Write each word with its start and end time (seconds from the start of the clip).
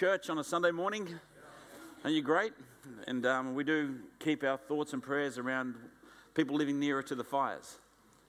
church 0.00 0.30
on 0.30 0.38
a 0.38 0.44
Sunday 0.44 0.70
morning. 0.70 1.06
Are 2.04 2.10
you 2.10 2.22
great? 2.22 2.54
And 3.06 3.26
um, 3.26 3.54
we 3.54 3.64
do 3.64 3.96
keep 4.18 4.42
our 4.44 4.56
thoughts 4.56 4.94
and 4.94 5.02
prayers 5.02 5.36
around 5.36 5.74
people 6.32 6.56
living 6.56 6.80
nearer 6.80 7.02
to 7.02 7.14
the 7.14 7.22
fires 7.22 7.76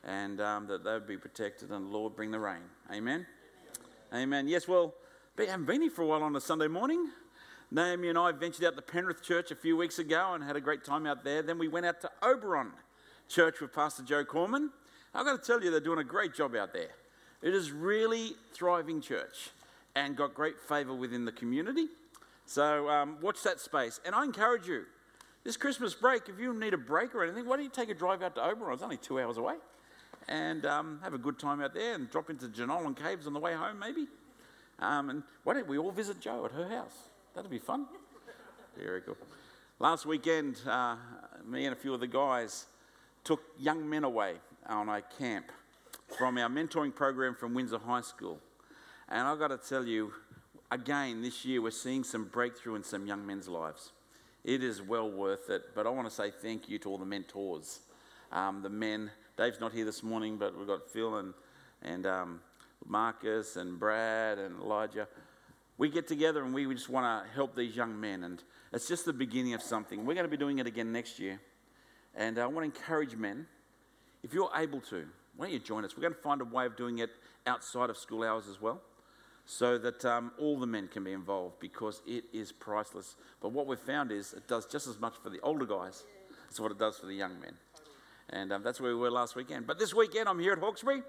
and 0.03 0.41
um, 0.41 0.67
that 0.67 0.83
they 0.83 0.91
would 0.91 1.07
be 1.07 1.15
protected 1.15 1.71
and 1.71 1.85
the 1.85 1.89
Lord 1.89 2.13
bring 2.13 2.29
the 2.29 2.41
rain. 2.41 2.59
Amen? 2.93 3.25
Amen. 4.13 4.49
Yes, 4.49 4.67
well, 4.67 4.93
I 5.39 5.43
haven't 5.43 5.65
been 5.65 5.81
here 5.81 5.89
for 5.89 6.01
a 6.01 6.07
while 6.07 6.23
on 6.23 6.35
a 6.35 6.41
Sunday 6.41 6.67
morning. 6.67 7.07
Naomi 7.71 8.09
and 8.09 8.17
I 8.17 8.33
ventured 8.33 8.65
out 8.65 8.75
to 8.75 8.81
Penrith 8.81 9.23
Church 9.23 9.49
a 9.51 9.55
few 9.55 9.77
weeks 9.77 9.97
ago 9.97 10.33
and 10.33 10.43
had 10.43 10.57
a 10.57 10.61
great 10.61 10.83
time 10.83 11.07
out 11.07 11.23
there. 11.23 11.41
Then 11.41 11.57
we 11.57 11.69
went 11.69 11.85
out 11.85 12.01
to 12.01 12.11
Oberon 12.21 12.73
Church 13.29 13.61
with 13.61 13.71
Pastor 13.71 14.03
Joe 14.03 14.25
Corman. 14.25 14.71
I've 15.15 15.25
got 15.25 15.41
to 15.41 15.47
tell 15.47 15.63
you, 15.63 15.71
they're 15.71 15.79
doing 15.79 15.99
a 15.99 16.03
great 16.03 16.35
job 16.35 16.53
out 16.53 16.73
there. 16.73 16.89
It 17.41 17.55
is 17.55 17.71
really 17.71 18.33
thriving 18.51 18.99
church 18.99 19.51
and 19.95 20.15
got 20.15 20.33
great 20.33 20.59
favour 20.59 20.93
within 20.93 21.25
the 21.25 21.31
community. 21.31 21.87
So 22.45 22.89
um, 22.89 23.17
watch 23.21 23.43
that 23.43 23.59
space. 23.59 23.99
And 24.05 24.15
I 24.15 24.23
encourage 24.23 24.67
you, 24.67 24.83
this 25.43 25.57
Christmas 25.57 25.93
break, 25.93 26.29
if 26.29 26.39
you 26.39 26.53
need 26.53 26.73
a 26.73 26.77
break 26.77 27.15
or 27.15 27.23
anything, 27.23 27.47
why 27.47 27.55
don't 27.55 27.65
you 27.65 27.71
take 27.71 27.89
a 27.89 27.93
drive 27.93 28.21
out 28.21 28.35
to 28.35 28.43
Oberon? 28.43 28.73
It's 28.73 28.83
only 28.83 28.97
two 28.97 29.19
hours 29.19 29.37
away. 29.37 29.55
And 30.27 30.65
um, 30.65 30.99
have 31.03 31.13
a 31.13 31.17
good 31.17 31.39
time 31.39 31.61
out 31.61 31.73
there 31.73 31.95
and 31.95 32.09
drop 32.09 32.29
into 32.29 32.47
Jenolan 32.47 32.95
Caves 32.95 33.25
on 33.25 33.33
the 33.33 33.39
way 33.39 33.53
home, 33.53 33.79
maybe. 33.79 34.07
Um, 34.79 35.09
and 35.09 35.23
why 35.43 35.53
don't 35.53 35.67
we 35.67 35.77
all 35.77 35.91
visit 35.91 36.19
Joe 36.19 36.45
at 36.45 36.51
her 36.51 36.67
house? 36.67 36.95
That'd 37.33 37.49
be 37.49 37.59
fun. 37.59 37.85
Very 38.77 39.01
cool. 39.01 39.17
Last 39.79 40.05
weekend, 40.05 40.59
uh, 40.67 40.95
me 41.45 41.65
and 41.65 41.73
a 41.73 41.79
few 41.79 41.93
of 41.93 41.99
the 41.99 42.07
guys 42.07 42.67
took 43.23 43.41
young 43.57 43.89
men 43.89 44.03
away 44.03 44.35
on 44.67 44.89
a 44.89 45.01
camp 45.17 45.51
from 46.17 46.37
our 46.37 46.49
mentoring 46.49 46.93
program 46.93 47.35
from 47.35 47.53
Windsor 47.53 47.79
High 47.79 48.01
School. 48.01 48.39
And 49.11 49.27
I've 49.27 49.39
got 49.39 49.49
to 49.49 49.57
tell 49.57 49.85
you, 49.85 50.13
again, 50.71 51.21
this 51.21 51.43
year 51.43 51.61
we're 51.61 51.71
seeing 51.71 52.01
some 52.05 52.23
breakthrough 52.23 52.75
in 52.75 52.83
some 52.83 53.05
young 53.05 53.27
men's 53.27 53.49
lives. 53.49 53.91
It 54.45 54.63
is 54.63 54.81
well 54.81 55.11
worth 55.11 55.49
it. 55.49 55.75
But 55.75 55.85
I 55.85 55.89
want 55.89 56.07
to 56.07 56.15
say 56.15 56.31
thank 56.31 56.69
you 56.69 56.79
to 56.79 56.89
all 56.89 56.97
the 56.97 57.05
mentors, 57.05 57.81
um, 58.31 58.61
the 58.61 58.69
men. 58.69 59.11
Dave's 59.35 59.59
not 59.59 59.73
here 59.73 59.83
this 59.83 60.01
morning, 60.01 60.37
but 60.37 60.57
we've 60.57 60.65
got 60.65 60.89
Phil 60.89 61.17
and, 61.17 61.33
and 61.81 62.05
um, 62.05 62.39
Marcus 62.87 63.57
and 63.57 63.77
Brad 63.77 64.39
and 64.39 64.61
Elijah. 64.61 65.09
We 65.77 65.89
get 65.89 66.07
together 66.07 66.45
and 66.45 66.53
we 66.53 66.73
just 66.73 66.87
want 66.87 67.25
to 67.25 67.33
help 67.33 67.53
these 67.53 67.75
young 67.75 67.99
men. 67.99 68.23
And 68.23 68.41
it's 68.71 68.87
just 68.87 69.03
the 69.03 69.11
beginning 69.11 69.53
of 69.53 69.61
something. 69.61 70.05
We're 70.05 70.13
going 70.13 70.25
to 70.25 70.31
be 70.31 70.37
doing 70.37 70.59
it 70.59 70.67
again 70.67 70.93
next 70.93 71.19
year. 71.19 71.41
And 72.15 72.39
I 72.39 72.45
want 72.45 72.73
to 72.73 72.79
encourage 72.79 73.17
men, 73.17 73.45
if 74.23 74.33
you're 74.33 74.51
able 74.55 74.79
to, 74.81 75.05
why 75.35 75.47
don't 75.47 75.53
you 75.53 75.59
join 75.59 75.83
us? 75.83 75.97
We're 75.97 76.01
going 76.01 76.13
to 76.13 76.21
find 76.21 76.39
a 76.39 76.45
way 76.45 76.65
of 76.65 76.77
doing 76.77 76.99
it 76.99 77.09
outside 77.45 77.89
of 77.89 77.97
school 77.97 78.23
hours 78.23 78.47
as 78.47 78.61
well 78.61 78.81
so 79.45 79.77
that 79.77 80.05
um, 80.05 80.31
all 80.39 80.59
the 80.59 80.67
men 80.67 80.87
can 80.87 81.03
be 81.03 81.11
involved 81.11 81.59
because 81.59 82.01
it 82.07 82.25
is 82.33 82.51
priceless. 82.51 83.15
But 83.41 83.51
what 83.51 83.67
we've 83.67 83.79
found 83.79 84.11
is 84.11 84.33
it 84.33 84.47
does 84.47 84.65
just 84.65 84.87
as 84.87 84.99
much 84.99 85.15
for 85.21 85.29
the 85.29 85.39
older 85.41 85.65
guys 85.65 86.03
as 86.49 86.59
what 86.59 86.71
it 86.71 86.79
does 86.79 86.97
for 86.97 87.05
the 87.05 87.13
young 87.13 87.39
men. 87.39 87.53
And 88.29 88.53
um, 88.53 88.63
that's 88.63 88.79
where 88.79 88.91
we 88.91 88.99
were 88.99 89.11
last 89.11 89.35
weekend. 89.35 89.67
But 89.67 89.79
this 89.79 89.93
weekend, 89.93 90.29
I'm 90.29 90.39
here 90.39 90.53
at 90.53 90.59
Hawkesbury, 90.59 91.01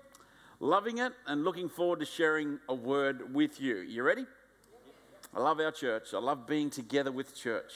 loving 0.61 0.98
it 0.98 1.12
and 1.27 1.44
looking 1.44 1.69
forward 1.69 2.00
to 2.00 2.06
sharing 2.06 2.58
a 2.69 2.74
word 2.74 3.33
with 3.34 3.61
you. 3.61 3.77
You 3.77 4.02
ready? 4.02 4.27
I 5.34 5.41
love 5.41 5.61
our 5.61 5.70
church. 5.70 6.12
I 6.12 6.19
love 6.19 6.46
being 6.46 6.69
together 6.69 7.12
with 7.12 7.34
church. 7.34 7.72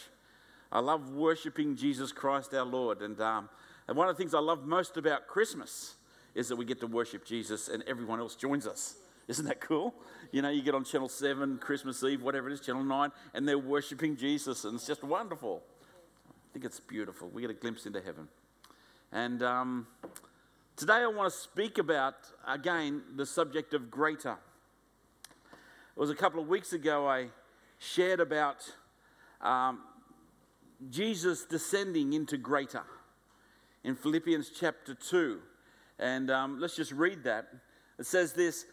I 0.70 0.80
love 0.80 1.10
worshiping 1.10 1.76
Jesus 1.76 2.12
Christ 2.12 2.52
our 2.54 2.64
Lord. 2.64 3.02
And, 3.02 3.20
um, 3.20 3.48
and 3.86 3.96
one 3.96 4.08
of 4.08 4.16
the 4.16 4.22
things 4.22 4.34
I 4.34 4.40
love 4.40 4.66
most 4.66 4.96
about 4.96 5.26
Christmas 5.26 5.94
is 6.34 6.48
that 6.48 6.56
we 6.56 6.64
get 6.64 6.80
to 6.80 6.86
worship 6.86 7.24
Jesus 7.24 7.68
and 7.68 7.82
everyone 7.86 8.20
else 8.20 8.34
joins 8.34 8.66
us. 8.66 8.96
Isn't 9.28 9.46
that 9.46 9.60
cool? 9.60 9.94
You 10.30 10.42
know, 10.42 10.50
you 10.50 10.62
get 10.62 10.74
on 10.74 10.84
Channel 10.84 11.08
7, 11.08 11.58
Christmas 11.58 12.02
Eve, 12.04 12.22
whatever 12.22 12.48
it 12.48 12.52
is, 12.52 12.60
Channel 12.60 12.84
9, 12.84 13.10
and 13.34 13.48
they're 13.48 13.58
worshiping 13.58 14.16
Jesus, 14.16 14.64
and 14.64 14.74
it's 14.76 14.86
just 14.86 15.02
wonderful. 15.02 15.62
I 16.30 16.52
think 16.52 16.64
it's 16.64 16.78
beautiful. 16.78 17.28
We 17.28 17.42
get 17.42 17.50
a 17.50 17.54
glimpse 17.54 17.86
into 17.86 18.00
heaven. 18.00 18.28
And 19.12 19.42
um, 19.42 19.86
today 20.76 20.94
I 20.94 21.06
want 21.06 21.32
to 21.32 21.38
speak 21.38 21.78
about, 21.78 22.14
again, 22.46 23.02
the 23.16 23.26
subject 23.26 23.74
of 23.74 23.90
greater. 23.90 24.36
It 25.32 26.00
was 26.00 26.10
a 26.10 26.14
couple 26.14 26.40
of 26.40 26.48
weeks 26.48 26.72
ago 26.72 27.08
I 27.08 27.28
shared 27.78 28.20
about 28.20 28.58
um, 29.40 29.80
Jesus 30.90 31.44
descending 31.44 32.12
into 32.12 32.36
greater 32.36 32.84
in 33.82 33.96
Philippians 33.96 34.50
chapter 34.50 34.94
2. 34.94 35.40
And 35.98 36.30
um, 36.30 36.60
let's 36.60 36.76
just 36.76 36.92
read 36.92 37.24
that. 37.24 37.48
It 37.98 38.06
says 38.06 38.32
this 38.32 38.66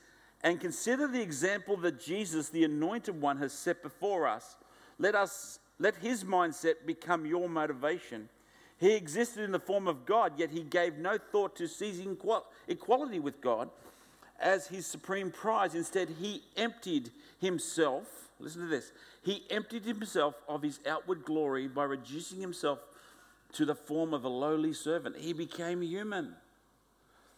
and 0.43 0.59
consider 0.59 1.07
the 1.07 1.21
example 1.21 1.77
that 1.77 1.99
Jesus, 1.99 2.49
the 2.49 2.65
anointed 2.65 3.19
one, 3.19 3.37
has 3.37 3.53
set 3.53 3.81
before 3.81 4.27
us. 4.27 4.57
Let 4.99 5.15
us 5.15 5.59
let 5.79 5.95
his 5.95 6.23
mindset 6.23 6.85
become 6.85 7.25
your 7.25 7.49
motivation. 7.49 8.29
He 8.77 8.93
existed 8.93 9.43
in 9.43 9.51
the 9.51 9.59
form 9.59 9.87
of 9.87 10.05
God, 10.05 10.33
yet 10.37 10.51
he 10.51 10.61
gave 10.61 10.97
no 10.97 11.17
thought 11.17 11.55
to 11.55 11.67
seizing 11.67 12.17
equality 12.67 13.19
with 13.19 13.41
God 13.41 13.69
as 14.39 14.67
his 14.67 14.85
supreme 14.85 15.31
prize. 15.31 15.73
Instead, 15.73 16.09
he 16.19 16.43
emptied 16.57 17.11
himself. 17.39 18.29
Listen 18.39 18.61
to 18.61 18.67
this. 18.67 18.91
He 19.23 19.43
emptied 19.49 19.85
himself 19.85 20.35
of 20.49 20.61
his 20.61 20.79
outward 20.85 21.23
glory 21.23 21.67
by 21.67 21.85
reducing 21.85 22.41
himself 22.41 22.79
to 23.53 23.65
the 23.65 23.75
form 23.75 24.13
of 24.13 24.25
a 24.25 24.29
lowly 24.29 24.73
servant. 24.73 25.15
He 25.17 25.31
became 25.31 25.81
human. 25.81 26.35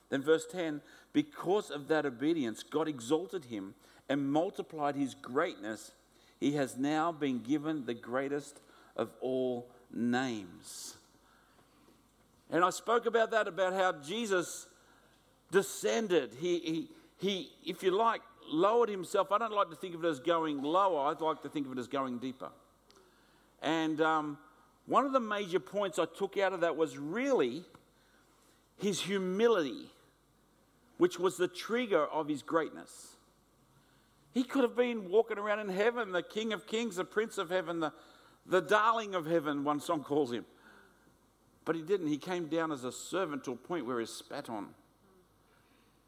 Then, 0.09 0.23
verse 0.23 0.45
10 0.51 0.81
because 1.15 1.71
of 1.71 1.87
that 1.87 2.05
obedience, 2.05 2.61
God 2.61 2.89
exalted 2.89 3.45
him 3.45 3.73
and 4.09 4.33
multiplied 4.33 4.97
his 4.97 5.15
greatness. 5.15 5.93
He 6.41 6.51
has 6.55 6.75
now 6.75 7.13
been 7.13 7.39
given 7.39 7.85
the 7.85 7.93
greatest 7.93 8.59
of 8.97 9.11
all 9.21 9.65
names. 9.93 10.95
And 12.51 12.65
I 12.65 12.69
spoke 12.69 13.05
about 13.05 13.31
that, 13.31 13.47
about 13.47 13.71
how 13.71 13.93
Jesus 13.93 14.67
descended. 15.51 16.31
He, 16.37 16.59
he, 16.59 16.89
he, 17.17 17.49
if 17.65 17.81
you 17.81 17.91
like, 17.91 18.19
lowered 18.51 18.89
himself. 18.89 19.31
I 19.31 19.37
don't 19.37 19.53
like 19.53 19.69
to 19.69 19.75
think 19.77 19.95
of 19.95 20.03
it 20.03 20.09
as 20.09 20.19
going 20.19 20.61
lower, 20.61 21.09
I'd 21.09 21.21
like 21.21 21.41
to 21.43 21.49
think 21.49 21.65
of 21.65 21.71
it 21.71 21.79
as 21.79 21.87
going 21.87 22.17
deeper. 22.17 22.49
And 23.61 24.01
um, 24.01 24.37
one 24.85 25.05
of 25.05 25.13
the 25.13 25.21
major 25.21 25.61
points 25.61 25.97
I 25.97 26.07
took 26.17 26.37
out 26.37 26.51
of 26.51 26.59
that 26.59 26.75
was 26.75 26.97
really 26.97 27.63
his 28.77 28.99
humility 28.99 29.91
which 30.97 31.19
was 31.19 31.37
the 31.37 31.47
trigger 31.47 32.05
of 32.05 32.27
his 32.27 32.41
greatness. 32.41 33.15
He 34.33 34.43
could 34.43 34.63
have 34.63 34.75
been 34.75 35.09
walking 35.09 35.37
around 35.37 35.59
in 35.59 35.69
heaven, 35.69 36.11
the 36.11 36.23
King 36.23 36.51
of 36.53 36.67
Kings, 36.67 36.97
the 36.97 37.05
Prince 37.05 37.37
of 37.37 37.49
Heaven, 37.49 37.79
the, 37.79 37.93
the 38.45 38.61
darling 38.61 39.15
of 39.15 39.25
heaven, 39.25 39.63
one 39.63 39.79
song 39.79 40.03
calls 40.03 40.31
him. 40.31 40.45
But 41.63 41.75
he 41.75 41.81
didn't. 41.81 42.07
He 42.07 42.17
came 42.17 42.47
down 42.47 42.71
as 42.71 42.83
a 42.83 42.91
servant 42.91 43.43
to 43.45 43.51
a 43.53 43.55
point 43.55 43.85
where 43.85 43.99
he 43.99 44.05
spat 44.05 44.49
on. 44.49 44.67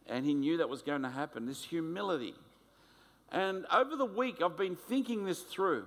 And 0.08 0.26
he 0.26 0.34
knew 0.34 0.58
that 0.58 0.70
was 0.70 0.82
going 0.82 1.02
to 1.02 1.10
happen 1.10 1.46
this 1.46 1.64
humility. 1.64 2.36
And 3.32 3.66
over 3.74 3.96
the 3.96 4.06
week, 4.06 4.42
I've 4.42 4.56
been 4.56 4.76
thinking 4.76 5.26
this 5.26 5.42
through. 5.42 5.86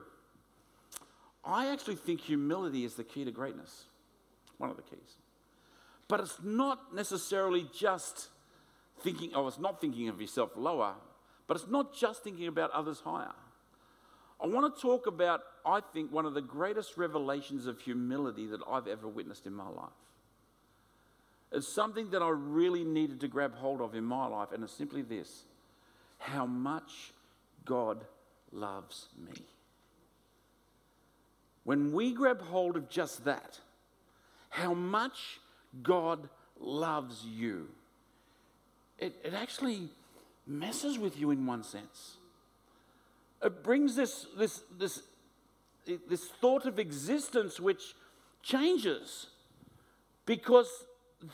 I 1.45 1.73
actually 1.73 1.97
think 1.97 2.21
humility 2.21 2.85
is 2.85 2.95
the 2.95 3.05
key 3.05 3.25
to 3.25 3.31
greatness, 3.31 3.85
one 4.59 4.71
of 4.71 4.77
the 4.77 4.83
keys. 4.83 5.17
But 6.09 6.21
it's 6.21 6.39
not 6.43 6.95
necessarily 6.95 7.67
just 7.73 8.29
thinking, 9.03 9.33
oh, 9.35 9.47
it's 9.47 9.59
not 9.59 9.81
thinking 9.81 10.09
of 10.09 10.21
yourself 10.21 10.51
lower, 10.57 10.95
but 11.47 11.57
it's 11.57 11.69
not 11.69 11.95
just 11.95 12.23
thinking 12.23 12.47
about 12.47 12.71
others 12.71 13.01
higher. 13.01 13.33
I 14.43 14.47
want 14.47 14.75
to 14.75 14.81
talk 14.81 15.07
about, 15.07 15.43
I 15.67 15.81
think, 15.93 16.13
one 16.13 16.25
of 16.25 16.35
the 16.35 16.41
greatest 16.41 16.97
revelations 16.97 17.67
of 17.67 17.81
humility 17.81 18.47
that 18.47 18.61
I've 18.69 18.87
ever 18.87 19.07
witnessed 19.07 19.47
in 19.47 19.53
my 19.53 19.69
life. 19.69 19.91
It's 21.53 21.69
something 21.69 22.11
that 22.11 22.23
I 22.23 22.29
really 22.29 22.85
needed 22.85 23.21
to 23.21 23.29
grab 23.29 23.55
hold 23.55 23.81
of 23.81 23.95
in 23.95 24.05
my 24.05 24.27
life, 24.27 24.53
and 24.53 24.63
it's 24.65 24.73
simply 24.73 25.03
this 25.03 25.45
how 26.19 26.47
much 26.47 27.13
God 27.65 28.05
loves 28.53 29.09
me. 29.19 29.33
When 31.65 31.93
we 31.93 32.13
grab 32.13 32.41
hold 32.41 32.77
of 32.77 32.89
just 32.89 33.25
that, 33.25 33.59
how 34.51 34.75
much 34.75 35.41
God 35.83 36.29
loves 36.59 37.25
you 37.25 37.69
it, 39.01 39.17
it 39.25 39.35
actually 39.35 39.89
messes 40.47 40.99
with 40.99 41.19
you 41.19 41.31
in 41.31 41.47
one 41.47 41.63
sense. 41.63 42.17
It 43.43 43.63
brings 43.63 43.97
this, 43.97 44.27
this, 44.37 44.63
this, 44.79 45.03
this 46.09 46.27
thought 46.41 46.67
of 46.67 46.79
existence 46.79 47.59
which 47.59 47.95
changes 48.43 49.29
because 50.27 50.69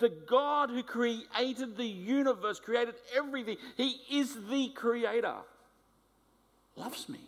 the 0.01 0.09
God 0.09 0.71
who 0.71 0.83
created 0.83 1.77
the 1.77 1.85
universe, 1.85 2.61
created 2.61 2.95
everything, 3.17 3.57
He 3.77 4.01
is 4.11 4.37
the 4.49 4.69
creator, 4.75 5.37
loves 6.77 7.09
me. 7.09 7.21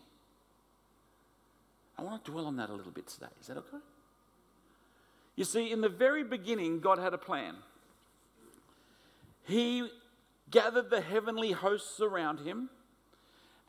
I 1.96 2.02
want 2.02 2.24
to 2.24 2.30
dwell 2.30 2.46
on 2.46 2.56
that 2.56 2.70
a 2.70 2.74
little 2.74 2.92
bit 2.92 3.08
today. 3.08 3.26
Is 3.40 3.48
that 3.48 3.56
okay? 3.58 3.78
You 5.34 5.44
see, 5.44 5.70
in 5.72 5.80
the 5.80 5.88
very 5.88 6.22
beginning, 6.22 6.80
God 6.80 6.98
had 6.98 7.14
a 7.14 7.18
plan. 7.18 7.54
He 9.44 9.88
gathered 10.50 10.90
the 10.90 11.00
heavenly 11.00 11.52
hosts 11.52 12.00
around 12.00 12.40
him, 12.40 12.70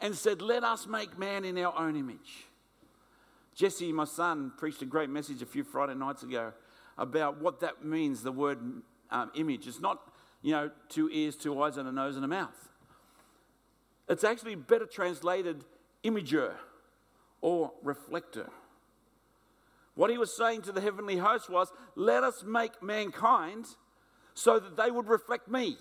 and 0.02 0.16
said, 0.16 0.42
Let 0.42 0.64
us 0.64 0.88
make 0.88 1.18
man 1.18 1.46
in 1.46 1.58
our 1.58 1.78
own 1.78 1.96
image. 1.96 2.46
Jesse, 3.56 3.92
my 3.92 4.06
son, 4.06 4.54
preached 4.58 4.82
a 4.82 4.86
great 4.86 5.10
message 5.10 5.42
a 5.42 5.46
few 5.46 5.64
Friday 5.64 5.96
nights 5.96 6.24
ago 6.24 6.54
about 6.98 7.42
what 7.42 7.60
that 7.60 7.84
means, 7.84 8.24
the 8.24 8.32
word 8.32 8.60
um, 9.12 9.32
image. 9.36 9.68
It's 9.68 9.82
not, 9.82 10.00
you 10.42 10.52
know, 10.52 10.72
two 10.88 11.10
ears, 11.12 11.36
two 11.36 11.62
eyes, 11.62 11.78
and 11.78 11.88
a 11.88 11.92
nose 11.92 12.16
and 12.16 12.24
a 12.24 12.28
mouth. 12.28 12.70
It's 14.08 14.24
actually 14.24 14.56
better 14.56 14.86
translated 14.86 15.66
imager 16.04 16.54
or 17.42 17.72
reflector. 17.84 18.50
What 19.96 20.10
he 20.10 20.18
was 20.18 20.36
saying 20.36 20.62
to 20.64 20.72
the 20.72 20.82
heavenly 20.82 21.18
host 21.18 21.50
was, 21.50 21.72
Let 21.96 22.24
us 22.24 22.44
make 22.44 22.82
mankind 22.82 23.66
so 24.34 24.58
that 24.60 24.78
they 24.78 24.92
would 24.92 25.08
reflect 25.08 25.50
me. 25.50 25.78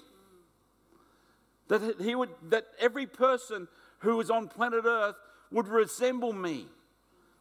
That, 1.68 1.96
he 2.00 2.14
would, 2.14 2.30
that 2.48 2.66
every 2.80 3.06
person 3.06 3.68
who 4.00 4.20
is 4.20 4.30
on 4.30 4.48
planet 4.48 4.84
Earth 4.86 5.16
would 5.50 5.68
resemble 5.68 6.32
me, 6.32 6.66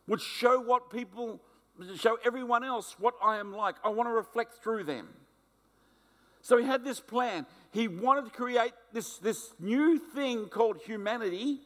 would 0.08 0.22
show 0.22 0.60
what 0.60 0.90
people, 0.90 1.42
show 1.98 2.18
everyone 2.26 2.64
else 2.64 2.96
what 3.00 3.16
I 3.24 3.38
am 3.38 3.54
like. 3.54 3.76
I 3.84 3.90
want 3.90 4.10
to 4.10 4.14
reflect 4.14 4.64
through 4.64 4.84
them. 4.84 5.10
So 6.42 6.58
he 6.58 6.66
had 6.66 6.84
this 6.84 7.00
plan. 7.00 7.46
He 7.72 7.88
wanted 7.88 8.26
to 8.26 8.32
create 8.32 8.72
this, 8.94 9.18
this 9.18 9.54
new 9.60 10.00
thing 10.00 10.48
called 10.48 10.78
humanity. 10.86 11.60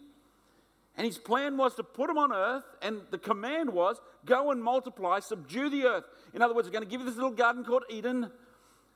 And 0.97 1.05
his 1.05 1.17
plan 1.17 1.55
was 1.57 1.75
to 1.75 1.83
put 1.83 2.07
them 2.07 2.17
on 2.17 2.33
earth, 2.33 2.65
and 2.81 3.01
the 3.11 3.17
command 3.17 3.71
was 3.71 4.01
go 4.25 4.51
and 4.51 4.61
multiply, 4.61 5.19
subdue 5.19 5.69
the 5.69 5.85
earth. 5.85 6.03
In 6.33 6.41
other 6.41 6.53
words, 6.53 6.67
we're 6.67 6.73
going 6.73 6.83
to 6.83 6.89
give 6.89 6.99
you 6.99 7.05
this 7.05 7.15
little 7.15 7.31
garden 7.31 7.63
called 7.63 7.83
Eden, 7.89 8.29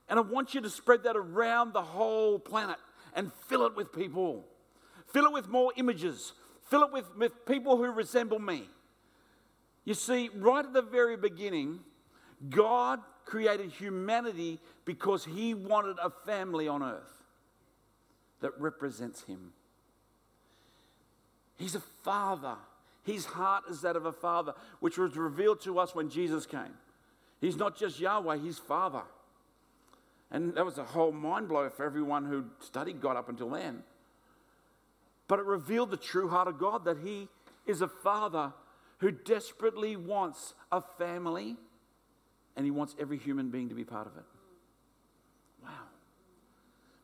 and 0.10 0.20
I 0.20 0.22
want 0.22 0.54
you 0.54 0.62
to 0.62 0.70
spread 0.70 1.04
that 1.04 1.16
around 1.16 1.74
the 1.74 1.82
whole 1.82 2.38
planet 2.38 2.78
and 3.16 3.32
fill 3.48 3.66
it 3.66 3.76
with 3.76 3.92
people. 3.92 4.46
Fill 5.12 5.26
it 5.26 5.34
with 5.34 5.48
more 5.48 5.72
images. 5.78 6.34
Fill 6.70 6.84
it 6.84 6.92
with, 6.92 7.06
with 7.18 7.46
people 7.46 7.78
who 7.78 7.90
resemble 7.92 8.40
me. 8.40 8.70
You 9.86 9.94
see, 9.94 10.30
right 10.36 10.66
at 10.66 10.74
the 10.74 10.82
very 10.82 11.16
beginning, 11.16 11.80
God 12.50 13.00
created 13.24 13.72
humanity 13.72 14.60
because 14.84 15.26
he 15.26 15.54
wanted 15.54 15.98
a 16.02 16.10
family 16.26 16.68
on 16.68 16.84
earth 16.84 17.24
that 18.42 18.52
represents 18.60 19.24
him. 19.24 19.54
He's 21.58 21.76
a 21.76 21.82
father. 22.04 22.56
His 23.04 23.26
heart 23.26 23.66
is 23.70 23.82
that 23.82 23.96
of 23.96 24.06
a 24.06 24.12
father, 24.12 24.54
which 24.80 24.98
was 24.98 25.16
revealed 25.16 25.62
to 25.62 25.80
us 25.80 25.96
when 25.96 26.10
Jesus 26.10 26.46
came. 26.46 26.74
He's 27.40 27.56
not 27.56 27.78
just 27.78 28.00
Yahweh, 28.00 28.38
he's 28.38 28.58
Father. 28.58 29.04
And 30.32 30.56
that 30.56 30.66
was 30.66 30.78
a 30.78 30.84
whole 30.84 31.12
mind 31.12 31.48
blow 31.48 31.70
for 31.70 31.86
everyone 31.86 32.26
who 32.26 32.46
studied 32.60 33.00
God 33.02 33.16
up 33.16 33.30
until 33.30 33.50
then. 33.50 33.84
But 35.28 35.40
it 35.40 35.46
revealed 35.46 35.92
the 35.92 35.98
true 35.98 36.30
heart 36.30 36.48
of 36.48 36.60
God 36.60 36.86
that 36.86 36.98
He 37.04 37.28
is 37.66 37.82
a 37.82 37.88
Father 37.88 38.54
who 39.00 39.12
desperately 39.12 39.96
wants 39.96 40.54
a 40.72 40.82
family 40.82 41.56
and 42.56 42.66
He 42.66 42.72
wants 42.72 42.96
every 43.00 43.18
human 43.18 43.50
being 43.50 43.70
to 43.70 43.76
be 43.76 43.84
part 43.84 44.08
of 44.08 44.18
it. 44.18 44.24
Wow. 45.64 45.70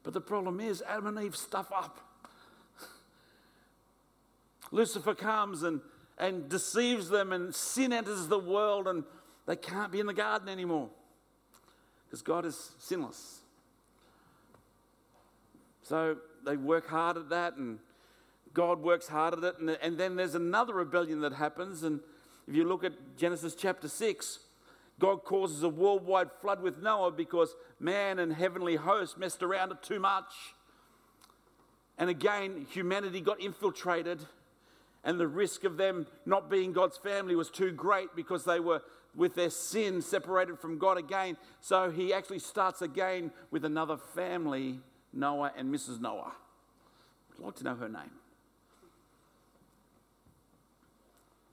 But 0.04 0.14
the 0.14 0.22
problem 0.22 0.60
is, 0.60 0.84
Adam 0.88 1.08
and 1.08 1.26
Eve 1.26 1.36
stuff 1.36 1.72
up. 1.72 2.00
Lucifer 4.72 5.14
comes 5.14 5.64
and, 5.64 5.82
and 6.18 6.48
deceives 6.50 7.10
them, 7.10 7.34
and 7.34 7.54
sin 7.54 7.92
enters 7.92 8.28
the 8.28 8.40
world, 8.40 8.88
and 8.88 9.04
they 9.46 9.56
can't 9.56 9.92
be 9.92 10.00
in 10.00 10.06
the 10.06 10.14
garden 10.14 10.50
anymore 10.50 10.90
because 12.12 12.22
God 12.22 12.46
is 12.46 12.72
sinless. 12.78 13.40
So 15.82 16.18
they 16.46 16.58
work 16.58 16.90
hard 16.90 17.16
at 17.16 17.30
that, 17.30 17.56
and 17.56 17.80
God 18.54 18.82
works 18.82 19.08
hard 19.08 19.34
at 19.36 19.44
it. 19.46 19.60
And, 19.60 19.70
and 19.82 19.98
then 19.98 20.18
there's 20.18 20.36
another 20.36 20.74
rebellion 20.74 21.22
that 21.22 21.32
happens. 21.32 21.84
And 21.84 22.02
if 22.50 22.54
you 22.54 22.68
look 22.68 22.84
at 22.84 23.16
Genesis 23.16 23.56
chapter 23.56 23.88
6, 23.88 24.40
God 25.00 25.24
causes 25.24 25.64
a 25.64 25.70
worldwide 25.70 26.32
flood 26.42 26.62
with 26.62 26.80
Noah 26.80 27.12
because 27.12 27.56
man 27.80 28.20
and 28.20 28.34
heavenly 28.34 28.76
hosts 28.76 29.18
messed 29.18 29.42
around 29.42 29.72
it 29.72 29.82
too 29.82 30.02
much. 30.02 30.34
And 31.98 32.10
again, 32.10 32.68
humanity 32.70 33.22
got 33.22 33.40
infiltrated, 33.40 34.20
and 35.06 35.18
the 35.18 35.30
risk 35.30 35.64
of 35.64 35.78
them 35.78 36.08
not 36.26 36.50
being 36.50 36.74
God's 36.74 36.98
family 36.98 37.38
was 37.38 37.50
too 37.50 37.72
great 37.72 38.18
because 38.18 38.44
they 38.44 38.60
were, 38.60 38.82
with 39.16 39.36
their 39.36 39.50
sin, 39.50 40.02
separated 40.02 40.60
from 40.60 40.78
God 40.78 40.98
again. 40.98 41.38
So 41.60 41.92
he 41.92 42.14
actually 42.14 42.40
starts 42.40 42.82
again 42.82 43.32
with 43.50 43.66
another 43.66 43.98
family, 43.98 44.80
Noah 45.14 45.52
and 45.58 45.74
Mrs. 45.74 46.00
Noah. 46.00 46.34
I'd 47.34 47.44
like 47.44 47.56
to 47.56 47.64
know 47.64 47.76
her 47.76 47.90
name. 47.90 48.12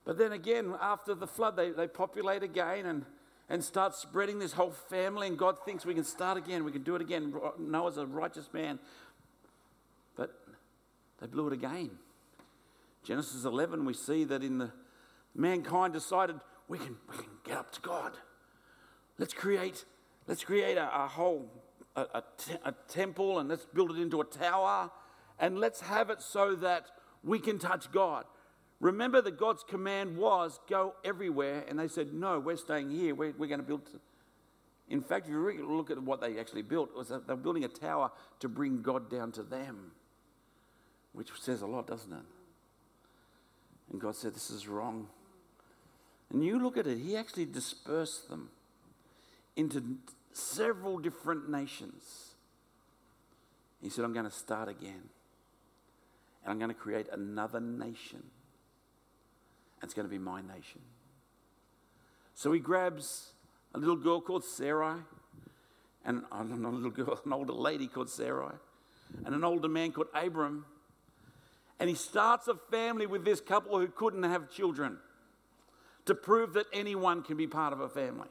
But 0.04 0.16
then 0.16 0.32
again, 0.32 0.74
after 0.80 1.14
the 1.14 1.26
flood, 1.26 1.56
they, 1.56 1.70
they 1.70 1.86
populate 1.86 2.42
again 2.42 2.86
and, 2.86 3.04
and 3.50 3.62
start 3.62 3.94
spreading 3.94 4.38
this 4.38 4.52
whole 4.52 4.70
family. 4.70 5.26
And 5.26 5.36
God 5.36 5.56
thinks 5.66 5.84
we 5.84 5.94
can 5.94 6.04
start 6.04 6.38
again, 6.38 6.64
we 6.64 6.72
can 6.72 6.82
do 6.82 6.94
it 6.94 7.02
again. 7.02 7.34
Noah's 7.58 7.98
a 7.98 8.06
righteous 8.06 8.48
man. 8.52 8.78
But 10.16 10.34
they 11.20 11.26
blew 11.26 11.48
it 11.48 11.52
again. 11.52 11.90
Genesis 13.04 13.44
11, 13.44 13.84
we 13.84 13.92
see 13.94 14.24
that 14.24 14.42
in 14.42 14.58
the 14.58 14.70
mankind 15.34 15.92
decided 15.92 16.36
we 16.68 16.78
can, 16.78 16.96
we 17.10 17.16
can 17.16 17.30
get 17.44 17.56
up 17.56 17.72
to 17.72 17.80
God. 17.80 18.12
Let's 19.18 19.34
create, 19.34 19.84
let's 20.26 20.44
create 20.44 20.76
a, 20.76 21.04
a 21.04 21.08
whole 21.08 21.50
a, 21.96 22.02
a, 22.18 22.24
te- 22.36 22.58
a 22.64 22.74
temple 22.88 23.38
and 23.38 23.48
let's 23.48 23.66
build 23.66 23.90
it 23.90 24.00
into 24.00 24.20
a 24.20 24.24
tower 24.24 24.90
and 25.38 25.58
let's 25.58 25.80
have 25.80 26.10
it 26.10 26.22
so 26.22 26.54
that 26.56 26.86
we 27.24 27.38
can 27.38 27.58
touch 27.58 27.90
God. 27.90 28.24
Remember 28.80 29.20
that 29.20 29.38
God's 29.38 29.64
command 29.64 30.16
was 30.16 30.60
go 30.68 30.94
everywhere, 31.04 31.64
and 31.68 31.78
they 31.78 31.88
said, 31.88 32.12
No, 32.12 32.38
we're 32.38 32.56
staying 32.56 32.90
here. 32.90 33.14
We're, 33.14 33.34
we're 33.36 33.48
going 33.48 33.60
to 33.60 33.66
build. 33.66 33.82
In 34.88 35.00
fact, 35.00 35.26
if 35.26 35.32
you 35.32 35.68
look 35.68 35.90
at 35.90 36.00
what 36.00 36.20
they 36.20 36.38
actually 36.38 36.62
built, 36.62 36.94
was 36.96 37.08
they're 37.08 37.36
building 37.36 37.64
a 37.64 37.68
tower 37.68 38.10
to 38.40 38.48
bring 38.48 38.80
God 38.80 39.10
down 39.10 39.32
to 39.32 39.42
them, 39.42 39.92
which 41.12 41.28
says 41.40 41.62
a 41.62 41.66
lot, 41.66 41.88
doesn't 41.88 42.12
it? 42.12 42.24
And 43.90 44.00
God 44.00 44.14
said, 44.14 44.34
This 44.34 44.50
is 44.50 44.68
wrong. 44.68 45.08
And 46.30 46.44
you 46.44 46.62
look 46.62 46.76
at 46.76 46.86
it, 46.86 46.98
He 46.98 47.16
actually 47.16 47.46
dispersed 47.46 48.28
them 48.28 48.50
into 49.56 49.82
several 50.32 50.98
different 50.98 51.48
nations. 51.48 52.34
He 53.82 53.88
said, 53.88 54.04
I'm 54.04 54.12
going 54.12 54.26
to 54.26 54.30
start 54.30 54.68
again. 54.68 55.08
And 56.44 56.52
I'm 56.52 56.58
going 56.58 56.70
to 56.70 56.74
create 56.74 57.08
another 57.12 57.60
nation 57.60 58.22
it's 59.82 59.94
going 59.94 60.06
to 60.06 60.10
be 60.10 60.18
my 60.18 60.40
nation. 60.40 60.80
So 62.34 62.52
he 62.52 62.60
grabs 62.60 63.32
a 63.74 63.78
little 63.78 63.96
girl 63.96 64.20
called 64.20 64.44
Sarai, 64.44 65.00
and 66.04 66.22
uh, 66.32 66.42
not 66.42 66.72
a 66.72 66.76
little 66.76 66.90
girl, 66.90 67.20
an 67.24 67.32
older 67.32 67.52
lady 67.52 67.86
called 67.86 68.10
Sarai, 68.10 68.54
and 69.24 69.34
an 69.34 69.44
older 69.44 69.68
man 69.68 69.92
called 69.92 70.08
Abram. 70.14 70.64
And 71.80 71.88
he 71.88 71.94
starts 71.94 72.48
a 72.48 72.54
family 72.70 73.06
with 73.06 73.24
this 73.24 73.40
couple 73.40 73.78
who 73.78 73.86
couldn't 73.88 74.24
have 74.24 74.50
children 74.50 74.98
to 76.08 76.14
prove 76.14 76.54
that 76.54 76.66
anyone 76.72 77.22
can 77.22 77.36
be 77.36 77.46
part 77.46 77.72
of 77.72 77.80
a 77.80 77.88
family. 77.88 78.28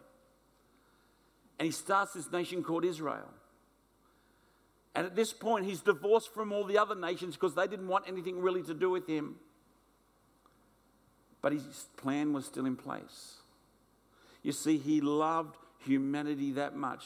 And 1.57 1.65
he 1.65 1.71
starts 1.71 2.13
this 2.13 2.31
nation 2.31 2.63
called 2.63 2.85
Israel. 2.85 3.29
And 4.93 5.05
at 5.05 5.15
this 5.15 5.31
point, 5.31 5.65
he's 5.65 5.81
divorced 5.81 6.33
from 6.33 6.51
all 6.51 6.63
the 6.63 6.77
other 6.77 6.95
nations 6.95 7.35
because 7.35 7.55
they 7.55 7.67
didn't 7.67 7.87
want 7.87 8.05
anything 8.07 8.41
really 8.41 8.63
to 8.63 8.73
do 8.73 8.89
with 8.89 9.07
him. 9.07 9.35
But 11.41 11.53
his 11.53 11.87
plan 11.97 12.33
was 12.33 12.45
still 12.45 12.65
in 12.65 12.75
place. 12.75 13.35
You 14.43 14.51
see, 14.51 14.77
he 14.77 15.01
loved 15.01 15.55
humanity 15.79 16.51
that 16.53 16.75
much 16.75 17.05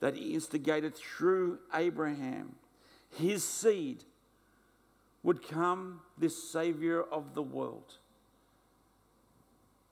that 0.00 0.16
he 0.16 0.34
instigated 0.34 0.96
through 0.96 1.58
Abraham. 1.74 2.54
His 3.18 3.44
seed 3.44 4.04
would 5.22 5.46
come 5.46 6.00
this 6.18 6.50
Savior 6.50 7.02
of 7.02 7.34
the 7.34 7.42
world. 7.42 7.98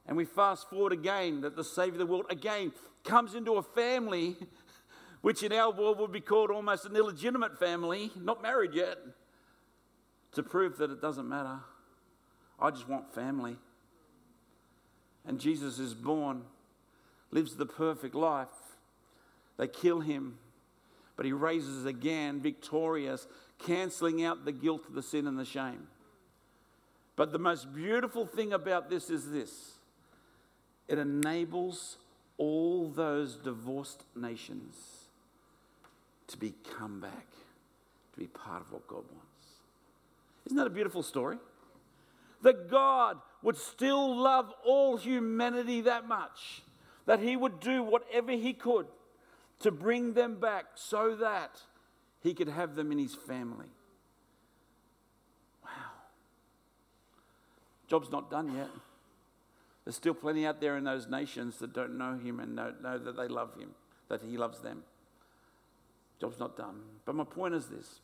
And 0.07 0.17
we 0.17 0.25
fast 0.25 0.69
forward 0.69 0.93
again 0.93 1.43
that 1.43 1.57
the 1.57 1.65
Savior 1.65 1.93
of 1.93 1.99
the 1.99 2.07
world 2.07 2.27
again 2.31 2.73
comes 3.05 3.35
into 3.35 3.55
a 3.55 3.63
family 3.63 4.37
which 5.21 5.43
in 5.43 5.53
our 5.53 5.71
world 5.71 5.99
would 5.99 6.13
be 6.13 6.21
called 6.21 6.51
almost 6.51 6.87
an 6.87 6.97
illegitimate 6.97 7.59
family, 7.59 8.11
not 8.17 8.43
married 8.43 8.75
yet, 8.75 8.99
to 10.33 10.43
prove 10.43 10.79
that 10.79 10.91
it 10.91 11.01
doesn't 11.01 11.29
matter. 11.29 11.61
I 12.59 12.71
just 12.71 12.89
want 12.89 13.15
family 13.15 13.57
and 15.27 15.39
Jesus 15.39 15.79
is 15.79 15.95
born, 15.95 16.43
lives 17.31 17.57
the 17.57 17.67
perfect 17.67 18.15
life. 18.15 18.49
They 19.59 19.69
kill 19.69 20.01
him, 20.01 20.39
but 21.17 21.27
he 21.27 21.33
raises 21.33 21.85
again, 21.85 22.41
victorious, 22.41 23.27
canceling 23.59 24.25
out 24.25 24.45
the 24.45 24.53
guilt, 24.53 24.95
the 24.95 25.03
sin, 25.03 25.27
and 25.27 25.39
the 25.39 25.45
shame. 25.45 25.89
But 27.17 27.33
the 27.33 27.39
most 27.39 27.75
beautiful 27.75 28.27
thing 28.27 28.53
about 28.53 28.89
this 28.89 29.11
is 29.11 29.31
this 29.31 29.75
it 30.91 30.99
enables 30.99 31.97
all 32.37 32.89
those 32.89 33.37
divorced 33.37 34.05
nations 34.15 34.77
to 36.27 36.37
be 36.37 36.53
come 36.79 37.01
back, 37.01 37.31
to 38.13 38.19
be 38.19 38.27
part 38.27 38.61
of 38.61 38.73
what 38.73 38.87
God 38.87 39.05
wants. 39.13 39.47
Isn't 40.47 40.59
that 40.59 40.67
a 40.67 40.71
beautiful 40.71 41.03
story? 41.03 41.39
that 42.43 42.71
God 42.71 43.19
would 43.43 43.57
still 43.57 44.17
love 44.17 44.53
all 44.65 44.97
humanity 44.97 45.83
that 45.83 46.07
much, 46.07 46.63
that 47.07 47.21
He 47.21 47.37
would 47.37 47.61
do 47.61 47.83
whatever 47.83 48.33
He 48.33 48.53
could 48.53 48.87
to 49.61 49.71
bring 49.71 50.15
them 50.15 50.41
back 50.41 50.65
so 50.75 51.17
that 51.17 51.61
He 52.23 52.35
could 52.35 52.49
have 52.49 52.75
them 52.75 52.93
in 52.93 52.99
His 52.99 53.15
family. 53.15 53.69
Wow. 55.65 55.71
Job's 57.89 58.11
not 58.11 58.31
done 58.31 58.55
yet. 58.55 58.71
There's 59.91 59.97
still 59.97 60.15
plenty 60.15 60.47
out 60.47 60.61
there 60.61 60.77
in 60.77 60.85
those 60.85 61.09
nations 61.09 61.59
that 61.59 61.73
don't 61.73 61.99
know 61.99 62.17
Him 62.17 62.39
and 62.39 62.57
don't 62.57 62.81
know 62.81 62.97
that 62.97 63.17
they 63.17 63.27
love 63.27 63.57
Him, 63.59 63.71
that 64.09 64.23
He 64.23 64.37
loves 64.37 64.61
them. 64.61 64.85
Job's 66.21 66.39
not 66.39 66.57
done. 66.57 66.77
But 67.05 67.17
my 67.17 67.25
point 67.25 67.55
is 67.55 67.67
this 67.67 67.99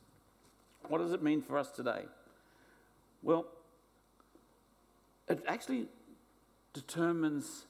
what 0.88 0.98
does 0.98 1.12
it 1.12 1.22
mean 1.22 1.42
for 1.42 1.56
us 1.56 1.70
today? 1.70 2.06
Well, 3.22 3.46
it 5.28 5.44
actually 5.46 5.86
determines 6.72 7.66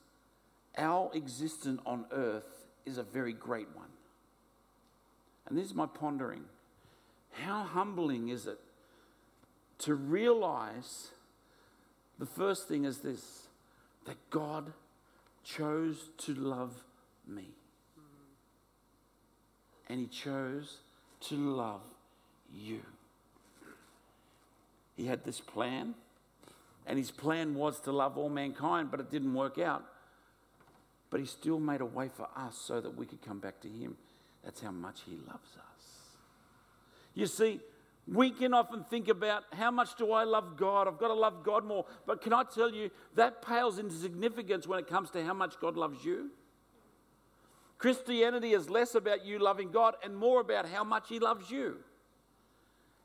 our 0.79 1.11
existence 1.13 1.83
on 1.85 2.07
earth 2.11 2.69
is 2.87 2.97
a 2.97 3.03
very 3.03 3.35
great 3.35 3.69
one. 3.75 3.91
And 5.47 5.59
this 5.59 5.67
is 5.67 5.75
my 5.75 5.85
pondering. 5.85 6.45
How 7.33 7.65
humbling 7.65 8.31
is 8.31 8.47
it 8.47 8.61
to 9.81 9.95
realize 9.95 11.11
the 12.19 12.25
first 12.25 12.67
thing 12.67 12.87
is 12.87 13.01
this 13.01 13.47
that 14.07 14.17
God 14.31 14.73
chose 15.45 16.11
to 16.19 16.35
love 16.35 16.75
me. 17.27 17.49
And 19.89 20.01
He 20.01 20.07
chose 20.07 20.79
to 21.23 21.37
love 21.37 21.83
you. 22.53 22.81
He 24.97 25.07
had 25.07 25.25
this 25.25 25.41
plan, 25.41 25.95
and 26.87 26.99
His 26.99 27.11
plan 27.11 27.55
was 27.55 27.81
to 27.81 27.93
love 27.93 28.17
all 28.17 28.31
mankind, 28.31 28.91
but 28.91 28.99
it 28.99 29.11
didn't 29.11 29.35
work 29.35 29.59
out. 29.59 29.85
But 31.11 31.21
He 31.21 31.27
still 31.27 31.61
made 31.61 31.81
a 31.81 31.87
way 31.87 32.09
for 32.09 32.29
us 32.37 32.57
so 32.57 32.81
that 32.81 32.97
we 32.97 33.07
could 33.07 33.23
come 33.23 33.39
back 33.39 33.61
to 33.61 33.69
Him. 33.69 33.97
That's 34.45 34.61
how 34.61 34.73
much 34.73 35.03
He 35.07 35.17
loves 35.17 35.57
us. 35.57 35.87
You 37.15 37.27
see, 37.27 37.61
we 38.07 38.31
can 38.31 38.55
often 38.55 38.85
think 38.85 39.09
about 39.09 39.45
how 39.53 39.71
much 39.71 39.97
do 39.97 40.13
I 40.13 40.23
love 40.25 40.57
God? 40.57 40.87
I've 40.87 40.99
got 40.99 41.09
to 41.09 41.15
love 41.15 41.43
God 41.43 41.65
more. 41.65 41.87
But 42.07 42.23
can 42.23 42.33
I 42.33 42.45
tell 42.45 42.73
you, 42.73 42.91
that 43.17 43.43
pales 43.43 43.79
into 43.79 43.95
significance 43.95 44.67
when 44.67 44.79
it 44.79 44.87
comes 44.87 45.11
to 45.11 45.25
how 45.25 45.35
much 45.35 45.59
God 45.61 45.77
loves 45.77 46.05
you. 46.05 46.31
Christianity 47.79 48.53
is 48.53 48.71
less 48.71 48.95
about 48.95 49.25
you 49.25 49.39
loving 49.39 49.71
God 49.71 49.97
and 50.05 50.17
more 50.17 50.41
about 50.41 50.69
how 50.69 50.85
much 50.85 51.09
He 51.09 51.19
loves 51.19 51.51
you. 51.51 51.79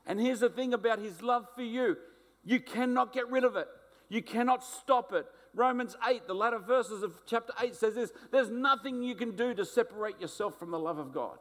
And 0.06 0.20
here's 0.20 0.40
the 0.40 0.48
thing 0.48 0.72
about 0.72 0.98
His 0.98 1.20
love 1.20 1.46
for 1.54 1.62
you 1.62 1.96
you 2.44 2.60
cannot 2.60 3.12
get 3.12 3.28
rid 3.28 3.44
of 3.44 3.56
it, 3.56 3.68
you 4.08 4.22
cannot 4.22 4.64
stop 4.64 5.12
it. 5.12 5.26
Romans 5.54 5.96
8, 6.08 6.26
the 6.26 6.34
latter 6.34 6.58
verses 6.58 7.02
of 7.02 7.12
chapter 7.26 7.52
8 7.60 7.74
says 7.74 7.94
this 7.94 8.12
there's 8.30 8.50
nothing 8.50 9.02
you 9.02 9.14
can 9.14 9.36
do 9.36 9.52
to 9.52 9.64
separate 9.64 10.20
yourself 10.20 10.58
from 10.58 10.70
the 10.70 10.78
love 10.78 10.98
of 10.98 11.12
God. 11.12 11.38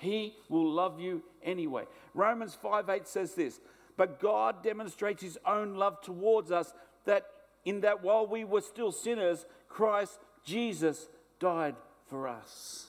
He 0.00 0.34
will 0.48 0.70
love 0.70 0.98
you 0.98 1.22
anyway. 1.42 1.84
Romans 2.14 2.54
5 2.54 2.88
8 2.88 3.06
says 3.06 3.34
this, 3.34 3.60
but 3.96 4.18
God 4.18 4.62
demonstrates 4.62 5.22
his 5.22 5.38
own 5.46 5.74
love 5.74 6.00
towards 6.00 6.50
us 6.50 6.72
that 7.04 7.26
in 7.66 7.82
that 7.82 8.02
while 8.02 8.26
we 8.26 8.44
were 8.44 8.62
still 8.62 8.92
sinners, 8.92 9.44
Christ 9.68 10.18
Jesus 10.42 11.08
died 11.38 11.76
for 12.06 12.26
us. 12.26 12.86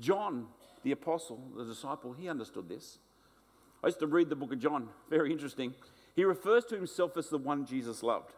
John, 0.00 0.46
the 0.82 0.92
apostle, 0.92 1.42
the 1.54 1.64
disciple, 1.64 2.14
he 2.14 2.30
understood 2.30 2.68
this. 2.68 2.98
I 3.84 3.88
used 3.88 4.00
to 4.00 4.06
read 4.06 4.30
the 4.30 4.36
book 4.36 4.52
of 4.52 4.58
John, 4.58 4.88
very 5.10 5.30
interesting. 5.30 5.74
He 6.16 6.24
refers 6.24 6.64
to 6.66 6.76
himself 6.76 7.16
as 7.18 7.28
the 7.28 7.38
one 7.38 7.66
Jesus 7.66 8.02
loved. 8.02 8.32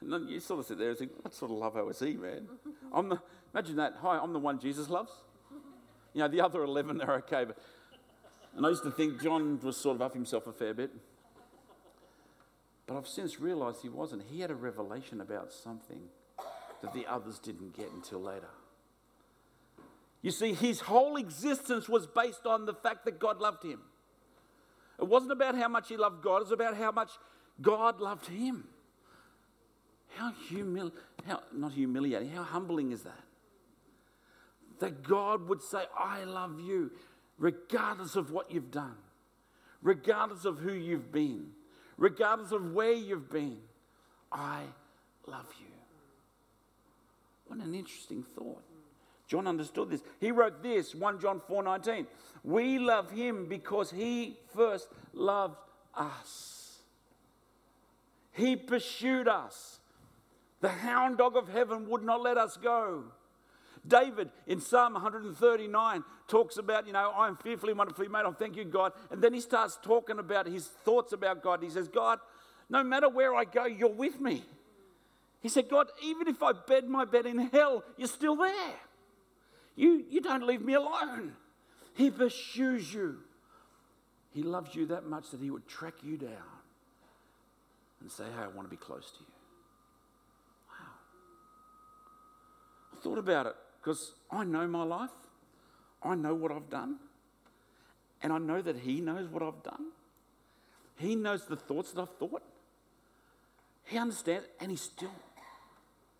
And 0.00 0.10
then 0.10 0.26
you 0.26 0.40
sort 0.40 0.60
of 0.60 0.66
sit 0.66 0.78
there 0.78 0.88
and 0.88 0.98
think, 0.98 1.12
what 1.22 1.34
sort 1.34 1.50
of 1.50 1.58
love 1.58 1.74
was 1.74 1.98
he, 1.98 2.14
man? 2.14 2.48
I'm 2.92 3.10
the, 3.10 3.20
imagine 3.52 3.76
that. 3.76 3.96
Hi, 4.00 4.18
I'm 4.18 4.32
the 4.32 4.38
one 4.38 4.58
Jesus 4.58 4.88
loves. 4.88 5.12
You 6.12 6.20
know, 6.20 6.28
the 6.28 6.40
other 6.40 6.62
11, 6.62 6.98
they're 6.98 7.14
okay. 7.16 7.44
But, 7.44 7.58
and 8.56 8.66
I 8.66 8.70
used 8.70 8.82
to 8.82 8.90
think 8.90 9.22
John 9.22 9.60
was 9.62 9.76
sort 9.76 9.96
of 9.96 10.02
up 10.02 10.14
himself 10.14 10.46
a 10.46 10.52
fair 10.52 10.74
bit. 10.74 10.90
But 12.86 12.96
I've 12.96 13.06
since 13.06 13.38
realised 13.38 13.82
he 13.82 13.88
wasn't. 13.88 14.22
He 14.28 14.40
had 14.40 14.50
a 14.50 14.54
revelation 14.54 15.20
about 15.20 15.52
something 15.52 16.00
that 16.82 16.92
the 16.92 17.06
others 17.06 17.38
didn't 17.38 17.76
get 17.76 17.90
until 17.92 18.20
later. 18.20 18.48
You 20.22 20.30
see, 20.30 20.52
his 20.52 20.80
whole 20.80 21.16
existence 21.16 21.88
was 21.88 22.06
based 22.06 22.46
on 22.46 22.66
the 22.66 22.74
fact 22.74 23.04
that 23.04 23.18
God 23.18 23.40
loved 23.40 23.62
him. 23.62 23.80
It 24.98 25.06
wasn't 25.06 25.32
about 25.32 25.54
how 25.56 25.68
much 25.68 25.88
he 25.88 25.96
loved 25.96 26.22
God, 26.22 26.38
it 26.38 26.44
was 26.44 26.52
about 26.52 26.76
how 26.76 26.90
much 26.90 27.10
God 27.62 28.00
loved 28.00 28.26
him. 28.26 28.64
How 30.16 30.32
humil 30.50 30.92
how 31.26 31.42
not 31.52 31.72
humiliating, 31.72 32.30
how 32.30 32.42
humbling 32.42 32.92
is 32.92 33.02
that? 33.02 33.24
That 34.80 35.02
God 35.02 35.48
would 35.48 35.62
say, 35.62 35.84
I 35.98 36.24
love 36.24 36.60
you, 36.60 36.90
regardless 37.38 38.16
of 38.16 38.30
what 38.32 38.50
you've 38.50 38.70
done, 38.70 38.96
regardless 39.82 40.44
of 40.44 40.58
who 40.58 40.72
you've 40.72 41.12
been, 41.12 41.52
regardless 41.96 42.52
of 42.52 42.72
where 42.72 42.92
you've 42.92 43.30
been. 43.30 43.58
I 44.32 44.62
love 45.26 45.46
you. 45.58 45.66
What 47.46 47.60
an 47.60 47.74
interesting 47.74 48.22
thought. 48.22 48.62
John 49.26 49.46
understood 49.46 49.90
this. 49.90 50.02
He 50.18 50.32
wrote 50.32 50.62
this, 50.62 50.94
1 50.94 51.20
John 51.20 51.40
4:19. 51.40 52.06
We 52.42 52.78
love 52.78 53.10
him 53.10 53.46
because 53.46 53.90
he 53.90 54.38
first 54.54 54.88
loved 55.12 55.56
us. 55.94 56.80
He 58.32 58.56
pursued 58.56 59.28
us. 59.28 59.78
The 60.60 60.68
hound 60.68 61.18
dog 61.18 61.36
of 61.36 61.48
heaven 61.48 61.88
would 61.88 62.02
not 62.02 62.22
let 62.22 62.38
us 62.38 62.56
go. 62.56 63.04
David 63.86 64.30
in 64.46 64.60
Psalm 64.60 64.92
139 64.94 66.04
talks 66.28 66.58
about, 66.58 66.86
you 66.86 66.92
know, 66.92 67.12
I 67.16 67.28
am 67.28 67.36
fearfully 67.36 67.72
and 67.72 67.78
wonderfully 67.78 68.08
made. 68.08 68.24
I 68.24 68.30
thank 68.32 68.56
you, 68.56 68.64
God. 68.64 68.92
And 69.10 69.22
then 69.22 69.32
he 69.32 69.40
starts 69.40 69.78
talking 69.82 70.18
about 70.18 70.46
his 70.46 70.66
thoughts 70.66 71.12
about 71.12 71.42
God. 71.42 71.62
He 71.62 71.70
says, 71.70 71.88
God, 71.88 72.18
no 72.68 72.84
matter 72.84 73.08
where 73.08 73.34
I 73.34 73.44
go, 73.44 73.64
you're 73.64 73.88
with 73.88 74.20
me. 74.20 74.44
He 75.40 75.48
said, 75.48 75.68
God, 75.70 75.86
even 76.02 76.28
if 76.28 76.42
I 76.42 76.52
bed 76.52 76.88
my 76.88 77.04
bed 77.04 77.26
in 77.26 77.38
hell, 77.38 77.82
you're 77.96 78.08
still 78.08 78.36
there. 78.36 78.74
You, 79.76 80.04
you 80.10 80.20
don't 80.20 80.46
leave 80.46 80.60
me 80.60 80.74
alone. 80.74 81.32
He 81.94 82.10
pursues 82.10 82.92
you. 82.92 83.18
He 84.32 84.42
loves 84.42 84.74
you 84.74 84.86
that 84.86 85.06
much 85.06 85.30
that 85.30 85.40
he 85.40 85.50
would 85.50 85.66
track 85.66 85.94
you 86.02 86.16
down 86.16 86.30
and 88.00 88.12
say, 88.12 88.24
Hey, 88.24 88.44
I 88.44 88.48
want 88.48 88.68
to 88.68 88.70
be 88.70 88.76
close 88.76 89.10
to 89.10 89.20
you. 89.20 89.26
Wow. 90.68 90.92
I 92.92 93.02
thought 93.02 93.18
about 93.18 93.46
it 93.46 93.56
because 93.80 94.12
I 94.30 94.44
know 94.44 94.66
my 94.66 94.82
life, 94.82 95.10
I 96.02 96.14
know 96.14 96.34
what 96.34 96.52
I've 96.52 96.68
done, 96.70 96.96
and 98.22 98.32
I 98.32 98.38
know 98.38 98.60
that 98.60 98.76
He 98.76 99.00
knows 99.00 99.28
what 99.28 99.42
I've 99.42 99.62
done. 99.62 99.86
He 100.96 101.14
knows 101.14 101.46
the 101.46 101.56
thoughts 101.56 101.92
that 101.92 102.02
I've 102.02 102.16
thought. 102.18 102.42
He 103.84 103.96
understands, 103.96 104.46
and 104.60 104.70
He 104.70 104.76
still, 104.76 105.12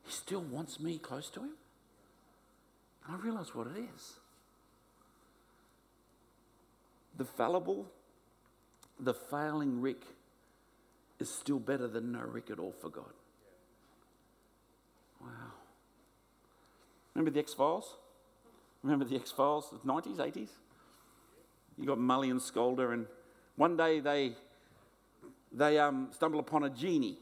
He 0.04 0.12
still 0.12 0.40
wants 0.40 0.80
me 0.80 0.98
close 0.98 1.28
to 1.30 1.40
Him. 1.40 1.50
And 3.06 3.16
I 3.16 3.18
realize 3.20 3.54
what 3.54 3.66
it 3.66 3.84
is. 3.94 4.14
The 7.16 7.24
fallible, 7.24 7.86
the 8.98 9.12
failing 9.12 9.80
Ric 9.82 10.02
is 11.18 11.28
still 11.28 11.58
better 11.58 11.86
than 11.86 12.12
no 12.12 12.20
Ric 12.20 12.50
at 12.50 12.58
all 12.58 12.72
for 12.80 12.88
God. 12.88 13.12
Remember 17.14 17.30
the 17.30 17.40
X 17.40 17.54
Files? 17.54 17.96
Remember 18.82 19.04
the 19.04 19.16
X 19.16 19.30
Files, 19.30 19.70
the 19.70 19.78
90s, 19.78 20.16
80s? 20.16 20.50
You 21.78 21.86
got 21.86 21.98
Mully 21.98 22.30
and 22.30 22.40
Sculder, 22.40 22.92
and 22.92 23.06
one 23.56 23.76
day 23.76 24.00
they, 24.00 24.32
they 25.52 25.78
um, 25.78 26.08
stumble 26.12 26.40
upon 26.40 26.64
a 26.64 26.70
genie. 26.70 27.18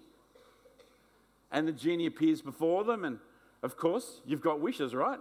And 1.50 1.66
the 1.66 1.72
genie 1.72 2.06
appears 2.06 2.42
before 2.42 2.84
them, 2.84 3.04
and 3.04 3.18
of 3.62 3.76
course, 3.76 4.20
you've 4.26 4.40
got 4.40 4.60
wishes, 4.60 4.94
right? 4.94 5.18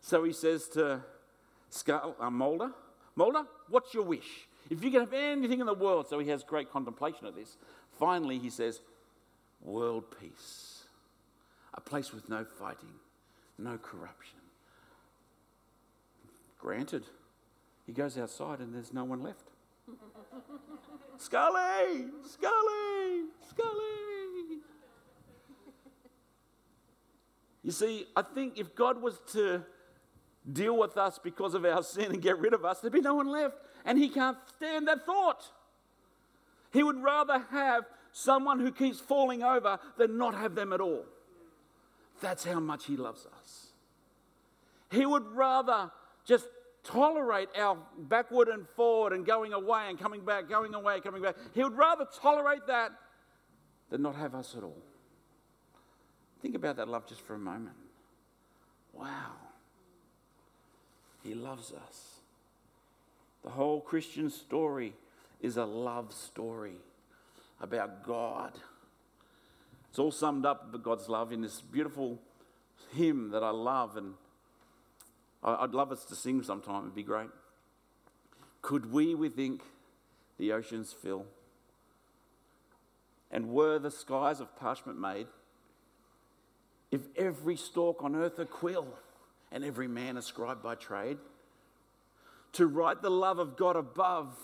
So 0.00 0.24
he 0.24 0.32
says 0.32 0.68
to 0.70 1.00
Skull, 1.70 2.16
uh, 2.20 2.30
Mulder, 2.30 2.72
Mulder, 3.14 3.44
what's 3.68 3.94
your 3.94 4.04
wish? 4.04 4.46
If 4.68 4.82
you 4.82 4.90
can 4.90 5.00
have 5.00 5.12
anything 5.12 5.60
in 5.60 5.66
the 5.66 5.74
world, 5.74 6.08
so 6.08 6.18
he 6.18 6.28
has 6.30 6.42
great 6.42 6.70
contemplation 6.70 7.26
of 7.26 7.34
this. 7.34 7.56
Finally, 7.98 8.38
he 8.38 8.50
says, 8.50 8.80
world 9.62 10.04
peace, 10.20 10.84
a 11.74 11.80
place 11.80 12.12
with 12.12 12.28
no 12.28 12.44
fighting, 12.44 12.92
no 13.58 13.78
corruption. 13.78 14.38
Granted, 16.58 17.04
he 17.86 17.92
goes 17.92 18.18
outside 18.18 18.60
and 18.60 18.74
there's 18.74 18.92
no 18.92 19.04
one 19.04 19.22
left. 19.22 19.44
Scully! 21.18 22.06
Scully! 22.24 23.24
Scully! 23.48 23.96
You 27.62 27.72
see, 27.72 28.06
I 28.14 28.22
think 28.22 28.58
if 28.58 28.76
God 28.76 29.02
was 29.02 29.20
to 29.32 29.64
deal 30.52 30.76
with 30.76 30.96
us 30.96 31.18
because 31.18 31.54
of 31.54 31.64
our 31.64 31.82
sin 31.82 32.12
and 32.12 32.22
get 32.22 32.38
rid 32.38 32.54
of 32.54 32.64
us, 32.64 32.78
there'd 32.78 32.92
be 32.92 33.00
no 33.00 33.14
one 33.14 33.28
left. 33.28 33.56
And 33.84 33.98
he 33.98 34.08
can't 34.08 34.38
stand 34.56 34.86
that 34.86 35.04
thought. 35.04 35.50
He 36.72 36.84
would 36.84 37.02
rather 37.02 37.44
have 37.50 37.86
someone 38.12 38.60
who 38.60 38.70
keeps 38.70 39.00
falling 39.00 39.42
over 39.42 39.80
than 39.96 40.16
not 40.16 40.34
have 40.34 40.54
them 40.54 40.72
at 40.72 40.80
all. 40.80 41.04
That's 42.20 42.44
how 42.44 42.60
much 42.60 42.86
He 42.86 42.96
loves 42.96 43.26
us. 43.40 43.66
He 44.90 45.04
would 45.04 45.26
rather 45.32 45.90
just 46.24 46.46
tolerate 46.84 47.48
our 47.58 47.76
backward 47.98 48.48
and 48.48 48.66
forward 48.76 49.12
and 49.12 49.26
going 49.26 49.52
away 49.52 49.86
and 49.88 49.98
coming 49.98 50.24
back, 50.24 50.48
going 50.48 50.74
away, 50.74 51.00
coming 51.00 51.22
back. 51.22 51.34
He 51.54 51.62
would 51.62 51.76
rather 51.76 52.06
tolerate 52.20 52.66
that 52.68 52.92
than 53.90 54.02
not 54.02 54.16
have 54.16 54.34
us 54.34 54.54
at 54.56 54.62
all. 54.62 54.82
Think 56.40 56.54
about 56.54 56.76
that 56.76 56.88
love 56.88 57.06
just 57.08 57.20
for 57.22 57.34
a 57.34 57.38
moment. 57.38 57.76
Wow. 58.92 59.32
He 61.22 61.34
loves 61.34 61.72
us. 61.72 62.20
The 63.42 63.50
whole 63.50 63.80
Christian 63.80 64.30
story 64.30 64.94
is 65.40 65.56
a 65.56 65.64
love 65.64 66.12
story 66.12 66.76
about 67.60 68.04
God. 68.06 68.52
It's 69.90 69.98
all 69.98 70.10
summed 70.10 70.44
up 70.44 70.72
by 70.72 70.78
God's 70.78 71.08
love 71.08 71.32
in 71.32 71.40
this 71.40 71.60
beautiful 71.60 72.18
hymn 72.94 73.30
that 73.30 73.42
I 73.42 73.50
love, 73.50 73.96
and 73.96 74.14
I'd 75.42 75.74
love 75.74 75.92
us 75.92 76.04
to 76.06 76.14
sing 76.14 76.42
sometime, 76.42 76.82
it'd 76.82 76.94
be 76.94 77.02
great. 77.02 77.30
Could 78.62 78.92
we 78.92 79.14
with 79.14 79.38
ink 79.38 79.62
the 80.38 80.52
oceans 80.52 80.92
fill? 80.92 81.26
And 83.30 83.50
were 83.50 83.78
the 83.78 83.90
skies 83.90 84.40
of 84.40 84.56
parchment 84.56 84.98
made? 84.98 85.26
If 86.90 87.02
every 87.16 87.56
stalk 87.56 88.02
on 88.02 88.14
earth 88.14 88.38
a 88.38 88.44
quill, 88.44 88.86
and 89.52 89.64
every 89.64 89.88
man 89.88 90.16
a 90.16 90.22
scribe 90.22 90.62
by 90.62 90.74
trade, 90.74 91.18
to 92.52 92.66
write 92.66 93.02
the 93.02 93.10
love 93.10 93.38
of 93.38 93.56
God 93.56 93.76
above 93.76 94.36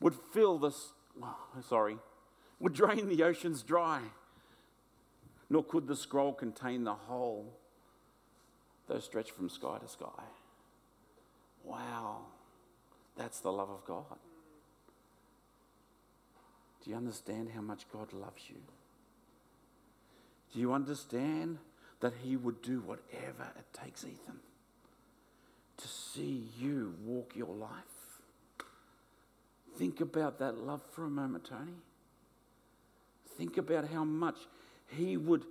would 0.00 0.14
fill 0.32 0.58
this, 0.58 0.92
oh, 1.22 1.36
sorry, 1.68 1.96
would 2.60 2.72
drain 2.72 3.08
the 3.08 3.22
oceans 3.22 3.62
dry, 3.62 4.00
nor 5.48 5.64
could 5.64 5.86
the 5.86 5.96
scroll 5.96 6.32
contain 6.32 6.84
the 6.84 6.94
whole, 6.94 7.52
though 8.86 9.00
stretched 9.00 9.32
from 9.32 9.48
sky 9.48 9.78
to 9.78 9.88
sky. 9.88 10.24
Wow, 11.64 12.18
that's 13.16 13.40
the 13.40 13.52
love 13.52 13.70
of 13.70 13.84
God. 13.84 14.18
Do 16.84 16.90
you 16.90 16.96
understand 16.96 17.50
how 17.54 17.60
much 17.60 17.86
God 17.92 18.12
loves 18.12 18.42
you? 18.48 18.56
Do 20.52 20.60
you 20.60 20.72
understand 20.72 21.58
that 22.00 22.12
He 22.22 22.36
would 22.36 22.62
do 22.62 22.80
whatever 22.80 23.48
it 23.56 23.66
takes, 23.72 24.04
Ethan? 24.04 24.40
to 25.80 25.88
see 25.88 26.44
you 26.58 26.94
walk 27.04 27.32
your 27.34 27.54
life. 27.54 27.70
Think 29.76 30.00
about 30.00 30.38
that 30.40 30.58
love 30.58 30.82
for 30.92 31.04
a 31.04 31.10
moment, 31.10 31.44
Tony. 31.44 31.72
Think 33.40 33.56
about 33.56 33.88
how 33.88 34.04
much 34.04 34.36
He 34.88 35.16
would 35.16 35.44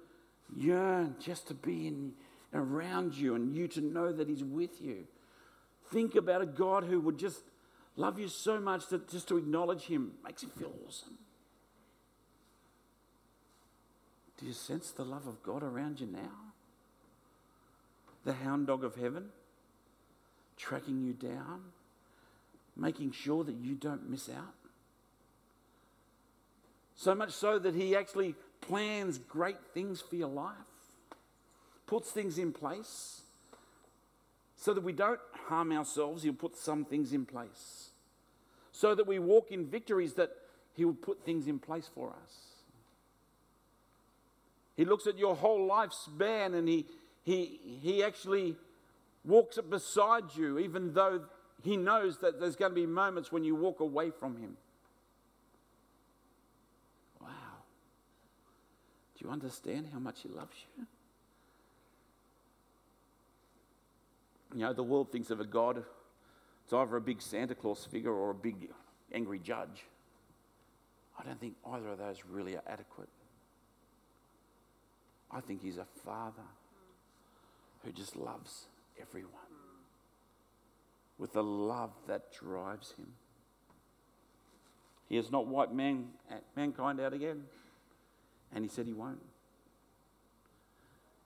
yearn 0.55 1.15
just 1.19 1.48
to 1.48 1.55
be 1.55 1.88
in, 1.88 2.13
around 2.53 3.15
you 3.15 3.34
and 3.34 3.55
you 3.55 3.67
to 3.69 3.81
know 3.81 4.12
that 4.12 4.29
He's 4.29 4.43
with 4.43 4.79
you. 4.79 5.08
Think 5.91 6.13
about 6.13 6.43
a 6.43 6.46
God 6.46 6.84
who 6.84 7.00
would 7.00 7.17
just 7.17 7.41
love 7.96 8.19
you 8.19 8.27
so 8.27 8.60
much 8.60 8.88
that 8.89 9.10
just 9.10 9.27
to 9.29 9.38
acknowledge 9.38 9.86
Him 9.86 10.12
makes 10.24 10.43
you 10.43 10.50
feel 10.50 10.72
awesome. 10.88 11.17
Do 14.38 14.46
you 14.46 14.53
sense 14.53 14.91
the 14.91 15.03
love 15.03 15.25
of 15.25 15.41
God 15.41 15.63
around 15.63 16.00
you 16.00 16.05
now? 16.05 16.53
The 18.24 18.34
hound 18.34 18.67
dog 18.67 18.84
of 18.84 18.98
heaven? 18.98 19.29
tracking 20.60 21.01
you 21.01 21.13
down, 21.13 21.62
making 22.75 23.12
sure 23.12 23.43
that 23.46 23.55
you 23.55 23.74
don't 23.74 24.08
miss 24.10 24.29
out. 24.29 24.58
So 26.99 27.15
much 27.15 27.31
so 27.31 27.57
that 27.59 27.73
He 27.73 27.95
actually 27.95 28.35
plans 28.59 29.19
great 29.19 29.55
things 29.73 30.01
for 30.01 30.17
your 30.17 30.27
life, 30.27 30.53
puts 31.87 32.11
things 32.11 32.37
in 32.37 32.51
place 32.51 33.21
so 34.57 34.73
that 34.73 34.83
we 34.83 34.91
don't 34.91 35.21
harm 35.47 35.71
ourselves. 35.71 36.23
He'll 36.23 36.33
put 36.33 36.57
some 36.57 36.83
things 36.83 37.13
in 37.13 37.25
place 37.25 37.91
so 38.73 38.95
that 38.95 39.07
we 39.07 39.17
walk 39.17 39.49
in 39.49 39.65
victories 39.65 40.15
that 40.15 40.31
He 40.73 40.83
will 40.83 40.93
put 40.93 41.23
things 41.23 41.47
in 41.47 41.57
place 41.57 41.89
for 41.95 42.09
us. 42.09 42.33
He 44.75 44.83
looks 44.83 45.07
at 45.07 45.17
your 45.17 45.38
whole 45.38 45.69
lifespan 45.69 46.53
and 46.53 46.67
he, 46.67 46.85
he, 47.23 47.62
he 47.81 48.03
actually 48.03 48.57
walks 49.23 49.57
beside 49.69 50.35
you, 50.35 50.59
even 50.59 50.93
though 50.93 51.21
he 51.63 51.77
knows 51.77 52.17
that 52.17 52.41
there's 52.41 52.57
going 52.57 52.71
to 52.71 52.75
be 52.75 52.85
moments 52.85 53.31
when 53.31 53.45
you 53.45 53.55
walk 53.55 53.79
away 53.79 54.09
from 54.09 54.35
him. 54.35 54.57
Do 59.19 59.25
you 59.25 59.32
understand 59.32 59.88
how 59.91 59.99
much 59.99 60.21
he 60.21 60.29
loves 60.29 60.55
you? 60.77 60.86
You 64.53 64.62
know, 64.62 64.73
the 64.73 64.84
world 64.84 65.12
thinks 65.12 65.29
of 65.29 65.41
a 65.41 65.45
God, 65.45 65.84
it's 66.63 66.73
either 66.73 66.95
a 66.95 67.01
big 67.01 67.21
Santa 67.21 67.53
Claus 67.53 67.86
figure 67.86 68.13
or 68.13 68.32
a 68.32 68.36
big 68.36 68.69
angry 69.13 69.39
judge. 69.39 69.86
I 71.19 71.23
don't 71.23 71.39
think 71.39 71.55
either 71.67 71.89
of 71.89 71.97
those 71.97 72.23
really 72.29 72.55
are 72.55 72.63
adequate. 72.65 73.10
I 75.29 75.41
think 75.41 75.62
he's 75.62 75.77
a 75.77 75.86
father 76.05 76.47
who 77.84 77.91
just 77.91 78.15
loves 78.15 78.65
everyone 78.99 79.34
with 81.17 81.34
the 81.34 81.43
love 81.43 81.91
that 82.08 82.32
drives 82.34 82.93
him. 82.93 83.08
He 85.10 85.17
has 85.17 85.29
not 85.29 85.45
wiped 85.45 85.73
man, 85.73 86.08
mankind 86.55 86.99
out 86.99 87.13
again, 87.13 87.43
and 88.53 88.63
he 88.63 88.69
said 88.69 88.85
he 88.85 88.93
won't. 88.93 89.21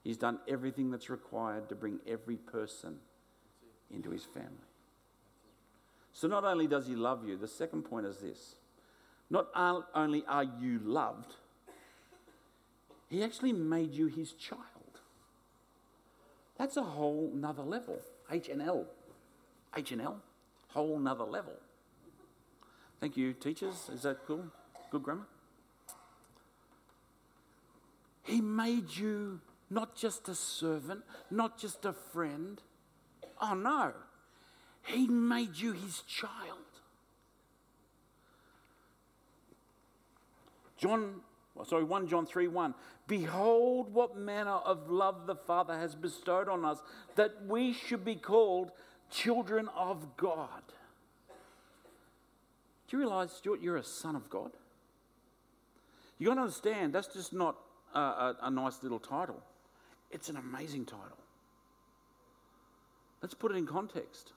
He's 0.03 0.17
done 0.17 0.39
everything 0.47 0.91
that's 0.91 1.09
required 1.09 1.69
to 1.69 1.75
bring 1.75 1.99
every 2.05 2.35
person 2.35 2.97
into 3.93 4.09
his 4.09 4.25
family. 4.25 4.49
So, 6.11 6.27
not 6.27 6.43
only 6.43 6.67
does 6.67 6.87
he 6.87 6.95
love 6.95 7.27
you, 7.27 7.37
the 7.37 7.47
second 7.47 7.83
point 7.83 8.05
is 8.05 8.17
this 8.17 8.55
not 9.29 9.47
only 9.95 10.23
are 10.27 10.43
you 10.43 10.79
loved, 10.83 11.33
he 13.09 13.23
actually 13.23 13.53
made 13.53 13.93
you 13.93 14.07
his 14.07 14.33
child. 14.33 14.61
That's 16.57 16.77
a 16.77 16.83
whole 16.83 17.31
nother 17.33 17.63
level. 17.63 17.99
H 18.29 18.49
and 18.49 18.61
L. 18.61 18.85
H 19.75 19.91
and 19.91 20.01
L. 20.01 20.21
Whole 20.69 20.99
nother 20.99 21.23
level. 21.23 21.53
Thank 22.99 23.17
you, 23.17 23.33
teachers. 23.33 23.89
Is 23.93 24.03
that 24.03 24.25
cool? 24.25 24.45
Good 24.91 25.03
grammar? 25.03 25.25
He 28.23 28.41
made 28.41 28.95
you 28.95 29.41
not 29.69 29.95
just 29.95 30.29
a 30.29 30.35
servant, 30.35 31.03
not 31.29 31.57
just 31.57 31.85
a 31.85 31.93
friend. 31.93 32.61
Oh 33.41 33.53
no. 33.53 33.93
He 34.83 35.07
made 35.07 35.57
you 35.57 35.73
his 35.73 36.01
child. 36.01 36.59
John 40.77 41.21
oh, 41.57 41.63
sorry, 41.63 41.83
1 41.83 42.07
John 42.07 42.25
3 42.25 42.47
1. 42.47 42.73
Behold, 43.07 43.93
what 43.93 44.17
manner 44.17 44.51
of 44.51 44.89
love 44.89 45.27
the 45.27 45.35
Father 45.35 45.77
has 45.77 45.95
bestowed 45.95 46.47
on 46.47 46.63
us, 46.65 46.79
that 47.15 47.45
we 47.47 47.73
should 47.73 48.05
be 48.05 48.15
called 48.15 48.71
children 49.09 49.69
of 49.75 50.15
God. 50.17 50.63
Do 52.87 52.97
you 52.97 52.99
realize, 52.99 53.31
Stuart, 53.31 53.61
you're 53.61 53.77
a 53.77 53.83
son 53.83 54.15
of 54.15 54.29
God? 54.29 54.51
You've 56.17 56.29
got 56.29 56.35
to 56.35 56.41
understand, 56.41 56.93
that's 56.93 57.07
just 57.07 57.33
not 57.33 57.57
a, 57.93 57.99
a, 57.99 58.35
a 58.43 58.51
nice 58.51 58.81
little 58.83 58.99
title, 58.99 59.41
it's 60.11 60.29
an 60.29 60.37
amazing 60.37 60.85
title. 60.85 61.17
Let's 63.21 63.33
put 63.33 63.51
it 63.51 63.55
in 63.55 63.65
context. 63.65 64.33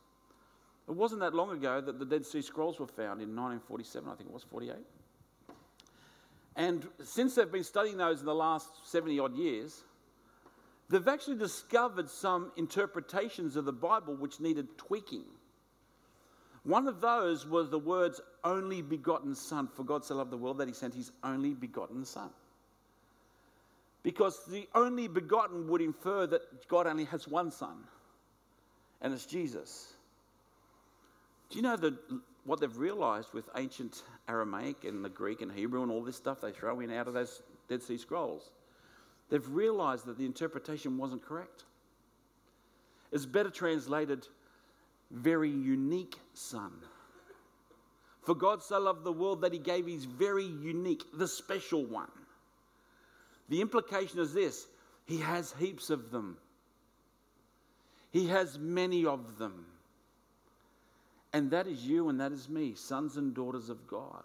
It 0.88 0.94
wasn't 0.94 1.20
that 1.20 1.34
long 1.34 1.50
ago 1.50 1.80
that 1.80 1.98
the 1.98 2.04
Dead 2.04 2.24
Sea 2.24 2.40
Scrolls 2.40 2.78
were 2.78 2.86
found 2.86 3.20
in 3.20 3.34
1947, 3.34 4.08
I 4.08 4.14
think 4.14 4.30
it 4.30 4.32
was 4.32 4.44
48. 4.44 4.76
And 6.54 6.86
since 7.02 7.34
they've 7.34 7.50
been 7.50 7.64
studying 7.64 7.98
those 7.98 8.20
in 8.20 8.26
the 8.26 8.34
last 8.34 8.68
70 8.90 9.18
odd 9.18 9.36
years, 9.36 9.82
they've 10.88 11.06
actually 11.06 11.36
discovered 11.36 12.08
some 12.08 12.52
interpretations 12.56 13.56
of 13.56 13.64
the 13.64 13.72
Bible 13.72 14.14
which 14.14 14.40
needed 14.40 14.78
tweaking. 14.78 15.24
One 16.62 16.88
of 16.88 17.00
those 17.00 17.46
was 17.46 17.68
the 17.70 17.78
words 17.78 18.20
only 18.42 18.82
begotten 18.82 19.34
Son. 19.34 19.68
For 19.74 19.84
God 19.84 20.04
so 20.04 20.16
loved 20.16 20.30
the 20.30 20.36
world 20.36 20.58
that 20.58 20.68
he 20.68 20.74
sent 20.74 20.94
his 20.94 21.12
only 21.22 21.52
begotten 21.54 22.04
Son. 22.04 22.30
Because 24.06 24.44
the 24.46 24.68
only 24.72 25.08
begotten 25.08 25.66
would 25.66 25.80
infer 25.80 26.28
that 26.28 26.68
God 26.68 26.86
only 26.86 27.06
has 27.06 27.26
one 27.26 27.50
Son, 27.50 27.78
and 29.02 29.12
it's 29.12 29.26
Jesus. 29.26 29.94
Do 31.50 31.56
you 31.56 31.62
know 31.62 31.76
that 31.76 31.92
what 32.44 32.60
they've 32.60 32.78
realized 32.78 33.34
with 33.34 33.48
ancient 33.56 34.04
Aramaic 34.28 34.84
and 34.84 35.04
the 35.04 35.08
Greek 35.08 35.40
and 35.40 35.50
Hebrew 35.50 35.82
and 35.82 35.90
all 35.90 36.04
this 36.04 36.14
stuff 36.14 36.40
they 36.40 36.52
throw 36.52 36.78
in 36.78 36.92
out 36.92 37.08
of 37.08 37.14
those 37.14 37.42
Dead 37.68 37.82
Sea 37.82 37.98
Scrolls, 37.98 38.52
they've 39.28 39.48
realized 39.48 40.06
that 40.06 40.18
the 40.18 40.24
interpretation 40.24 40.98
wasn't 40.98 41.26
correct. 41.26 41.64
It's 43.10 43.26
better 43.26 43.50
translated 43.50 44.28
very 45.10 45.50
unique 45.50 46.14
son. 46.32 46.70
For 48.22 48.36
God 48.36 48.62
so 48.62 48.78
loved 48.78 49.02
the 49.02 49.10
world 49.10 49.40
that 49.40 49.52
he 49.52 49.58
gave 49.58 49.88
his 49.88 50.04
very 50.04 50.46
unique, 50.46 51.02
the 51.12 51.26
special 51.26 51.84
one. 51.84 52.10
The 53.48 53.60
implication 53.60 54.18
is 54.18 54.32
this 54.32 54.66
He 55.04 55.18
has 55.18 55.54
heaps 55.58 55.90
of 55.90 56.10
them, 56.10 56.36
He 58.10 58.28
has 58.28 58.58
many 58.58 59.04
of 59.04 59.38
them. 59.38 59.66
And 61.32 61.50
that 61.50 61.66
is 61.66 61.84
you 61.84 62.08
and 62.08 62.18
that 62.20 62.32
is 62.32 62.48
me, 62.48 62.74
sons 62.74 63.18
and 63.18 63.34
daughters 63.34 63.68
of 63.68 63.86
God. 63.86 64.22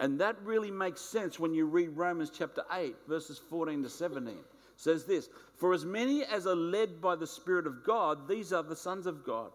And 0.00 0.18
that 0.20 0.36
really 0.42 0.70
makes 0.70 1.00
sense 1.00 1.38
when 1.38 1.52
you 1.52 1.66
read 1.66 1.96
Romans 1.96 2.30
chapter 2.30 2.62
8, 2.72 2.96
verses 3.06 3.38
14 3.50 3.82
to 3.82 3.90
17. 3.90 4.34
It 4.34 4.44
says 4.76 5.04
this 5.04 5.28
For 5.56 5.74
as 5.74 5.84
many 5.84 6.24
as 6.24 6.46
are 6.46 6.56
led 6.56 7.00
by 7.00 7.16
the 7.16 7.26
Spirit 7.26 7.66
of 7.66 7.84
God, 7.84 8.26
these 8.26 8.52
are 8.52 8.62
the 8.62 8.74
sons 8.74 9.06
of 9.06 9.24
God. 9.24 9.50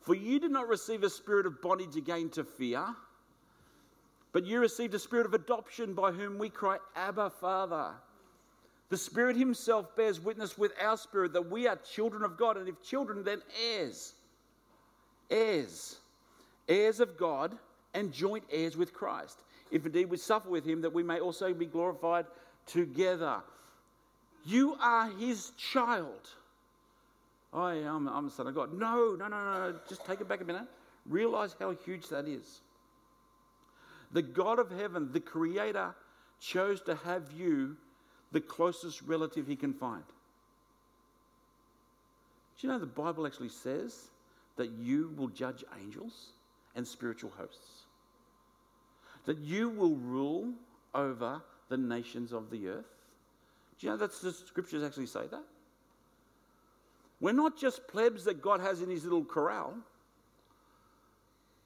For 0.00 0.14
you 0.14 0.40
did 0.40 0.50
not 0.50 0.68
receive 0.68 1.02
a 1.02 1.10
spirit 1.10 1.46
of 1.46 1.60
bondage 1.60 1.96
again 1.96 2.30
to 2.30 2.44
fear, 2.44 2.84
but 4.32 4.44
you 4.44 4.60
received 4.60 4.94
a 4.94 4.98
spirit 4.98 5.26
of 5.26 5.34
adoption 5.34 5.94
by 5.94 6.12
whom 6.12 6.38
we 6.38 6.48
cry, 6.48 6.78
Abba, 6.94 7.30
Father. 7.30 7.92
The 8.88 8.96
Spirit 8.96 9.36
Himself 9.36 9.94
bears 9.96 10.20
witness 10.20 10.58
with 10.58 10.72
our 10.80 10.96
spirit 10.96 11.32
that 11.32 11.50
we 11.50 11.68
are 11.68 11.76
children 11.76 12.22
of 12.22 12.36
God, 12.36 12.56
and 12.56 12.68
if 12.68 12.82
children, 12.82 13.22
then 13.22 13.40
heirs. 13.62 14.14
Heirs. 15.30 15.98
Heirs 16.68 17.00
of 17.00 17.16
God 17.16 17.56
and 17.94 18.12
joint 18.12 18.44
heirs 18.50 18.76
with 18.76 18.92
Christ 18.92 19.42
if 19.70 19.86
indeed 19.86 20.10
we 20.10 20.16
suffer 20.16 20.48
with 20.48 20.64
him, 20.64 20.80
that 20.82 20.92
we 20.92 21.02
may 21.02 21.20
also 21.20 21.54
be 21.54 21.66
glorified 21.66 22.26
together. 22.66 23.40
You 24.44 24.76
are 24.80 25.10
his 25.10 25.50
child. 25.50 26.28
I 27.52 27.74
am 27.74 28.08
I'm 28.08 28.28
a 28.28 28.30
son 28.30 28.46
of 28.46 28.54
God. 28.54 28.72
No, 28.72 29.16
no, 29.18 29.28
no, 29.28 29.70
no. 29.70 29.74
Just 29.88 30.04
take 30.06 30.20
it 30.20 30.28
back 30.28 30.40
a 30.40 30.44
minute. 30.44 30.66
Realize 31.06 31.54
how 31.58 31.74
huge 31.84 32.08
that 32.08 32.28
is. 32.28 32.60
The 34.12 34.22
God 34.22 34.58
of 34.58 34.70
heaven, 34.70 35.10
the 35.12 35.20
creator, 35.20 35.94
chose 36.40 36.80
to 36.82 36.94
have 36.96 37.32
you 37.32 37.76
the 38.32 38.40
closest 38.40 39.02
relative 39.02 39.46
he 39.46 39.56
can 39.56 39.72
find. 39.72 40.04
Do 42.58 42.66
you 42.66 42.72
know 42.72 42.78
the 42.78 42.86
Bible 42.86 43.26
actually 43.26 43.48
says 43.48 44.08
that 44.56 44.70
you 44.70 45.12
will 45.16 45.28
judge 45.28 45.64
angels 45.80 46.32
and 46.76 46.86
spiritual 46.86 47.32
hosts? 47.36 47.84
that 49.26 49.38
you 49.38 49.68
will 49.68 49.96
rule 49.96 50.52
over 50.94 51.42
the 51.68 51.76
nations 51.76 52.32
of 52.32 52.50
the 52.50 52.68
earth. 52.68 52.90
Do 53.78 53.86
you 53.86 53.92
know 53.92 53.98
that 53.98 54.12
the 54.20 54.32
scriptures 54.32 54.82
actually 54.82 55.06
say 55.06 55.26
that? 55.30 55.44
We're 57.20 57.32
not 57.32 57.58
just 57.58 57.86
plebs 57.86 58.24
that 58.24 58.42
God 58.42 58.60
has 58.60 58.82
in 58.82 58.90
his 58.90 59.04
little 59.04 59.24
corral. 59.24 59.74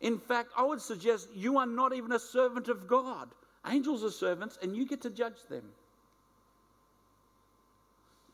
In 0.04 0.18
fact, 0.18 0.50
I 0.54 0.62
would 0.62 0.82
suggest 0.82 1.28
you 1.34 1.56
are 1.56 1.64
not 1.66 1.94
even 1.94 2.12
a 2.12 2.18
servant 2.18 2.68
of 2.68 2.86
God. 2.86 3.30
Angels 3.66 4.04
are 4.04 4.10
servants, 4.10 4.58
and 4.60 4.76
you 4.76 4.86
get 4.86 5.00
to 5.00 5.10
judge 5.10 5.42
them. 5.48 5.64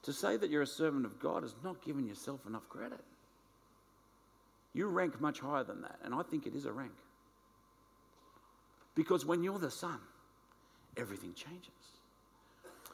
To 0.03 0.13
say 0.13 0.37
that 0.37 0.51
you're 0.51 0.63
a 0.63 0.67
servant 0.67 1.07
of 1.07 1.21
God 1.21 1.45
is 1.45 1.55
not 1.63 1.81
giving 1.85 2.09
yourself 2.09 2.45
enough 2.45 2.69
credit. 2.69 3.01
You 4.73 4.89
rank 4.89 5.21
much 5.21 5.39
higher 5.39 5.63
than 5.63 5.81
that, 5.83 6.01
and 6.03 6.13
I 6.13 6.23
think 6.23 6.45
it 6.45 6.57
is 6.57 6.65
a 6.65 6.73
rank. 6.73 6.95
Because 8.97 9.25
when 9.25 9.45
you're 9.45 9.59
the 9.61 9.71
son, 9.71 10.01
everything 10.97 11.35
changes. 11.35 11.71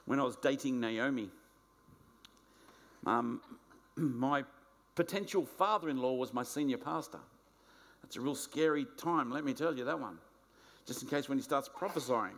When 0.04 0.20
I 0.20 0.24
was 0.24 0.36
dating 0.36 0.80
Naomi, 0.80 1.30
um, 3.06 3.40
my 3.96 4.44
potential 4.96 5.46
father 5.46 5.88
in 5.88 5.96
law 5.96 6.12
was 6.12 6.34
my 6.34 6.42
senior 6.42 6.76
pastor. 6.76 7.20
That's 8.07 8.19
a 8.19 8.21
real 8.21 8.37
scary 8.37 8.87
time, 8.97 9.33
let 9.33 9.45
me 9.45 9.53
tell 9.53 9.77
you 9.77 9.85
that 9.85 9.99
one. 9.99 10.19
Just 10.87 11.03
in 11.03 11.09
case 11.09 11.29
when 11.29 11.38
he 11.38 11.42
starts 11.42 11.69
prophesying, 11.69 12.37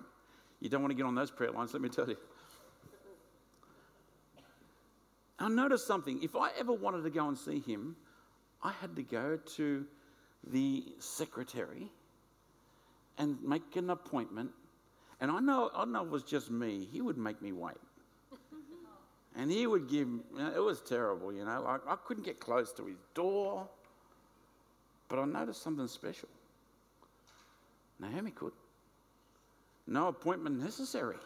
you 0.60 0.70
don't 0.70 0.80
want 0.80 0.92
to 0.92 0.96
get 0.96 1.04
on 1.04 1.14
those 1.14 1.30
prayer 1.30 1.50
lines, 1.50 1.74
let 1.74 1.82
me 1.82 1.90
tell 1.90 2.08
you. 2.08 2.16
I 5.38 5.50
noticed 5.50 5.86
something. 5.86 6.22
If 6.22 6.34
I 6.34 6.50
ever 6.58 6.72
wanted 6.72 7.02
to 7.02 7.10
go 7.10 7.28
and 7.28 7.36
see 7.36 7.60
him, 7.60 7.96
I 8.62 8.72
had 8.80 8.96
to 8.96 9.02
go 9.02 9.36
to 9.56 9.84
the 10.50 10.86
secretary 11.00 11.90
and 13.18 13.36
make 13.42 13.76
an 13.76 13.90
appointment. 13.90 14.50
And 15.20 15.30
I 15.30 15.40
know, 15.40 15.70
I 15.74 15.84
know 15.84 16.02
it 16.02 16.10
was 16.10 16.22
just 16.22 16.50
me. 16.50 16.88
He 16.90 17.02
would 17.02 17.18
make 17.18 17.42
me 17.42 17.52
wait. 17.52 17.76
And 19.36 19.52
he 19.52 19.68
would 19.68 19.88
give, 19.88 20.08
you 20.08 20.24
know, 20.38 20.52
it 20.52 20.58
was 20.58 20.80
terrible, 20.80 21.32
you 21.32 21.44
know. 21.44 21.62
Like 21.62 21.82
I 21.86 21.94
couldn't 21.94 22.24
get 22.24 22.40
close 22.40 22.72
to 22.72 22.86
his 22.86 22.96
door. 23.14 23.68
But 25.08 25.18
I 25.18 25.24
noticed 25.24 25.62
something 25.62 25.88
special. 25.88 26.28
Naomi 27.98 28.30
could. 28.30 28.52
No 29.86 30.08
appointment 30.08 30.58
necessary. 30.58 31.16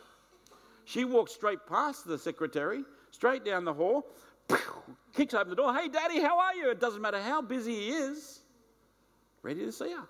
She 0.85 1.05
walked 1.05 1.31
straight 1.31 1.67
past 1.69 2.07
the 2.07 2.19
secretary, 2.19 2.85
straight 3.11 3.45
down 3.45 3.65
the 3.65 3.75
hall, 3.75 4.07
kicks 5.13 5.35
open 5.35 5.51
the 5.51 5.57
door. 5.57 5.75
Hey, 5.75 5.89
Daddy, 5.89 6.21
how 6.21 6.39
are 6.39 6.55
you? 6.55 6.71
It 6.71 6.81
doesn't 6.81 7.01
matter 7.01 7.21
how 7.21 7.43
busy 7.43 7.75
he 7.75 7.89
is, 7.91 8.41
ready 9.43 9.65
to 9.65 9.73
see 9.73 9.93
her. 9.93 10.07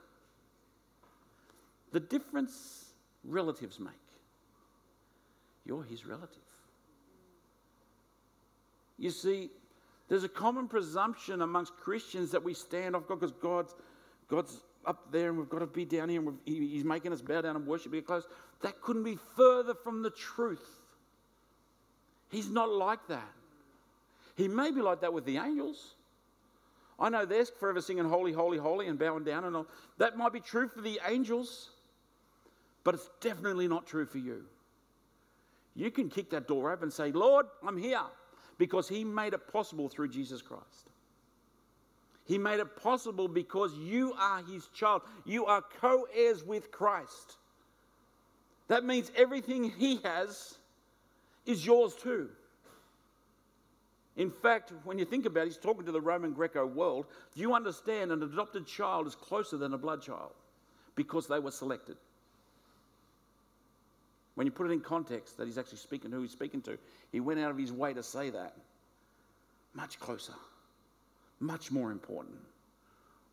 The 1.93 2.01
difference 2.01 2.87
relatives 3.25 3.79
make. 3.79 3.93
You're 5.65 5.83
his 5.83 6.07
relative. 6.07 6.39
You 8.99 9.11
see, 9.11 9.51
there's 10.13 10.25
a 10.25 10.29
common 10.29 10.69
presumption 10.69 11.41
amongst 11.41 11.75
Christians 11.79 12.33
that 12.33 12.45
we 12.45 12.53
stand 12.53 12.95
off 12.95 13.09
God 13.09 13.19
because 13.19 13.33
God's, 13.41 13.75
God's 14.29 14.61
up 14.85 15.11
there 15.11 15.31
and 15.31 15.39
we've 15.39 15.49
got 15.49 15.61
to 15.61 15.67
be 15.67 15.87
down 15.87 16.11
here 16.11 16.21
and 16.21 16.37
He's 16.45 16.85
making 16.85 17.15
us 17.15 17.23
bow 17.23 17.41
down 17.41 17.57
and 17.57 17.67
worship, 17.67 17.93
get 17.93 18.07
close. 18.07 18.27
That 18.61 18.83
couldn't 18.83 19.05
be 19.05 19.17
further 19.39 19.73
from 19.73 20.03
the 20.03 20.11
truth. 20.11 20.69
He's 22.29 22.51
not 22.51 22.69
like 22.69 23.09
that. 23.09 23.27
He 24.37 24.49
may 24.49 24.71
be 24.71 24.83
like 24.83 25.01
that 25.01 25.15
with 25.15 25.25
the 25.25 25.39
angels. 25.39 25.95
I 27.01 27.09
know 27.09 27.25
they're 27.25 27.47
forever 27.47 27.81
singing 27.81 28.05
holy, 28.05 28.33
holy, 28.33 28.59
holy 28.59 28.89
and 28.89 28.99
bowing 28.99 29.25
down 29.25 29.45
and 29.45 29.57
all. 29.57 29.67
That 29.97 30.19
might 30.19 30.35
be 30.35 30.41
true 30.41 30.69
for 30.69 30.83
the 30.83 31.01
angels. 31.09 31.71
But 32.85 32.97
it's 32.97 33.09
definitely 33.23 33.67
not 33.67 33.87
true 33.87 34.05
for 34.05 34.19
you. 34.19 34.45
You 35.75 35.91
can 35.91 36.11
kick 36.11 36.29
that 36.33 36.49
door 36.49 36.71
open 36.71 36.83
and 36.83 36.93
say, 36.93 37.13
Lord, 37.13 37.47
I'm 37.67 37.79
here 37.79 38.03
because 38.59 38.89
He 38.89 39.05
made 39.05 39.33
it 39.33 39.53
possible 39.53 39.89
through 39.89 40.09
Jesus 40.09 40.43
Christ. 40.43 40.91
He 42.25 42.39
made 42.39 42.61
it 42.61 42.77
possible 42.77 43.29
because 43.29 43.75
you 43.75 44.15
are 44.19 44.43
His 44.43 44.69
child. 44.69 45.03
You 45.25 45.47
are 45.47 45.63
co 45.81 46.07
heirs 46.15 46.45
with 46.45 46.71
Christ. 46.71 47.37
That 48.69 48.85
means 48.85 49.11
everything 49.17 49.71
He 49.71 49.97
has 50.05 50.55
is 51.47 51.67
yours 51.67 51.95
too. 51.95 52.29
In 54.17 54.31
fact, 54.31 54.73
when 54.85 54.99
you 54.99 55.05
think 55.05 55.25
about 55.25 55.43
it, 55.43 55.47
he's 55.47 55.57
talking 55.57 55.87
to 55.87 55.93
the 55.93 56.01
Roman 56.01 56.33
Greco 56.33 56.67
world. 56.67 57.07
Do 57.35 57.41
you 57.41 57.55
understand 57.55 58.13
an 58.13 58.23
adopted 58.23 58.67
child 58.67 59.07
is 59.07 59.15
closer 59.15 59.57
than 59.57 59.73
a 59.73 59.79
blood 59.79 60.03
child 60.03 60.33
because 60.95 61.27
they 61.27 61.39
were 61.39 61.51
selected? 61.51 61.97
When 64.35 64.47
you 64.47 64.51
put 64.51 64.71
it 64.71 64.73
in 64.73 64.81
context 64.81 65.37
that 65.37 65.47
he's 65.47 65.59
actually 65.59 65.79
speaking 65.79 66.11
to 66.11 66.17
who 66.17 66.23
he's 66.23 66.33
speaking 66.33 66.63
to, 66.63 66.79
he 67.11 67.21
went 67.21 67.41
out 67.41 67.51
of 67.51 67.59
his 67.59 67.73
way 67.73 67.93
to 67.93 68.03
say 68.03 68.31
that. 68.31 68.55
Much 69.75 69.99
closer, 69.99 70.35
much 71.41 71.71
more 71.71 71.91
important. 71.91 72.37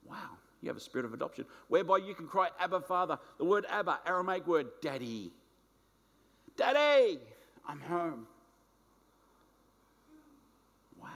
Wow, 0.10 0.38
you 0.62 0.70
have 0.70 0.78
a 0.78 0.82
spirit 0.82 1.06
of 1.06 1.14
adoption 1.14 1.46
whereby 1.68 1.98
you 1.98 2.14
can 2.14 2.28
cry, 2.28 2.50
Abba, 2.60 2.82
Father. 2.82 3.20
The 3.38 3.46
word 3.46 3.66
Abba, 3.70 4.00
Aramaic 4.06 4.48
word, 4.48 4.68
Daddy. 4.82 5.32
Daddy, 6.56 7.20
I'm 7.68 7.80
home. 7.82 8.26
Wow. 11.02 11.08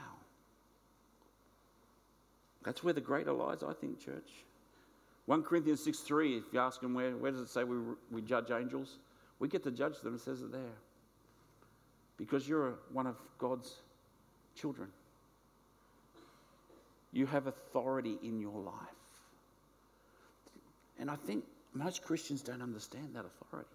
That's 2.64 2.84
where 2.84 2.94
the 2.94 3.00
greater 3.00 3.32
lies, 3.32 3.62
I 3.62 3.72
think, 3.72 3.98
church. 3.98 4.30
1 5.26 5.42
Corinthians 5.42 5.82
6 5.82 6.00
3, 6.00 6.36
if 6.36 6.44
you 6.52 6.60
ask 6.60 6.80
them 6.80 6.94
where, 6.94 7.16
where 7.16 7.30
does 7.30 7.40
it 7.40 7.48
say 7.48 7.64
we, 7.64 7.76
we 8.10 8.20
judge 8.20 8.50
angels? 8.50 8.98
We 9.38 9.48
get 9.48 9.64
to 9.64 9.70
judge 9.70 10.00
them, 10.00 10.18
says 10.18 10.42
it 10.42 10.52
there. 10.52 10.78
Because 12.16 12.48
you're 12.48 12.74
one 12.92 13.06
of 13.06 13.16
God's 13.38 13.80
children. 14.54 14.88
You 17.12 17.26
have 17.26 17.46
authority 17.46 18.18
in 18.22 18.40
your 18.40 18.60
life. 18.60 18.74
And 20.98 21.10
I 21.10 21.16
think 21.16 21.44
most 21.72 22.02
Christians 22.02 22.42
don't 22.42 22.62
understand 22.62 23.10
that 23.14 23.24
authority. 23.24 23.68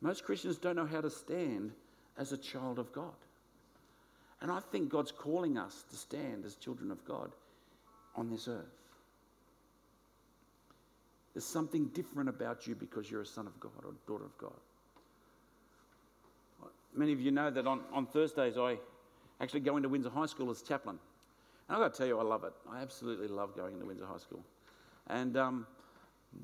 Most 0.00 0.24
Christians 0.24 0.58
don't 0.58 0.76
know 0.76 0.86
how 0.86 1.00
to 1.00 1.10
stand 1.10 1.72
as 2.18 2.32
a 2.32 2.36
child 2.36 2.78
of 2.78 2.92
God. 2.92 3.14
And 4.40 4.50
I 4.50 4.60
think 4.60 4.90
God's 4.90 5.12
calling 5.12 5.56
us 5.56 5.84
to 5.90 5.96
stand 5.96 6.44
as 6.44 6.54
children 6.56 6.90
of 6.90 7.04
God 7.06 7.30
on 8.14 8.30
this 8.30 8.48
earth. 8.48 8.83
There's 11.34 11.44
something 11.44 11.86
different 11.88 12.28
about 12.28 12.66
you 12.66 12.74
because 12.76 13.10
you're 13.10 13.22
a 13.22 13.26
son 13.26 13.46
of 13.46 13.58
God 13.58 13.72
or 13.84 13.92
daughter 14.06 14.24
of 14.24 14.38
God. 14.38 14.52
Many 16.94 17.12
of 17.12 17.20
you 17.20 17.32
know 17.32 17.50
that 17.50 17.66
on, 17.66 17.80
on 17.92 18.06
Thursdays 18.06 18.56
I 18.56 18.76
actually 19.40 19.60
go 19.60 19.76
into 19.76 19.88
Windsor 19.88 20.10
High 20.10 20.26
School 20.26 20.50
as 20.50 20.62
chaplain. 20.62 20.96
And 21.68 21.76
I've 21.76 21.82
got 21.82 21.92
to 21.92 21.98
tell 21.98 22.06
you, 22.06 22.20
I 22.20 22.22
love 22.22 22.44
it. 22.44 22.52
I 22.70 22.82
absolutely 22.82 23.26
love 23.26 23.56
going 23.56 23.74
into 23.74 23.86
Windsor 23.86 24.06
High 24.06 24.18
School. 24.18 24.44
And 25.08 25.36
um, 25.36 25.66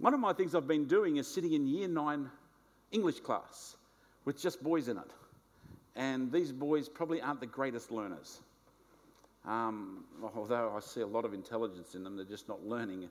one 0.00 0.12
of 0.12 0.18
my 0.18 0.32
things 0.32 0.56
I've 0.56 0.66
been 0.66 0.86
doing 0.86 1.18
is 1.18 1.28
sitting 1.28 1.52
in 1.52 1.68
year 1.68 1.86
nine 1.86 2.28
English 2.90 3.20
class 3.20 3.76
with 4.24 4.40
just 4.40 4.60
boys 4.62 4.88
in 4.88 4.98
it. 4.98 5.10
And 5.94 6.32
these 6.32 6.50
boys 6.50 6.88
probably 6.88 7.20
aren't 7.20 7.40
the 7.40 7.46
greatest 7.46 7.92
learners. 7.92 8.40
Um, 9.46 10.04
although 10.34 10.74
I 10.76 10.80
see 10.80 11.00
a 11.00 11.06
lot 11.06 11.24
of 11.24 11.32
intelligence 11.32 11.94
in 11.94 12.02
them, 12.02 12.16
they're 12.16 12.24
just 12.24 12.48
not 12.48 12.66
learning 12.66 13.08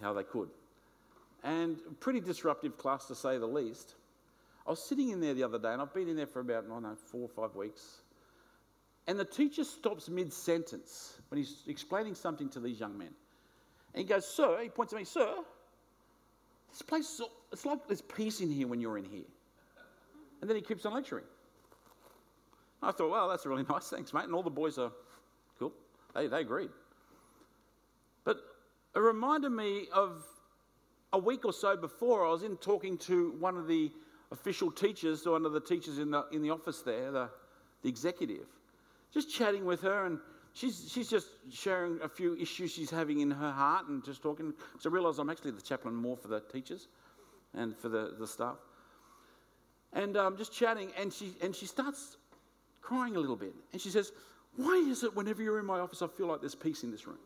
how 0.00 0.12
they 0.12 0.24
could. 0.24 0.48
And 1.46 1.78
pretty 2.00 2.20
disruptive 2.20 2.76
class 2.76 3.06
to 3.06 3.14
say 3.14 3.38
the 3.38 3.46
least. 3.46 3.94
I 4.66 4.70
was 4.70 4.82
sitting 4.82 5.10
in 5.10 5.20
there 5.20 5.32
the 5.32 5.44
other 5.44 5.60
day, 5.60 5.72
and 5.72 5.80
I've 5.80 5.94
been 5.94 6.08
in 6.08 6.16
there 6.16 6.26
for 6.26 6.40
about, 6.40 6.64
I 6.64 6.68
don't 6.68 6.82
know, 6.82 6.96
four 6.96 7.22
or 7.22 7.28
five 7.28 7.54
weeks. 7.54 8.00
And 9.06 9.16
the 9.16 9.24
teacher 9.24 9.62
stops 9.62 10.08
mid 10.08 10.32
sentence 10.32 11.20
when 11.28 11.38
he's 11.38 11.62
explaining 11.68 12.16
something 12.16 12.48
to 12.48 12.58
these 12.58 12.80
young 12.80 12.98
men. 12.98 13.14
And 13.94 14.02
he 14.02 14.04
goes, 14.04 14.26
Sir, 14.26 14.58
he 14.60 14.68
points 14.68 14.92
at 14.92 14.98
me, 14.98 15.04
Sir, 15.04 15.36
this 16.72 16.82
place, 16.82 17.20
it's 17.52 17.64
like 17.64 17.86
there's 17.86 18.02
peace 18.02 18.40
in 18.40 18.50
here 18.50 18.66
when 18.66 18.80
you're 18.80 18.98
in 18.98 19.04
here. 19.04 19.22
And 20.40 20.50
then 20.50 20.56
he 20.56 20.62
keeps 20.62 20.84
on 20.84 20.94
lecturing. 20.94 21.24
I 22.82 22.90
thought, 22.90 23.10
well, 23.10 23.28
that's 23.28 23.46
really 23.46 23.64
nice, 23.70 23.88
thanks, 23.88 24.12
mate. 24.12 24.24
And 24.24 24.34
all 24.34 24.42
the 24.42 24.50
boys 24.50 24.78
are 24.78 24.90
cool. 25.60 25.72
They, 26.12 26.26
they 26.26 26.40
agreed. 26.40 26.70
But 28.24 28.38
it 28.96 28.98
reminded 28.98 29.52
me 29.52 29.86
of 29.94 30.24
a 31.16 31.18
week 31.18 31.46
or 31.46 31.52
so 31.52 31.74
before, 31.76 32.26
I 32.26 32.30
was 32.30 32.42
in 32.42 32.58
talking 32.58 32.98
to 32.98 33.32
one 33.40 33.56
of 33.56 33.66
the 33.66 33.90
official 34.30 34.70
teachers, 34.70 35.26
or 35.26 35.32
one 35.32 35.46
of 35.46 35.52
the 35.52 35.60
teachers 35.60 35.98
in 35.98 36.10
the, 36.10 36.26
in 36.30 36.42
the 36.42 36.50
office 36.50 36.82
there, 36.82 37.10
the, 37.10 37.30
the 37.82 37.88
executive, 37.88 38.46
just 39.14 39.32
chatting 39.32 39.64
with 39.64 39.80
her, 39.80 40.04
and 40.04 40.18
she's, 40.52 40.92
she's 40.92 41.08
just 41.08 41.28
sharing 41.50 41.98
a 42.02 42.08
few 42.08 42.36
issues 42.36 42.70
she's 42.70 42.90
having 42.90 43.20
in 43.20 43.30
her 43.30 43.50
heart 43.50 43.88
and 43.88 44.04
just 44.04 44.20
talking. 44.22 44.52
So 44.78 44.90
I 44.90 44.92
realised 44.92 45.18
I'm 45.18 45.30
actually 45.30 45.52
the 45.52 45.62
chaplain 45.62 45.94
more 45.94 46.18
for 46.18 46.28
the 46.28 46.40
teachers 46.40 46.88
and 47.54 47.74
for 47.74 47.88
the, 47.88 48.14
the 48.18 48.26
staff. 48.26 48.58
And 49.94 50.18
I'm 50.18 50.26
um, 50.26 50.36
just 50.36 50.52
chatting, 50.52 50.92
and 50.98 51.10
she, 51.10 51.32
and 51.40 51.56
she 51.56 51.64
starts 51.64 52.18
crying 52.82 53.16
a 53.16 53.20
little 53.20 53.36
bit. 53.36 53.54
And 53.72 53.80
she 53.80 53.88
says, 53.88 54.12
Why 54.56 54.84
is 54.86 55.02
it 55.02 55.16
whenever 55.16 55.42
you're 55.42 55.60
in 55.60 55.64
my 55.64 55.80
office, 55.80 56.02
I 56.02 56.08
feel 56.08 56.26
like 56.26 56.40
there's 56.40 56.54
peace 56.54 56.82
in 56.82 56.90
this 56.90 57.06
room? 57.06 57.20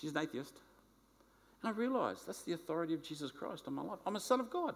She's 0.00 0.12
an 0.12 0.18
atheist. 0.18 0.54
And 1.62 1.74
I 1.74 1.76
realised 1.76 2.26
that's 2.26 2.42
the 2.42 2.52
authority 2.52 2.94
of 2.94 3.02
Jesus 3.02 3.30
Christ 3.30 3.64
on 3.66 3.74
my 3.74 3.82
life. 3.82 3.98
I'm 4.06 4.16
a 4.16 4.20
son 4.20 4.40
of 4.40 4.50
God. 4.50 4.74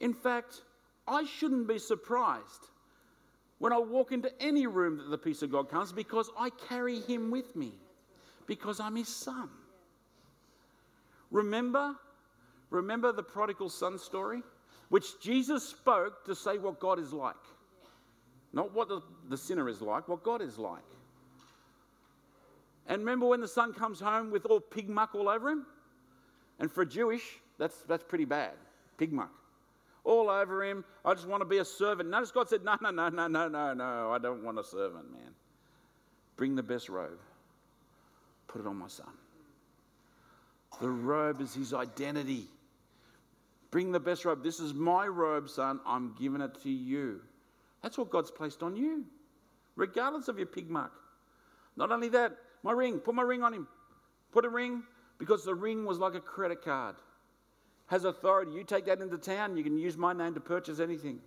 In 0.00 0.12
fact, 0.12 0.62
I 1.06 1.24
shouldn't 1.24 1.66
be 1.66 1.78
surprised 1.78 2.68
when 3.58 3.72
I 3.72 3.78
walk 3.78 4.12
into 4.12 4.30
any 4.42 4.66
room 4.66 4.98
that 4.98 5.10
the 5.10 5.18
peace 5.18 5.42
of 5.42 5.50
God 5.50 5.68
comes 5.70 5.92
because 5.92 6.30
I 6.38 6.50
carry 6.68 7.00
him 7.00 7.30
with 7.30 7.56
me 7.56 7.72
because 8.46 8.80
I'm 8.80 8.96
his 8.96 9.08
son. 9.08 9.48
Remember, 11.30 11.94
remember 12.70 13.12
the 13.12 13.22
prodigal 13.22 13.70
son 13.70 13.98
story, 13.98 14.42
which 14.88 15.20
Jesus 15.20 15.68
spoke 15.68 16.24
to 16.26 16.34
say 16.34 16.58
what 16.58 16.78
God 16.78 16.98
is 16.98 17.12
like. 17.12 17.34
Not 18.52 18.72
what 18.72 18.88
the, 18.88 19.00
the 19.28 19.36
sinner 19.36 19.68
is 19.68 19.80
like, 19.80 20.06
what 20.06 20.22
God 20.22 20.40
is 20.40 20.58
like. 20.58 20.82
And 22.86 23.00
remember 23.00 23.26
when 23.26 23.40
the 23.40 23.48
son 23.48 23.72
comes 23.72 24.00
home 24.00 24.30
with 24.30 24.46
all 24.46 24.60
pig 24.60 24.88
muck 24.88 25.14
all 25.14 25.28
over 25.28 25.50
him? 25.50 25.66
And 26.58 26.70
for 26.70 26.82
a 26.82 26.86
Jewish, 26.86 27.22
that's, 27.58 27.78
that's 27.88 28.04
pretty 28.04 28.24
bad. 28.24 28.52
Pig 28.98 29.12
muck 29.12 29.30
all 30.04 30.28
over 30.28 30.62
him. 30.62 30.84
I 31.04 31.14
just 31.14 31.26
want 31.26 31.40
to 31.40 31.46
be 31.46 31.58
a 31.58 31.64
servant. 31.64 32.10
Notice 32.10 32.30
God 32.30 32.48
said, 32.48 32.62
No, 32.62 32.76
no, 32.80 32.90
no, 32.90 33.08
no, 33.08 33.26
no, 33.26 33.48
no, 33.48 33.74
no. 33.74 34.12
I 34.12 34.18
don't 34.18 34.44
want 34.44 34.58
a 34.58 34.64
servant, 34.64 35.10
man. 35.10 35.34
Bring 36.36 36.54
the 36.54 36.62
best 36.62 36.88
robe, 36.88 37.20
put 38.46 38.60
it 38.60 38.66
on 38.66 38.76
my 38.76 38.88
son. 38.88 39.12
The 40.80 40.90
robe 40.90 41.40
is 41.40 41.54
his 41.54 41.72
identity. 41.72 42.46
Bring 43.70 43.92
the 43.92 44.00
best 44.00 44.24
robe. 44.24 44.42
This 44.42 44.60
is 44.60 44.74
my 44.74 45.06
robe, 45.06 45.48
son. 45.48 45.80
I'm 45.86 46.14
giving 46.18 46.40
it 46.40 46.60
to 46.62 46.70
you. 46.70 47.20
That's 47.82 47.98
what 47.98 48.10
God's 48.10 48.30
placed 48.30 48.62
on 48.62 48.76
you, 48.76 49.04
regardless 49.76 50.28
of 50.28 50.38
your 50.38 50.46
pig 50.46 50.70
mark. 50.70 50.92
Not 51.76 51.90
only 51.90 52.08
that, 52.10 52.36
my 52.64 52.72
ring, 52.72 52.98
put 52.98 53.14
my 53.14 53.22
ring 53.22 53.44
on 53.44 53.54
him. 53.54 53.68
Put 54.32 54.44
a 54.44 54.48
ring 54.48 54.82
because 55.18 55.44
the 55.44 55.54
ring 55.54 55.84
was 55.84 55.98
like 55.98 56.14
a 56.14 56.20
credit 56.20 56.64
card 56.64 56.96
has 57.86 58.04
authority. 58.04 58.52
You 58.52 58.64
take 58.64 58.86
that 58.86 59.00
into 59.00 59.18
town, 59.18 59.56
you 59.56 59.62
can 59.62 59.78
use 59.78 59.96
my 59.96 60.12
name 60.12 60.34
to 60.34 60.40
purchase 60.40 60.80
anything. 60.80 61.20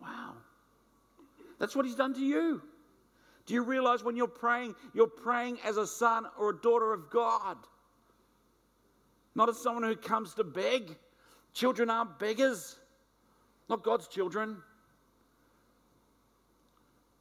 Wow. 0.00 0.34
That's 1.58 1.74
what 1.74 1.86
he's 1.86 1.94
done 1.94 2.14
to 2.14 2.20
you. 2.20 2.62
Do 3.46 3.54
you 3.54 3.62
realize 3.62 4.04
when 4.04 4.16
you're 4.16 4.28
praying, 4.28 4.74
you're 4.94 5.08
praying 5.08 5.58
as 5.64 5.76
a 5.76 5.86
son 5.86 6.26
or 6.38 6.50
a 6.50 6.56
daughter 6.56 6.92
of 6.92 7.10
God? 7.10 7.56
Not 9.34 9.48
as 9.48 9.58
someone 9.58 9.82
who 9.82 9.96
comes 9.96 10.34
to 10.34 10.44
beg. 10.44 10.96
Children 11.54 11.90
aren't 11.90 12.18
beggars, 12.18 12.76
not 13.68 13.82
God's 13.82 14.08
children. 14.08 14.58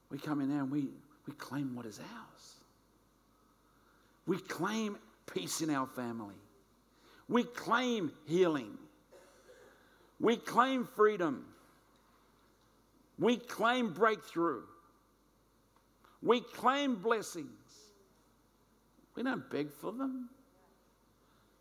We 0.09 0.17
come 0.17 0.41
in 0.41 0.49
there 0.49 0.59
and 0.59 0.71
we, 0.71 0.89
we 1.25 1.33
claim 1.33 1.75
what 1.75 1.85
is 1.85 1.99
ours. 1.99 2.60
We 4.31 4.37
claim 4.37 4.97
peace 5.33 5.59
in 5.59 5.69
our 5.69 5.85
family. 5.85 6.35
We 7.27 7.43
claim 7.43 8.13
healing. 8.25 8.77
We 10.21 10.37
claim 10.37 10.87
freedom. 10.95 11.43
We 13.19 13.35
claim 13.35 13.91
breakthrough. 13.91 14.61
We 16.23 16.39
claim 16.39 16.95
blessings. 16.95 17.49
We 19.15 19.23
don't 19.23 19.49
beg 19.49 19.69
for 19.69 19.91
them. 19.91 20.29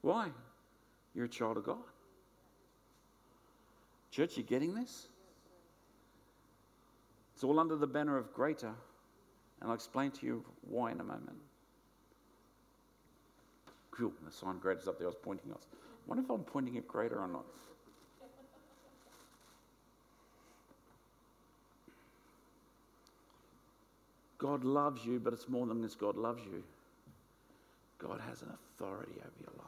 Why? 0.02 0.28
You're 1.12 1.24
a 1.24 1.28
child 1.28 1.56
of 1.56 1.64
God. 1.64 1.78
Church, 4.12 4.37
you 4.37 4.44
getting 4.44 4.76
this? 4.76 5.09
It's 7.35 7.42
all 7.42 7.59
under 7.59 7.74
the 7.74 7.88
banner 7.88 8.16
of 8.16 8.33
greater, 8.33 8.72
and 9.61 9.70
I'll 9.70 9.74
explain 9.74 10.12
to 10.12 10.24
you 10.24 10.44
why 10.61 10.92
in 10.92 11.00
a 11.00 11.04
moment. 11.04 11.49
Cool, 14.00 14.12
the 14.24 14.32
sign 14.32 14.58
greater 14.58 14.80
is 14.80 14.88
up 14.88 14.98
there. 14.98 15.08
I 15.08 15.10
was 15.10 15.18
pointing 15.22 15.52
us. 15.52 15.66
Wonder 16.06 16.24
if 16.24 16.30
I'm 16.30 16.40
pointing 16.40 16.76
it 16.76 16.88
greater 16.88 17.20
or 17.20 17.28
not. 17.28 17.44
God 24.38 24.64
loves 24.64 25.04
you, 25.04 25.20
but 25.20 25.34
it's 25.34 25.50
more 25.50 25.66
than 25.66 25.82
this 25.82 25.94
God 25.94 26.16
loves 26.16 26.42
you. 26.46 26.62
God 27.98 28.22
has 28.26 28.40
an 28.40 28.48
authority 28.54 29.12
over 29.18 29.32
your 29.38 29.52
life. 29.58 29.66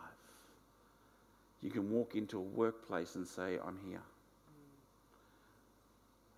You 1.60 1.70
can 1.70 1.90
walk 1.90 2.14
into 2.14 2.38
a 2.38 2.42
workplace 2.42 3.16
and 3.16 3.28
say, 3.28 3.58
I'm 3.62 3.78
here. 3.86 4.00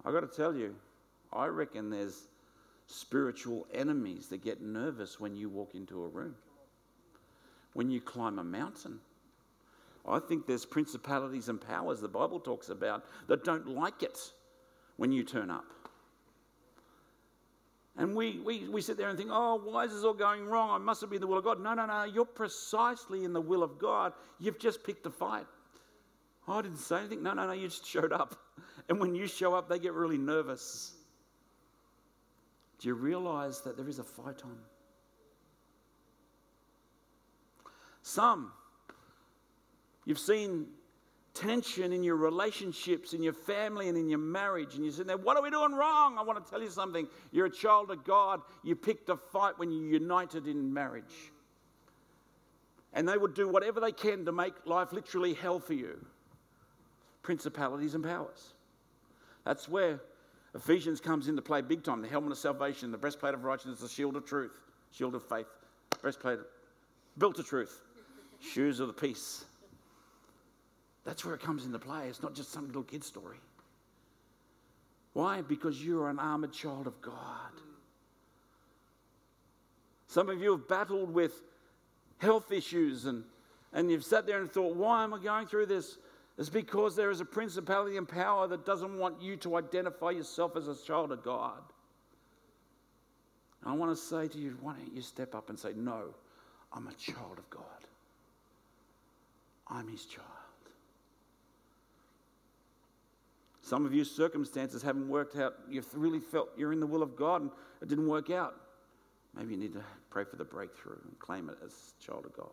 I've 0.05 0.13
got 0.13 0.29
to 0.29 0.37
tell 0.37 0.57
you, 0.57 0.75
I 1.33 1.47
reckon 1.47 1.91
there's 1.91 2.25
spiritual 2.89 3.69
enemies 3.73 4.27
that 4.31 4.43
get 4.43 4.61
nervous 4.61 5.21
when 5.21 5.37
you 5.37 5.49
walk 5.49 5.77
into 5.77 6.03
a 6.03 6.09
room 6.09 6.35
when 7.75 7.91
you 7.91 8.01
climb 8.01 8.39
a 8.39 8.45
mountain. 8.45 8.99
I 10.07 10.19
think 10.19 10.47
there's 10.47 10.65
principalities 10.65 11.49
and 11.49 11.61
powers 11.61 12.01
the 12.01 12.09
Bible 12.09 12.41
talks 12.41 12.69
about 12.69 13.05
that 13.29 13.45
don't 13.45 13.69
like 13.69 14.03
it 14.03 14.19
when 14.97 15.13
you 15.13 15.25
turn 15.25 15.51
up. 15.51 15.65
And 17.97 18.17
we, 18.17 18.41
we, 18.41 18.69
we 18.69 18.81
sit 18.81 18.97
there 18.97 19.09
and 19.09 19.17
think, 19.17 19.31
oh, 19.33 19.61
why 19.65 19.85
is 19.85 19.93
this 19.93 20.03
all 20.03 20.15
going 20.15 20.47
wrong? 20.47 20.71
I 20.71 20.79
mustn't 20.79 21.11
be 21.11 21.17
in 21.17 21.21
the 21.21 21.29
will 21.29 21.39
of 21.39 21.45
God. 21.45 21.61
No, 21.61 21.75
no, 21.75 21.87
no. 21.87 22.05
You're 22.05 22.25
precisely 22.25 23.25
in 23.25 23.33
the 23.33 23.41
will 23.41 23.63
of 23.63 23.79
God. 23.79 24.13
You've 24.41 24.59
just 24.59 24.83
picked 24.83 25.07
a 25.07 25.11
fight. 25.11 25.47
Oh, 26.49 26.59
I 26.59 26.63
didn't 26.63 26.79
say 26.79 26.99
anything. 26.99 27.23
No, 27.23 27.35
no, 27.35 27.47
no. 27.47 27.53
You 27.53 27.69
just 27.69 27.87
showed 27.87 28.13
up. 28.13 28.37
And 28.87 29.01
when 29.01 29.15
you 29.15 29.27
show 29.27 29.55
up, 29.55 29.67
they 29.67 29.79
get 29.79 29.95
really 29.95 30.19
nervous. 30.19 30.93
Do 32.79 32.89
you 32.89 32.95
realize 32.95 33.63
that 33.63 33.79
there 33.79 33.89
is 33.89 33.99
a 33.99 34.05
fight 34.05 34.43
on? 34.45 34.59
Some, 38.05 38.53
you've 40.05 40.19
seen 40.19 40.67
tension 41.33 41.91
in 41.91 42.03
your 42.03 42.17
relationships, 42.17 43.15
in 43.15 43.23
your 43.23 43.33
family, 43.33 43.89
and 43.89 43.97
in 43.97 44.11
your 44.11 44.19
marriage, 44.19 44.75
and 44.75 44.85
you're 44.85 44.93
sitting 44.93 45.07
there, 45.07 45.17
What 45.17 45.39
are 45.39 45.43
we 45.43 45.49
doing 45.49 45.73
wrong? 45.73 46.19
I 46.19 46.23
want 46.23 46.45
to 46.45 46.49
tell 46.49 46.61
you 46.61 46.69
something. 46.69 47.09
You're 47.33 47.47
a 47.47 47.51
child 47.51 47.91
of 47.91 48.05
God. 48.05 48.43
You 48.63 48.77
picked 48.77 49.09
a 49.09 49.17
fight 49.17 49.59
when 49.59 49.73
you're 49.73 49.89
united 49.89 50.47
in 50.47 50.73
marriage. 50.73 51.33
And 52.93 53.09
they 53.09 53.17
would 53.17 53.33
do 53.33 53.49
whatever 53.49 53.81
they 53.81 53.91
can 53.91 54.27
to 54.27 54.33
make 54.33 54.53
life 54.67 54.93
literally 54.93 55.33
hell 55.33 55.59
for 55.59 55.75
you 55.75 56.05
principalities 57.23 57.95
and 57.95 58.05
powers. 58.05 58.53
That's 59.45 59.67
where 59.67 59.99
Ephesians 60.55 61.01
comes 61.01 61.27
into 61.27 61.41
play 61.41 61.63
big 61.63 61.83
time 61.83 62.03
the 62.03 62.09
helmet 62.09 62.33
of 62.33 62.39
salvation, 62.39 62.93
the 62.93 62.99
breastplate 62.99 63.33
of 63.33 63.45
righteousness, 63.45 63.81
the 63.81 63.89
shield 63.89 64.15
of 64.15 64.27
truth, 64.27 64.61
shield 64.91 65.15
of 65.15 65.27
faith, 65.27 65.47
breastplate, 66.03 66.41
built 67.17 67.39
of 67.39 67.47
truth 67.47 67.81
shoes 68.45 68.81
of 68.81 68.89
the 68.89 68.93
peace. 68.93 69.45
That's 71.05 71.25
where 71.25 71.35
it 71.35 71.41
comes 71.41 71.67
into 71.67 71.79
play. 71.79 72.09
It's 72.09 72.23
not 72.23 72.35
just 72.35 72.53
some 72.53 72.67
little 72.67 72.83
kid 72.83 73.05
story. 73.05 73.39
Why? 75.13 75.43
Because 75.43 75.85
you're 75.85 76.09
an 76.09 76.19
armored 76.19 76.53
child 76.53 76.87
of 76.87 77.01
God. 77.01 77.53
Some 80.07 80.29
of 80.29 80.41
you 80.41 80.53
have 80.53 80.69
battled 80.69 81.13
with 81.13 81.43
health 82.19 82.53
issues 82.53 83.07
and, 83.07 83.25
and 83.73 83.91
you've 83.91 84.05
sat 84.05 84.27
there 84.27 84.41
and 84.41 84.51
thought, 84.51 84.77
why 84.77 85.05
am 85.05 85.15
I 85.15 85.19
going 85.19 85.47
through 85.47 85.67
this? 85.67 85.99
It's 86.37 86.49
because 86.49 86.97
there 86.97 87.11
is 87.11 87.21
a 87.21 87.25
principality 87.25 87.97
and 87.97 88.09
power 88.09 88.49
that 88.49 88.65
doesn't 88.65 88.99
want 88.99 89.23
you 89.23 89.37
to 89.39 89.57
identify 89.57 90.11
yourself 90.11 90.57
as 90.57 90.69
a 90.69 90.75
child 90.75 91.13
of 91.13 91.23
God. 91.23 91.63
And 93.63 93.73
I 93.73 93.77
want 93.77 93.97
to 93.97 94.03
say 94.03 94.27
to 94.29 94.39
you, 94.39 94.57
why 94.61 94.75
don't 94.75 94.95
you 94.95 95.03
step 95.03 95.35
up 95.35 95.49
and 95.49 95.59
say, 95.59 95.71
No, 95.77 96.15
I'm 96.73 96.89
a 96.89 96.95
child 96.95 97.39
of 97.39 97.49
God. 97.51 97.63
I'm 99.69 99.89
his 99.89 100.05
child. 100.05 100.29
Some 103.63 103.87
of 103.87 103.95
your 103.95 104.05
circumstances 104.05 104.83
haven't 104.83 105.09
worked 105.09 105.37
out. 105.37 105.55
You've 105.71 105.89
really 105.95 106.21
felt 106.21 106.51
you're 106.57 106.73
in 106.73 106.81
the 106.81 106.87
will 106.87 107.03
of 107.03 107.17
God 107.17 107.43
and 107.43 107.51
it 107.81 107.89
didn't 107.89 108.07
work 108.07 108.29
out. 108.29 108.55
Maybe 109.35 109.55
you 109.55 109.57
need 109.59 109.73
to 109.73 109.83
pray 110.11 110.25
for 110.25 110.37
the 110.37 110.45
breakthrough 110.45 110.99
and 111.03 111.19
claim 111.19 111.49
it 111.49 111.57
as 111.65 111.95
child 111.99 112.27
of 112.27 112.37
God. 112.37 112.51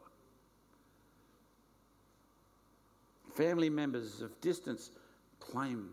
Family 3.34 3.70
members 3.70 4.22
of 4.22 4.40
distance 4.42 4.92
claim 5.40 5.90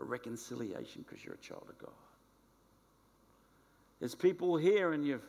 a 0.00 0.04
reconciliation 0.04 1.04
because 1.06 1.24
you're 1.24 1.34
a 1.34 1.38
child 1.38 1.66
of 1.68 1.78
God. 1.78 1.92
There's 3.98 4.14
people 4.14 4.56
here 4.56 4.92
and 4.92 5.06
you've, 5.06 5.24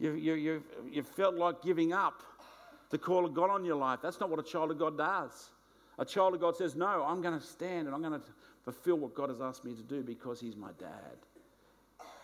you've, 0.00 0.18
you've, 0.18 0.62
you've 0.90 1.08
felt 1.08 1.36
like 1.36 1.62
giving 1.62 1.92
up 1.92 2.22
the 2.94 2.98
call 2.98 3.24
of 3.24 3.34
God 3.34 3.50
on 3.50 3.64
your 3.64 3.74
life. 3.74 3.98
That's 4.00 4.20
not 4.20 4.30
what 4.30 4.38
a 4.38 4.42
child 4.44 4.70
of 4.70 4.78
God 4.78 4.96
does. 4.96 5.50
A 5.98 6.04
child 6.04 6.32
of 6.32 6.40
God 6.40 6.56
says, 6.56 6.76
No, 6.76 7.04
I'm 7.04 7.20
going 7.20 7.36
to 7.36 7.44
stand 7.44 7.88
and 7.88 7.94
I'm 7.94 8.00
going 8.00 8.20
to 8.20 8.24
fulfill 8.62 8.98
what 8.98 9.16
God 9.16 9.30
has 9.30 9.40
asked 9.40 9.64
me 9.64 9.74
to 9.74 9.82
do 9.82 10.00
because 10.04 10.40
He's 10.40 10.54
my 10.54 10.70
dad. 10.78 11.16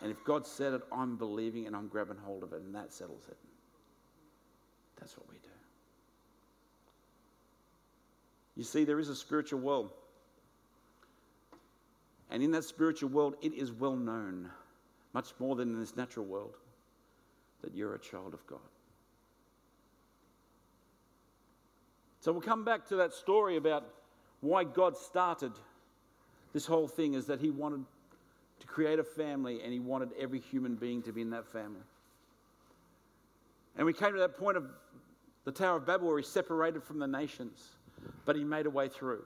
And 0.01 0.13
if 0.13 0.23
God 0.23 0.47
said 0.47 0.75
it, 0.75 0.83
I'm 0.93 1.17
believing 1.17 1.67
and 1.67 1.75
I'm 1.75 1.89
grabbing 1.89 2.19
hold 2.25 2.45
of 2.45 2.53
it, 2.53 2.61
and 2.61 2.73
that 2.73 2.93
settles 2.93 3.25
it. 3.29 3.37
That's 5.01 5.19
what 5.19 5.29
we 5.29 5.39
do. 5.39 5.49
You 8.55 8.63
see, 8.63 8.85
there 8.85 9.01
is 9.01 9.09
a 9.09 9.17
spiritual 9.17 9.59
world. 9.59 9.91
And 12.31 12.45
in 12.45 12.53
that 12.53 12.63
spiritual 12.63 13.09
world, 13.11 13.35
it 13.43 13.55
is 13.55 13.73
well 13.73 13.97
known, 13.97 14.49
much 15.15 15.33
more 15.41 15.57
than 15.57 15.71
in 15.71 15.81
this 15.81 15.97
natural 15.97 16.27
world, 16.27 16.55
that 17.61 17.75
you're 17.75 17.97
a 17.97 17.99
child 17.99 18.35
of 18.35 18.47
God. 18.47 18.61
So 22.21 22.33
we'll 22.33 22.43
come 22.43 22.65
back 22.65 22.87
to 22.89 22.97
that 22.97 23.15
story 23.15 23.57
about 23.57 23.87
why 24.41 24.65
God 24.65 24.97
started 24.97 25.53
this 26.53 26.67
whole 26.67 26.89
thing 26.89 27.15
is 27.15 27.27
that 27.27 27.41
He 27.41 27.51
wanted 27.51 27.85
to 28.61 28.67
create 28.67 28.99
a 28.99 29.05
family 29.05 29.63
and 29.63 29.73
He 29.73 29.79
wanted 29.79 30.11
every 30.19 30.41
human 30.41 30.75
being 30.75 31.03
to 31.03 31.13
be 31.13 31.23
in 31.23 31.31
that 31.31 31.47
family. 31.47 31.81
And 33.77 33.87
we 33.87 33.93
came 33.93 34.13
to 34.13 34.19
that 34.19 34.37
point 34.37 34.57
of 34.57 34.65
the 35.45 35.53
Tower 35.53 35.79
of 35.79 35.87
Babel 35.87 36.09
where 36.09 36.19
He 36.19 36.25
separated 36.25 36.83
from 36.83 36.99
the 36.99 37.07
nations, 37.07 37.77
but 38.27 38.37
He 38.37 38.45
made 38.45 38.67
a 38.67 38.71
way 38.71 38.89
through. 38.89 39.25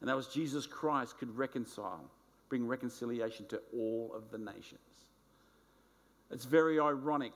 And 0.00 0.08
that 0.08 0.16
was 0.16 0.28
Jesus 0.28 0.66
Christ 0.66 1.18
could 1.18 1.36
reconcile, 1.36 2.04
bring 2.48 2.66
reconciliation 2.66 3.46
to 3.46 3.60
all 3.74 4.12
of 4.14 4.30
the 4.30 4.38
nations. 4.38 4.80
It's 6.30 6.44
very 6.44 6.78
ironic 6.78 7.34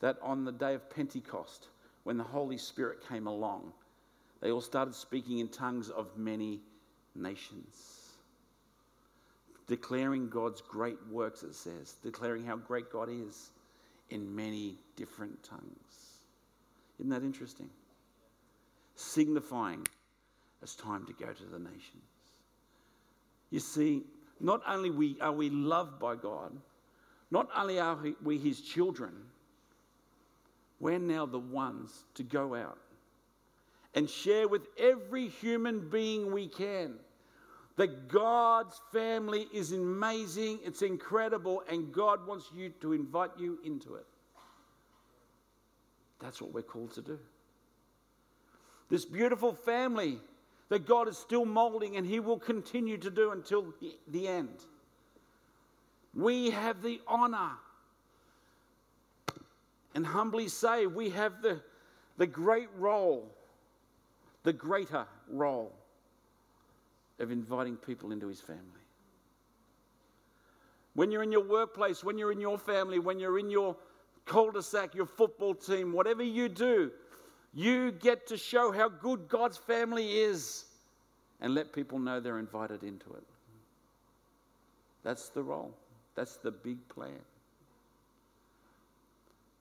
that 0.00 0.16
on 0.22 0.44
the 0.44 0.52
day 0.52 0.74
of 0.74 0.88
Pentecost, 0.90 1.68
when 2.08 2.16
the 2.16 2.24
Holy 2.24 2.56
Spirit 2.56 3.06
came 3.06 3.26
along, 3.26 3.70
they 4.40 4.50
all 4.50 4.62
started 4.62 4.94
speaking 4.94 5.40
in 5.40 5.48
tongues 5.48 5.90
of 5.90 6.06
many 6.16 6.62
nations, 7.14 8.12
declaring 9.66 10.30
God's 10.30 10.62
great 10.62 10.96
works, 11.10 11.42
it 11.42 11.54
says, 11.54 11.96
declaring 12.02 12.46
how 12.46 12.56
great 12.56 12.90
God 12.90 13.10
is 13.10 13.50
in 14.08 14.34
many 14.34 14.78
different 14.96 15.42
tongues. 15.42 16.22
Isn't 16.98 17.10
that 17.10 17.24
interesting? 17.24 17.68
Signifying 18.94 19.86
it's 20.62 20.76
time 20.76 21.04
to 21.04 21.12
go 21.12 21.30
to 21.30 21.44
the 21.44 21.58
nations. 21.58 22.08
You 23.50 23.60
see, 23.60 24.04
not 24.40 24.62
only 24.66 24.88
we, 24.88 25.18
are 25.20 25.32
we 25.32 25.50
loved 25.50 25.98
by 25.98 26.16
God, 26.16 26.52
not 27.30 27.50
only 27.54 27.78
are 27.78 27.98
we 28.22 28.38
his 28.38 28.62
children, 28.62 29.12
we're 30.80 30.98
now 30.98 31.26
the 31.26 31.38
ones 31.38 32.04
to 32.14 32.22
go 32.22 32.54
out 32.54 32.78
and 33.94 34.08
share 34.08 34.46
with 34.46 34.68
every 34.78 35.28
human 35.28 35.88
being 35.88 36.32
we 36.32 36.46
can 36.46 36.94
that 37.76 38.08
God's 38.08 38.80
family 38.92 39.46
is 39.54 39.72
amazing, 39.72 40.58
it's 40.64 40.82
incredible, 40.82 41.62
and 41.70 41.92
God 41.92 42.26
wants 42.26 42.46
you 42.54 42.70
to 42.80 42.92
invite 42.92 43.30
you 43.38 43.58
into 43.64 43.94
it. 43.94 44.06
That's 46.20 46.42
what 46.42 46.52
we're 46.52 46.62
called 46.62 46.92
to 46.94 47.02
do. 47.02 47.18
This 48.90 49.04
beautiful 49.04 49.54
family 49.54 50.18
that 50.70 50.86
God 50.86 51.08
is 51.08 51.16
still 51.16 51.44
molding 51.44 51.96
and 51.96 52.06
He 52.06 52.20
will 52.20 52.38
continue 52.38 52.98
to 52.98 53.10
do 53.10 53.30
until 53.30 53.72
the 54.08 54.26
end. 54.26 54.64
We 56.14 56.50
have 56.50 56.82
the 56.82 57.00
honor 57.06 57.52
and 59.98 60.06
humbly 60.06 60.46
say 60.46 60.86
we 60.86 61.10
have 61.10 61.42
the, 61.42 61.60
the 62.18 62.26
great 62.28 62.68
role, 62.78 63.28
the 64.44 64.52
greater 64.52 65.04
role 65.28 65.72
of 67.18 67.32
inviting 67.32 67.74
people 67.74 68.12
into 68.12 68.28
his 68.28 68.40
family. 68.40 68.62
When 70.94 71.10
you're 71.10 71.24
in 71.24 71.32
your 71.32 71.42
workplace, 71.42 72.04
when 72.04 72.16
you're 72.16 72.30
in 72.30 72.40
your 72.40 72.58
family, 72.58 73.00
when 73.00 73.18
you're 73.18 73.40
in 73.40 73.50
your 73.50 73.74
cul 74.24 74.52
de 74.52 74.62
sac, 74.62 74.94
your 74.94 75.04
football 75.04 75.52
team, 75.52 75.92
whatever 75.92 76.22
you 76.22 76.48
do, 76.48 76.92
you 77.52 77.90
get 77.90 78.28
to 78.28 78.36
show 78.36 78.70
how 78.70 78.88
good 78.88 79.26
God's 79.26 79.56
family 79.56 80.20
is 80.20 80.66
and 81.40 81.56
let 81.56 81.72
people 81.72 81.98
know 81.98 82.20
they're 82.20 82.38
invited 82.38 82.84
into 82.84 83.12
it. 83.14 83.26
That's 85.02 85.28
the 85.30 85.42
role, 85.42 85.74
that's 86.14 86.36
the 86.36 86.52
big 86.52 86.86
plan. 86.88 87.18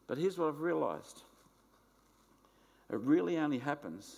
But 0.07 0.17
here's 0.17 0.37
what 0.37 0.47
I've 0.47 0.61
realized 0.61 1.21
it 2.89 2.99
really 2.99 3.37
only 3.37 3.59
happens 3.59 4.15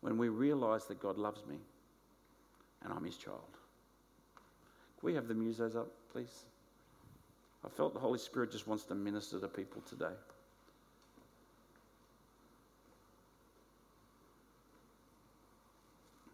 when 0.00 0.18
we 0.18 0.28
realize 0.28 0.86
that 0.86 1.00
God 1.00 1.16
loves 1.16 1.46
me 1.46 1.56
and 2.82 2.92
I'm 2.92 3.04
his 3.04 3.16
child. 3.16 3.40
Can 4.98 5.06
we 5.06 5.14
have 5.14 5.28
the 5.28 5.34
musos 5.34 5.76
up, 5.76 5.88
please? 6.12 6.44
I 7.64 7.68
felt 7.68 7.94
the 7.94 8.00
Holy 8.00 8.18
Spirit 8.18 8.50
just 8.50 8.66
wants 8.66 8.84
to 8.84 8.94
minister 8.94 9.38
to 9.38 9.46
people 9.46 9.82
today. 9.88 10.14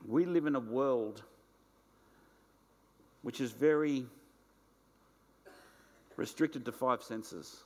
We 0.06 0.24
live 0.24 0.46
in 0.46 0.54
a 0.54 0.60
world 0.60 1.22
which 3.22 3.40
is 3.40 3.50
very 3.50 4.06
restricted 6.16 6.64
to 6.64 6.72
five 6.72 7.02
senses. 7.02 7.64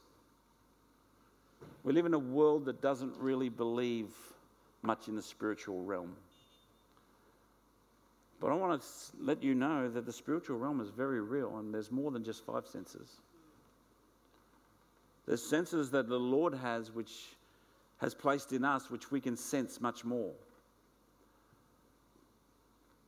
We 1.83 1.93
live 1.93 2.07
in 2.07 2.15
a 2.15 2.19
world 2.19 2.67
that 2.67 2.81
doesn't 2.81 3.17
really 3.19 3.49
believe 3.49 4.09
much 4.83 5.09
in 5.09 5.17
the 5.17 5.23
spiritual 5.23 5.83
realm. 5.83 6.15
But 8.41 8.51
I 8.51 8.55
want 8.55 8.81
to 8.81 8.87
let 9.21 9.43
you 9.43 9.55
know 9.55 9.89
that 9.91 10.07
the 10.07 10.13
spiritual 10.13 10.59
realm 10.59 10.81
is 10.81 10.89
very 10.89 11.21
real 11.21 11.59
and 11.59 11.73
there's 11.73 11.91
more 11.91 12.11
than 12.11 12.25
just 12.25 12.45
five 12.45 12.67
senses. 12.67 13.21
There's 15.27 15.43
senses 15.43 15.91
that 15.91 16.09
the 16.09 16.19
Lord 16.19 16.55
has, 16.55 16.91
which 16.91 17.13
has 17.99 18.15
placed 18.15 18.53
in 18.53 18.65
us, 18.65 18.91
which 18.91 19.11
we 19.11 19.21
can 19.21 19.37
sense 19.37 19.81
much 19.81 20.05
more 20.05 20.33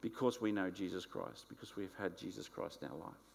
because 0.02 0.40
we 0.40 0.52
know 0.52 0.68
Jesus 0.68 1.06
Christ, 1.06 1.46
because 1.48 1.76
we've 1.76 1.94
had 1.98 2.18
Jesus 2.18 2.48
Christ 2.48 2.82
in 2.82 2.88
our 2.88 2.96
life. 2.96 3.31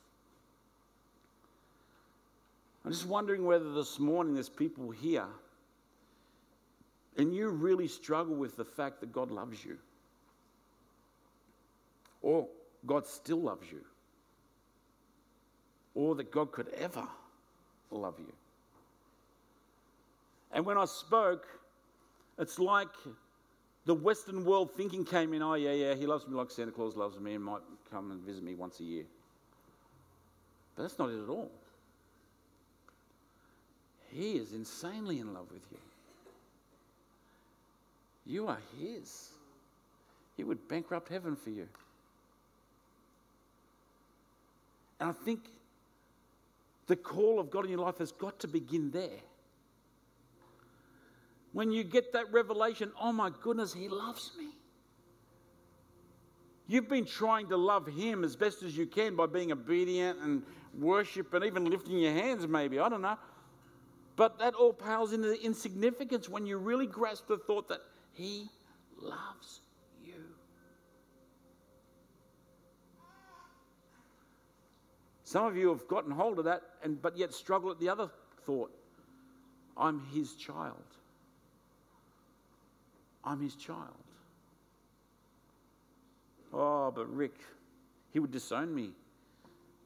I'm 2.87 2.93
just 2.93 3.05
wondering 3.05 3.43
whether 3.43 3.73
this 3.73 3.99
morning 3.99 4.35
there's 4.35 4.47
people 4.47 4.91
here 4.91 5.27
and 7.17 7.35
you 7.35 7.49
really 7.49 7.89
struggle 7.89 8.33
with 8.33 8.55
the 8.55 8.63
fact 8.63 9.01
that 9.01 9.11
God 9.11 9.29
loves 9.29 9.65
you, 9.65 9.77
or 12.21 12.47
God 12.85 13.05
still 13.05 13.41
loves 13.41 13.69
you, 13.69 13.81
or 15.95 16.15
that 16.15 16.31
God 16.31 16.53
could 16.53 16.69
ever 16.77 17.05
love 17.91 18.15
you. 18.19 18.31
And 20.53 20.65
when 20.65 20.77
I 20.77 20.85
spoke, 20.85 21.45
it's 22.39 22.57
like 22.57 22.95
the 23.83 23.95
Western 23.95 24.45
world 24.45 24.71
thinking 24.77 25.03
came 25.03 25.33
in, 25.33 25.41
oh, 25.41 25.55
yeah, 25.55 25.73
yeah, 25.73 25.93
he 25.93 26.05
loves 26.05 26.25
me 26.25 26.35
like 26.35 26.51
Santa 26.51 26.71
Claus 26.71 26.95
loves 26.95 27.19
me 27.19 27.33
and 27.33 27.43
might 27.43 27.63
come 27.91 28.11
and 28.11 28.21
visit 28.21 28.45
me 28.45 28.55
once 28.55 28.79
a 28.79 28.85
year. 28.85 29.03
But 30.77 30.83
that's 30.83 30.97
not 30.97 31.09
it 31.09 31.21
at 31.21 31.27
all. 31.27 31.51
He 34.09 34.33
is 34.33 34.53
insanely 34.53 35.19
in 35.19 35.33
love 35.33 35.51
with 35.51 35.63
you. 35.71 35.77
You 38.25 38.47
are 38.47 38.59
His. 38.79 39.29
He 40.35 40.43
would 40.43 40.67
bankrupt 40.67 41.09
heaven 41.09 41.35
for 41.35 41.49
you. 41.49 41.67
And 44.99 45.09
I 45.09 45.13
think 45.13 45.41
The 46.87 46.95
call 46.95 47.39
of 47.39 47.51
God 47.51 47.65
in 47.65 47.71
your 47.71 47.81
life 47.81 47.97
has 47.99 48.11
got 48.13 48.39
to 48.39 48.47
begin 48.47 48.91
there. 48.91 49.19
When 51.51 51.71
you 51.71 51.83
get 51.83 52.13
that 52.13 52.31
revelation, 52.31 52.91
oh 52.99 53.11
my 53.11 53.29
goodness, 53.41 53.73
He 53.73 53.89
loves 53.89 54.31
me. 54.37 54.47
You've 56.67 56.89
been 56.89 57.05
trying 57.05 57.47
to 57.49 57.57
love 57.57 57.87
Him 57.87 58.23
as 58.23 58.35
best 58.35 58.63
as 58.63 58.77
you 58.77 58.85
can 58.85 59.15
by 59.15 59.25
being 59.25 59.51
obedient 59.51 60.19
and 60.19 60.43
worship 60.77 61.33
and 61.33 61.43
even 61.43 61.65
lifting 61.65 61.97
your 61.97 62.13
hands, 62.13 62.47
maybe. 62.47 62.79
I 62.79 62.89
don't 62.89 63.01
know. 63.01 63.17
But 64.17 64.39
that 64.39 64.55
all 64.55 64.73
pales 64.73 65.13
into 65.13 65.39
insignificance 65.45 66.27
when 66.27 66.47
you 66.47 66.57
really 66.57 66.87
grasp 66.87 67.27
the 67.27 67.37
thought 67.37 67.69
that 67.69 67.81
He 68.13 68.49
loves 68.99 69.61
you. 70.03 70.15
Some 75.23 75.45
of 75.45 75.55
you 75.55 75.69
have 75.69 75.87
gotten 75.87 76.11
hold 76.11 76.39
of 76.39 76.45
that, 76.45 76.63
and, 76.83 76.99
but 76.99 77.15
yet 77.15 77.31
struggle 77.31 77.69
at 77.69 77.79
the 77.79 77.87
other 77.87 78.09
thought 78.45 78.71
I'm 79.77 80.01
His 80.11 80.33
child. 80.33 80.83
I'm 83.23 83.39
His 83.39 83.55
child. 83.55 83.77
Oh, 86.51 86.89
but 86.89 87.05
Ric, 87.15 87.35
He 88.13 88.17
would 88.17 88.31
disown 88.31 88.73
me 88.73 88.93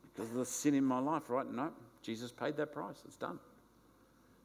because 0.03 0.31
of 0.31 0.37
the 0.37 0.45
sin 0.45 0.73
in 0.73 0.85
my 0.85 0.99
life, 0.99 1.23
right? 1.27 1.51
No, 1.51 1.71
Jesus 2.01 2.31
paid 2.31 2.55
that 2.55 2.71
price. 2.71 3.01
It's 3.03 3.17
done. 3.17 3.37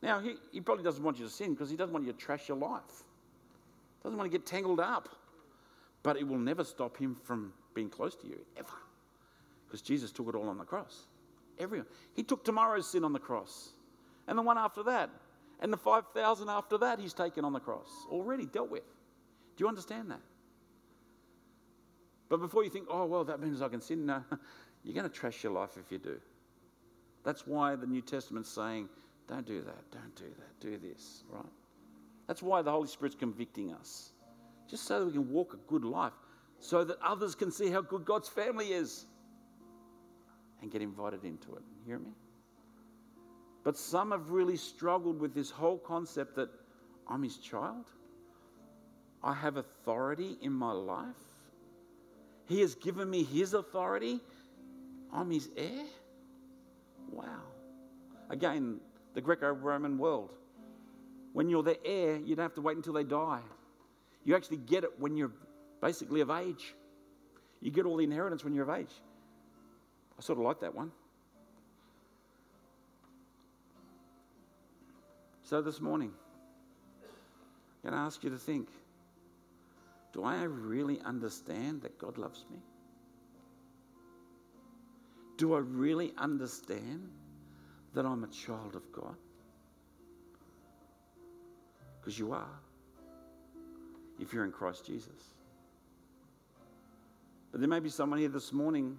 Now, 0.06 0.20
he, 0.20 0.36
he 0.52 0.60
probably 0.60 0.84
doesn't 0.84 1.02
want 1.02 1.18
you 1.18 1.24
to 1.24 1.30
sin 1.30 1.52
because 1.52 1.68
he 1.68 1.76
doesn't 1.76 1.92
want 1.92 2.06
you 2.06 2.12
to 2.12 2.18
trash 2.18 2.46
your 2.46 2.56
life. 2.56 3.02
Doesn't 4.04 4.16
want 4.16 4.30
to 4.30 4.38
get 4.38 4.46
tangled 4.46 4.78
up. 4.78 5.08
But 6.04 6.16
it 6.16 6.28
will 6.28 6.38
never 6.38 6.62
stop 6.62 6.96
him 6.96 7.16
from 7.16 7.52
being 7.74 7.90
close 7.90 8.14
to 8.14 8.28
you, 8.28 8.38
ever. 8.56 8.68
Because 9.66 9.82
Jesus 9.82 10.12
took 10.12 10.28
it 10.28 10.36
all 10.36 10.48
on 10.48 10.58
the 10.58 10.64
cross. 10.64 11.08
Everyone. 11.58 11.88
He 12.14 12.22
took 12.22 12.44
tomorrow's 12.44 12.88
sin 12.88 13.02
on 13.02 13.12
the 13.12 13.18
cross. 13.18 13.70
And 14.28 14.38
the 14.38 14.42
one 14.42 14.56
after 14.58 14.84
that. 14.84 15.10
And 15.58 15.72
the 15.72 15.76
5,000 15.76 16.48
after 16.50 16.78
that, 16.78 17.00
he's 17.00 17.12
taken 17.12 17.44
on 17.44 17.52
the 17.52 17.58
cross. 17.58 17.88
Already 18.08 18.46
dealt 18.46 18.70
with. 18.70 18.84
Do 19.56 19.64
you 19.64 19.68
understand 19.68 20.08
that? 20.12 20.20
But 22.28 22.36
before 22.36 22.62
you 22.62 22.70
think, 22.70 22.86
oh, 22.88 23.06
well, 23.06 23.24
that 23.24 23.40
means 23.40 23.60
I 23.60 23.66
can 23.66 23.80
sin, 23.80 24.06
no, 24.06 24.22
you're 24.84 24.94
going 24.94 25.08
to 25.08 25.12
trash 25.12 25.42
your 25.42 25.52
life 25.52 25.76
if 25.84 25.90
you 25.90 25.98
do. 25.98 26.20
That's 27.24 27.44
why 27.44 27.74
the 27.74 27.88
New 27.88 28.02
Testament's 28.02 28.50
saying, 28.50 28.88
don't 29.28 29.46
do 29.46 29.60
that, 29.62 29.90
don't 29.90 30.14
do 30.14 30.24
that, 30.38 30.60
do 30.60 30.78
this, 30.78 31.24
right? 31.30 31.44
That's 32.26 32.42
why 32.42 32.62
the 32.62 32.70
Holy 32.70 32.88
Spirit's 32.88 33.16
convicting 33.16 33.72
us, 33.72 34.12
just 34.68 34.84
so 34.84 35.00
that 35.00 35.06
we 35.06 35.12
can 35.12 35.30
walk 35.30 35.54
a 35.54 35.70
good 35.70 35.84
life, 35.84 36.12
so 36.58 36.84
that 36.84 36.96
others 37.02 37.34
can 37.34 37.50
see 37.50 37.70
how 37.70 37.82
good 37.82 38.04
God's 38.04 38.28
family 38.28 38.72
is 38.72 39.06
and 40.62 40.70
get 40.70 40.82
invited 40.82 41.24
into 41.24 41.54
it. 41.54 41.62
You 41.78 41.86
hear 41.86 41.98
me? 41.98 42.10
But 43.64 43.76
some 43.76 44.12
have 44.12 44.30
really 44.30 44.56
struggled 44.56 45.20
with 45.20 45.34
this 45.34 45.50
whole 45.50 45.78
concept 45.78 46.36
that 46.36 46.48
I'm 47.08 47.22
his 47.22 47.36
child. 47.38 47.86
I 49.22 49.34
have 49.34 49.56
authority 49.56 50.38
in 50.40 50.52
my 50.52 50.72
life. 50.72 51.06
He 52.46 52.60
has 52.60 52.76
given 52.76 53.10
me 53.10 53.24
his 53.24 53.54
authority. 53.54 54.20
I'm 55.12 55.30
his 55.30 55.48
heir. 55.56 55.84
Wow. 57.10 57.42
Again, 58.30 58.80
the 59.16 59.22
Greco 59.22 59.50
Roman 59.50 59.96
world. 59.96 60.30
When 61.32 61.48
you're 61.48 61.62
the 61.62 61.84
heir, 61.86 62.16
you 62.16 62.36
don't 62.36 62.44
have 62.44 62.54
to 62.56 62.60
wait 62.60 62.76
until 62.76 62.92
they 62.92 63.02
die. 63.02 63.40
You 64.24 64.36
actually 64.36 64.58
get 64.58 64.84
it 64.84 64.90
when 64.98 65.16
you're 65.16 65.32
basically 65.80 66.20
of 66.20 66.28
age. 66.28 66.74
You 67.62 67.70
get 67.70 67.86
all 67.86 67.96
the 67.96 68.04
inheritance 68.04 68.44
when 68.44 68.54
you're 68.54 68.70
of 68.70 68.78
age. 68.78 68.92
I 70.18 70.22
sort 70.22 70.38
of 70.38 70.44
like 70.44 70.60
that 70.60 70.74
one. 70.74 70.92
So 75.44 75.62
this 75.62 75.80
morning, 75.80 76.12
I'm 77.02 77.90
going 77.90 77.98
to 77.98 78.06
ask 78.06 78.22
you 78.22 78.28
to 78.28 78.38
think 78.38 78.68
do 80.12 80.24
I 80.24 80.42
really 80.42 81.00
understand 81.00 81.80
that 81.82 81.98
God 81.98 82.18
loves 82.18 82.44
me? 82.50 82.58
Do 85.38 85.54
I 85.54 85.58
really 85.58 86.12
understand 86.18 87.08
that 87.96 88.04
I'm 88.04 88.24
a 88.24 88.26
child 88.26 88.76
of 88.76 88.92
God? 88.92 89.16
Because 91.98 92.18
you 92.18 92.30
are, 92.32 92.60
if 94.20 94.34
you're 94.34 94.44
in 94.44 94.52
Christ 94.52 94.86
Jesus. 94.86 95.32
But 97.50 97.60
there 97.60 97.70
may 97.70 97.80
be 97.80 97.88
someone 97.88 98.18
here 98.18 98.28
this 98.28 98.52
morning 98.52 98.98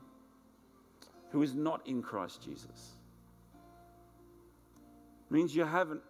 who 1.29 1.43
is 1.43 1.53
not 1.53 1.85
in 1.85 2.01
Christ 2.01 2.41
Jesus. 2.41 2.95
It 5.29 5.33
means 5.33 5.55
you 5.55 5.63
haven't 5.63 6.01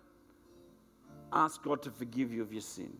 asked 1.33 1.63
God 1.63 1.83
to 1.83 1.91
forgive 1.91 2.31
you 2.31 2.41
of 2.41 2.53
your 2.53 2.61
sin. 2.61 2.93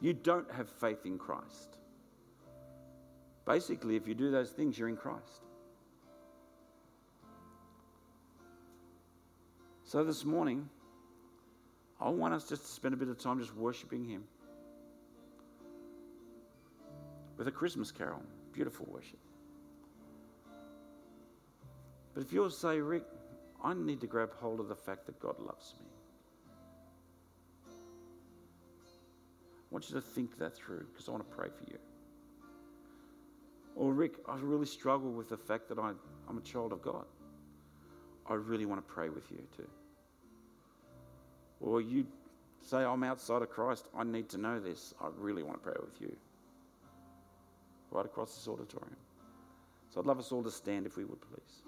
You 0.00 0.12
don't 0.12 0.48
have 0.52 0.68
faith 0.68 1.04
in 1.04 1.18
Christ. 1.18 1.78
Basically, 3.44 3.96
if 3.96 4.06
you 4.06 4.14
do 4.14 4.30
those 4.30 4.50
things, 4.50 4.78
you're 4.78 4.88
in 4.88 4.96
Christ. 4.96 5.42
So 9.92 10.02
this 10.02 10.24
morning, 10.24 10.70
I 12.00 12.08
want 12.08 12.32
us 12.32 12.48
just 12.48 12.62
to 12.62 12.68
spend 12.72 12.94
a 12.94 12.96
bit 12.96 13.08
of 13.08 13.18
time 13.18 13.38
just 13.38 13.54
worshiping 13.54 14.06
Him 14.06 14.24
with 17.36 17.46
a 17.46 17.50
Christmas 17.50 17.92
carol. 17.92 18.22
Beautiful 18.54 18.86
worship. 18.90 19.18
But 22.14 22.22
if 22.22 22.32
you'll 22.32 22.48
say, 22.48 22.80
Ric, 22.80 23.02
I 23.62 23.74
need 23.74 24.00
to 24.00 24.06
grab 24.06 24.30
hold 24.40 24.60
of 24.60 24.68
the 24.68 24.74
fact 24.74 25.04
that 25.04 25.20
God 25.20 25.38
loves 25.38 25.74
me. 25.78 25.86
I 27.66 27.70
want 29.68 29.90
you 29.90 29.96
to 29.96 30.00
think 30.00 30.38
that 30.38 30.56
through 30.56 30.86
because 30.90 31.06
I 31.06 31.12
want 31.12 31.30
to 31.30 31.36
pray 31.36 31.48
for 31.50 31.70
you. 31.70 31.78
Or, 33.76 33.92
Ric, 33.92 34.14
I 34.26 34.38
really 34.38 34.64
struggle 34.64 35.12
with 35.12 35.28
the 35.28 35.36
fact 35.36 35.68
that 35.68 35.78
I, 35.78 35.92
I'm 36.30 36.38
a 36.38 36.42
child 36.42 36.72
of 36.72 36.80
God. 36.80 37.04
I 38.26 38.32
really 38.32 38.64
want 38.64 38.80
to 38.80 38.90
pray 38.90 39.10
with 39.10 39.30
you 39.30 39.42
too. 39.54 39.68
Or 41.62 41.80
you 41.80 42.06
say, 42.60 42.78
I'm 42.78 43.04
outside 43.04 43.42
of 43.42 43.50
Christ, 43.50 43.86
I 43.96 44.04
need 44.04 44.28
to 44.30 44.38
know 44.38 44.60
this. 44.60 44.92
I 45.00 45.08
really 45.16 45.42
want 45.42 45.62
to 45.62 45.70
pray 45.70 45.80
with 45.80 46.00
you. 46.00 46.14
Right 47.90 48.04
across 48.04 48.34
this 48.34 48.48
auditorium. 48.48 48.96
So 49.90 50.00
I'd 50.00 50.06
love 50.06 50.18
us 50.18 50.32
all 50.32 50.42
to 50.42 50.50
stand 50.50 50.86
if 50.86 50.96
we 50.96 51.04
would, 51.04 51.20
please. 51.20 51.62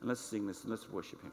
And 0.00 0.08
let's 0.08 0.20
sing 0.20 0.46
this 0.46 0.62
and 0.62 0.70
let's 0.70 0.90
worship 0.90 1.22
Him. 1.22 1.32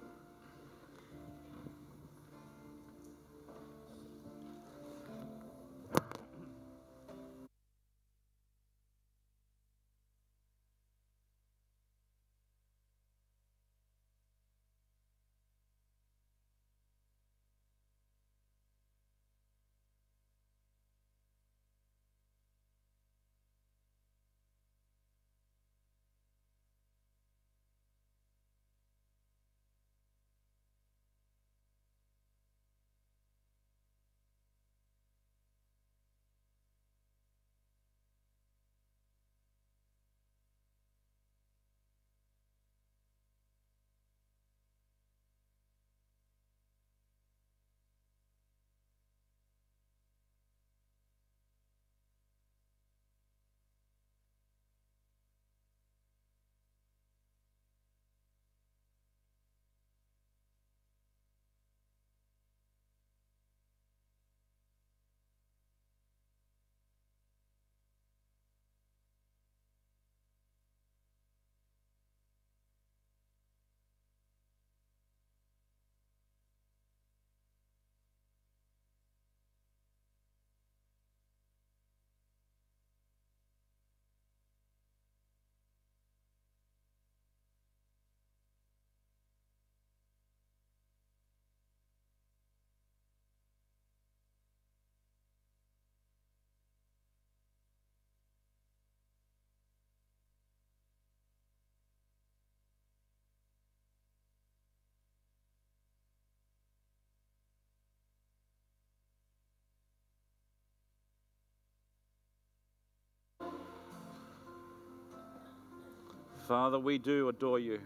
Father, 116.51 116.77
we 116.77 116.97
do 116.97 117.29
adore 117.29 117.59
you. 117.59 117.79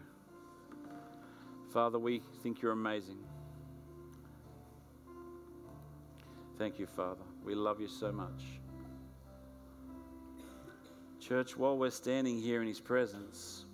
Father, 1.72 2.00
we 2.00 2.24
think 2.42 2.64
you're 2.64 2.72
amazing. 2.72 3.20
Thank 6.58 6.80
you, 6.80 6.88
Father. 6.88 7.22
We 7.44 7.54
love 7.54 7.80
you 7.80 7.88
so 7.88 8.12
much. 8.12 8.42
Church, 11.20 11.56
while 11.56 11.78
we're 11.78 11.92
standing 11.92 12.42
here 12.42 12.60
in 12.60 12.68
His 12.68 12.80
presence, 12.80 13.66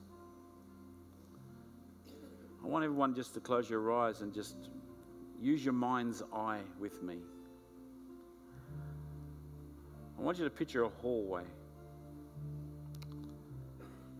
I 2.62 2.68
want 2.68 2.84
everyone 2.84 3.16
just 3.16 3.34
to 3.36 3.40
close 3.40 3.70
your 3.70 3.94
eyes 3.94 4.20
and 4.20 4.34
just 4.34 4.58
use 5.40 5.64
your 5.64 5.74
mind's 5.74 6.22
eye 6.34 6.64
with 6.82 7.02
me. 7.02 7.20
I 10.20 10.22
want 10.22 10.38
you 10.38 10.44
to 10.44 10.50
picture 10.50 10.84
a 10.84 10.90
hallway 10.90 11.44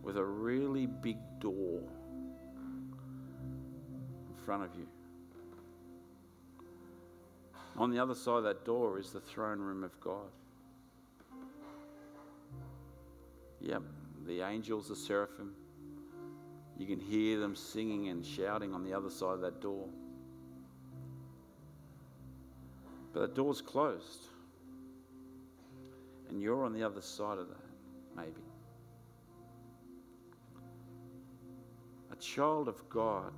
with 0.02 0.16
a 0.16 0.24
really 0.24 0.86
big 0.86 1.18
door 1.40 1.80
in 4.28 4.44
front 4.44 4.64
of 4.64 4.70
you. 4.76 4.86
On 7.76 7.90
the 7.90 7.98
other 7.98 8.14
side 8.14 8.38
of 8.38 8.44
that 8.44 8.64
door 8.64 8.98
is 8.98 9.12
the 9.12 9.20
throne 9.20 9.58
room 9.58 9.82
of 9.82 9.98
God. 10.00 10.30
Yep, 13.60 13.82
the 14.26 14.42
angels, 14.42 14.88
the 14.88 14.96
seraphim. 14.96 15.54
You 16.76 16.86
can 16.86 16.98
hear 16.98 17.38
them 17.38 17.54
singing 17.54 18.08
and 18.08 18.26
shouting 18.26 18.74
on 18.74 18.82
the 18.82 18.92
other 18.92 19.10
side 19.10 19.34
of 19.34 19.40
that 19.42 19.60
door. 19.60 19.88
But 23.12 23.20
the 23.20 23.28
door's 23.28 23.60
closed. 23.60 24.26
And 26.28 26.40
you're 26.40 26.64
on 26.64 26.72
the 26.72 26.82
other 26.82 27.02
side 27.02 27.38
of 27.38 27.48
that, 27.48 27.64
maybe. 28.16 28.40
Child 32.22 32.68
of 32.68 32.88
God 32.88 33.32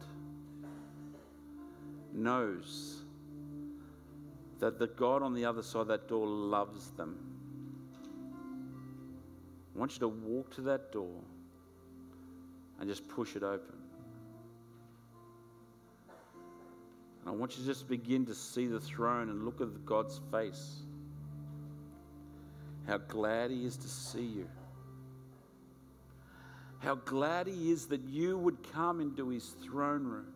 knows 2.12 3.02
that 4.60 4.78
the 4.78 4.86
God 4.86 5.22
on 5.22 5.34
the 5.34 5.44
other 5.44 5.62
side 5.62 5.80
of 5.80 5.88
that 5.88 6.06
door 6.06 6.26
loves 6.26 6.90
them. 6.90 7.16
I 9.74 9.78
want 9.78 9.92
you 9.94 10.00
to 10.00 10.08
walk 10.08 10.54
to 10.56 10.60
that 10.62 10.92
door 10.92 11.20
and 12.78 12.88
just 12.88 13.08
push 13.08 13.34
it 13.36 13.42
open. 13.42 13.74
And 17.20 17.28
I 17.28 17.30
want 17.30 17.52
you 17.56 17.62
to 17.62 17.66
just 17.66 17.88
begin 17.88 18.26
to 18.26 18.34
see 18.34 18.66
the 18.66 18.80
throne 18.80 19.30
and 19.30 19.44
look 19.44 19.60
at 19.62 19.84
God's 19.86 20.20
face. 20.30 20.82
How 22.86 22.98
glad 22.98 23.50
He 23.50 23.64
is 23.64 23.78
to 23.78 23.88
see 23.88 24.22
you. 24.22 24.48
How 26.84 26.96
glad 26.96 27.46
He 27.46 27.72
is 27.72 27.86
that 27.86 28.02
you 28.02 28.36
would 28.36 28.58
come 28.72 29.00
into 29.00 29.30
His 29.30 29.54
throne 29.64 30.04
room. 30.04 30.26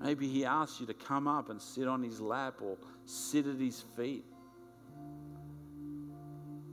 Maybe 0.00 0.26
He 0.26 0.44
asks 0.44 0.80
you 0.80 0.86
to 0.86 0.94
come 0.94 1.28
up 1.28 1.48
and 1.48 1.62
sit 1.62 1.86
on 1.86 2.02
His 2.02 2.20
lap 2.20 2.54
or 2.60 2.76
sit 3.04 3.46
at 3.46 3.56
His 3.56 3.84
feet. 3.96 4.24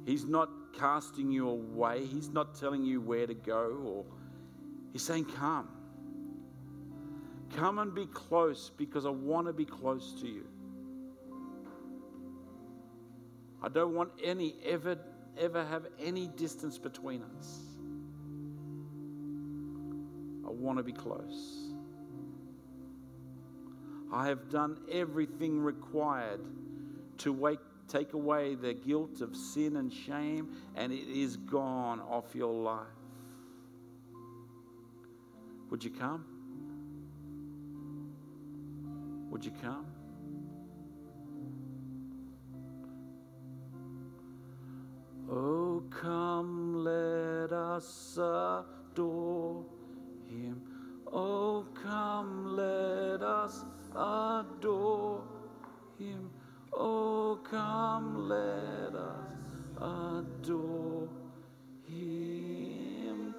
He's 0.03 0.26
not 0.26 0.49
casting 0.78 1.32
you 1.32 1.47
away, 1.47 2.06
He's 2.06 2.30
not 2.30 2.56
telling 2.56 2.84
you 2.84 3.01
where 3.01 3.28
to 3.28 3.36
go, 3.36 3.82
or 3.86 4.06
He's 4.91 5.03
saying, 5.03 5.26
Come. 5.26 5.70
Come 7.56 7.78
and 7.78 7.93
be 7.93 8.08
close 8.08 8.72
because 8.76 9.06
I 9.06 9.12
want 9.12 9.45
to 9.45 9.53
be 9.53 9.66
close 9.66 10.20
to 10.22 10.28
you. 10.28 10.47
I 13.62 13.70
don't 13.70 13.93
want 13.93 14.10
any 14.24 14.56
ever 14.66 14.97
ever 15.40 15.66
have 15.66 15.88
any 16.00 16.28
distance 16.28 16.78
between 16.78 17.24
us. 17.38 17.60
I 20.46 20.52
want 20.52 20.78
to 20.78 20.84
be 20.84 20.94
close. 20.94 21.74
I 24.14 24.28
have 24.28 24.50
done 24.50 24.78
everything 24.92 25.60
required 25.60 26.42
to 27.20 27.34
wake, 27.34 27.60
take 27.88 28.14
away 28.14 28.56
the 28.56 28.74
guilt 28.74 29.22
of 29.22 29.36
sin 29.36 29.78
and 29.78 29.92
shame, 29.92 30.50
and 30.76 30.94
it 30.94 31.08
is 31.08 31.38
gone 31.38 32.00
off 32.00 32.36
your 32.36 32.54
life. 32.54 32.88
Would 35.70 35.84
you 35.84 35.90
come? 35.90 36.26
Would 39.32 39.44
you 39.44 39.52
come? 39.62 39.86
Oh, 45.30 45.84
come, 45.90 46.84
let 46.84 47.52
us 47.52 48.18
adore 48.18 49.66
him. 50.30 50.62
Oh, 51.12 51.66
come, 51.82 52.56
let 52.56 53.22
us 53.22 53.66
adore 53.92 55.24
him. 55.98 56.30
Oh, 56.74 57.40
come, 57.44 58.28
let 58.30 58.94
us 58.94 59.28
adore 59.78 61.10
him. 61.88 63.34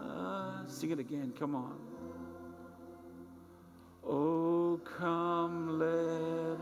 Uh, 0.00 0.66
sing 0.66 0.90
it 0.92 0.98
again, 0.98 1.32
come 1.38 1.54
on. 1.54 1.76
Oh, 4.04 4.80
come, 4.98 5.78
let 5.78 6.58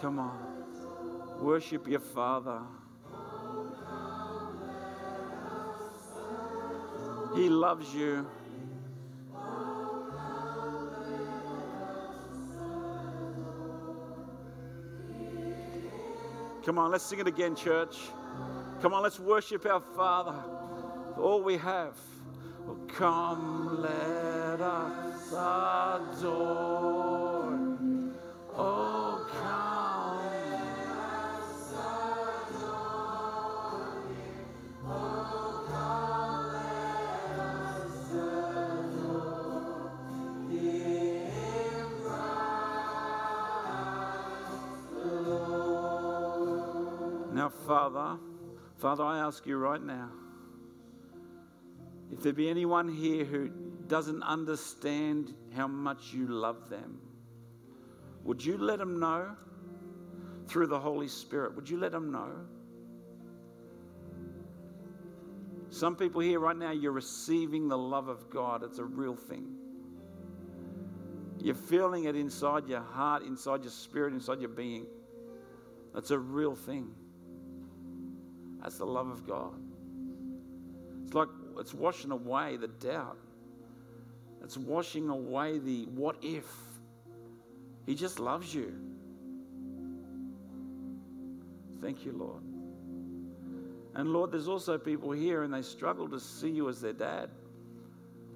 Come 0.00 0.20
on. 0.20 0.38
Worship 1.40 1.88
your 1.88 2.00
Father. 2.00 2.60
He 7.34 7.48
loves 7.48 7.94
you. 7.94 8.26
Come 16.64 16.78
on, 16.78 16.90
let's 16.90 17.04
sing 17.04 17.18
it 17.18 17.26
again, 17.26 17.56
church. 17.56 17.96
Come 18.82 18.92
on, 18.92 19.02
let's 19.02 19.18
worship 19.18 19.64
our 19.66 19.80
Father 19.80 20.34
all 21.18 21.42
we 21.42 21.56
have. 21.56 21.94
Oh, 22.66 22.76
come, 22.86 23.82
let 23.82 24.60
us 24.60 25.32
adore. 25.32 26.48
Oh, 28.54 28.97
Father, 47.68 48.18
Father, 48.78 49.04
I 49.04 49.18
ask 49.18 49.44
you 49.44 49.58
right 49.58 49.82
now 49.82 50.08
if 52.10 52.22
there 52.22 52.32
be 52.32 52.48
anyone 52.48 52.88
here 52.88 53.26
who 53.26 53.50
doesn't 53.88 54.22
understand 54.22 55.34
how 55.54 55.68
much 55.68 56.14
you 56.14 56.26
love 56.28 56.70
them, 56.70 56.98
would 58.24 58.42
you 58.42 58.56
let 58.56 58.78
them 58.78 58.98
know 58.98 59.36
through 60.46 60.68
the 60.68 60.80
Holy 60.80 61.08
Spirit? 61.08 61.54
Would 61.56 61.68
you 61.68 61.76
let 61.76 61.92
them 61.92 62.10
know? 62.10 62.30
Some 65.68 65.94
people 65.94 66.22
here 66.22 66.40
right 66.40 66.56
now, 66.56 66.70
you're 66.70 66.90
receiving 66.92 67.68
the 67.68 67.76
love 67.76 68.08
of 68.08 68.30
God. 68.30 68.62
It's 68.62 68.78
a 68.78 68.84
real 68.84 69.14
thing. 69.14 69.46
You're 71.38 71.54
feeling 71.54 72.04
it 72.04 72.16
inside 72.16 72.66
your 72.66 72.80
heart, 72.80 73.24
inside 73.24 73.62
your 73.62 73.72
spirit, 73.72 74.14
inside 74.14 74.40
your 74.40 74.48
being. 74.48 74.86
That's 75.92 76.10
a 76.10 76.18
real 76.18 76.54
thing. 76.54 76.94
That's 78.62 78.78
the 78.78 78.86
love 78.86 79.08
of 79.08 79.26
God. 79.26 79.54
It's 81.04 81.14
like 81.14 81.28
it's 81.58 81.74
washing 81.74 82.10
away 82.10 82.56
the 82.56 82.68
doubt. 82.68 83.18
It's 84.42 84.56
washing 84.56 85.08
away 85.08 85.58
the 85.58 85.86
what 85.86 86.16
if. 86.22 86.46
He 87.86 87.94
just 87.94 88.18
loves 88.18 88.54
you. 88.54 88.74
Thank 91.80 92.04
you, 92.04 92.12
Lord. 92.12 92.42
And 93.94 94.12
Lord, 94.12 94.30
there's 94.30 94.48
also 94.48 94.78
people 94.78 95.10
here 95.12 95.42
and 95.42 95.52
they 95.52 95.62
struggle 95.62 96.08
to 96.08 96.20
see 96.20 96.50
you 96.50 96.68
as 96.68 96.80
their 96.80 96.92
dad. 96.92 97.30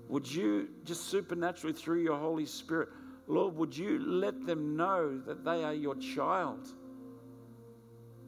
Would 0.09 0.33
you 0.33 0.69
just 0.85 1.09
supernaturally 1.09 1.73
through 1.73 2.01
your 2.03 2.19
Holy 2.19 2.47
Spirit, 2.47 2.89
Lord, 3.27 3.55
would 3.57 3.77
you 3.77 3.99
let 3.99 4.45
them 4.47 4.77
know 4.77 5.19
that 5.27 5.45
they 5.45 5.65
are 5.65 5.75
your 5.75 5.95
child? 5.97 6.69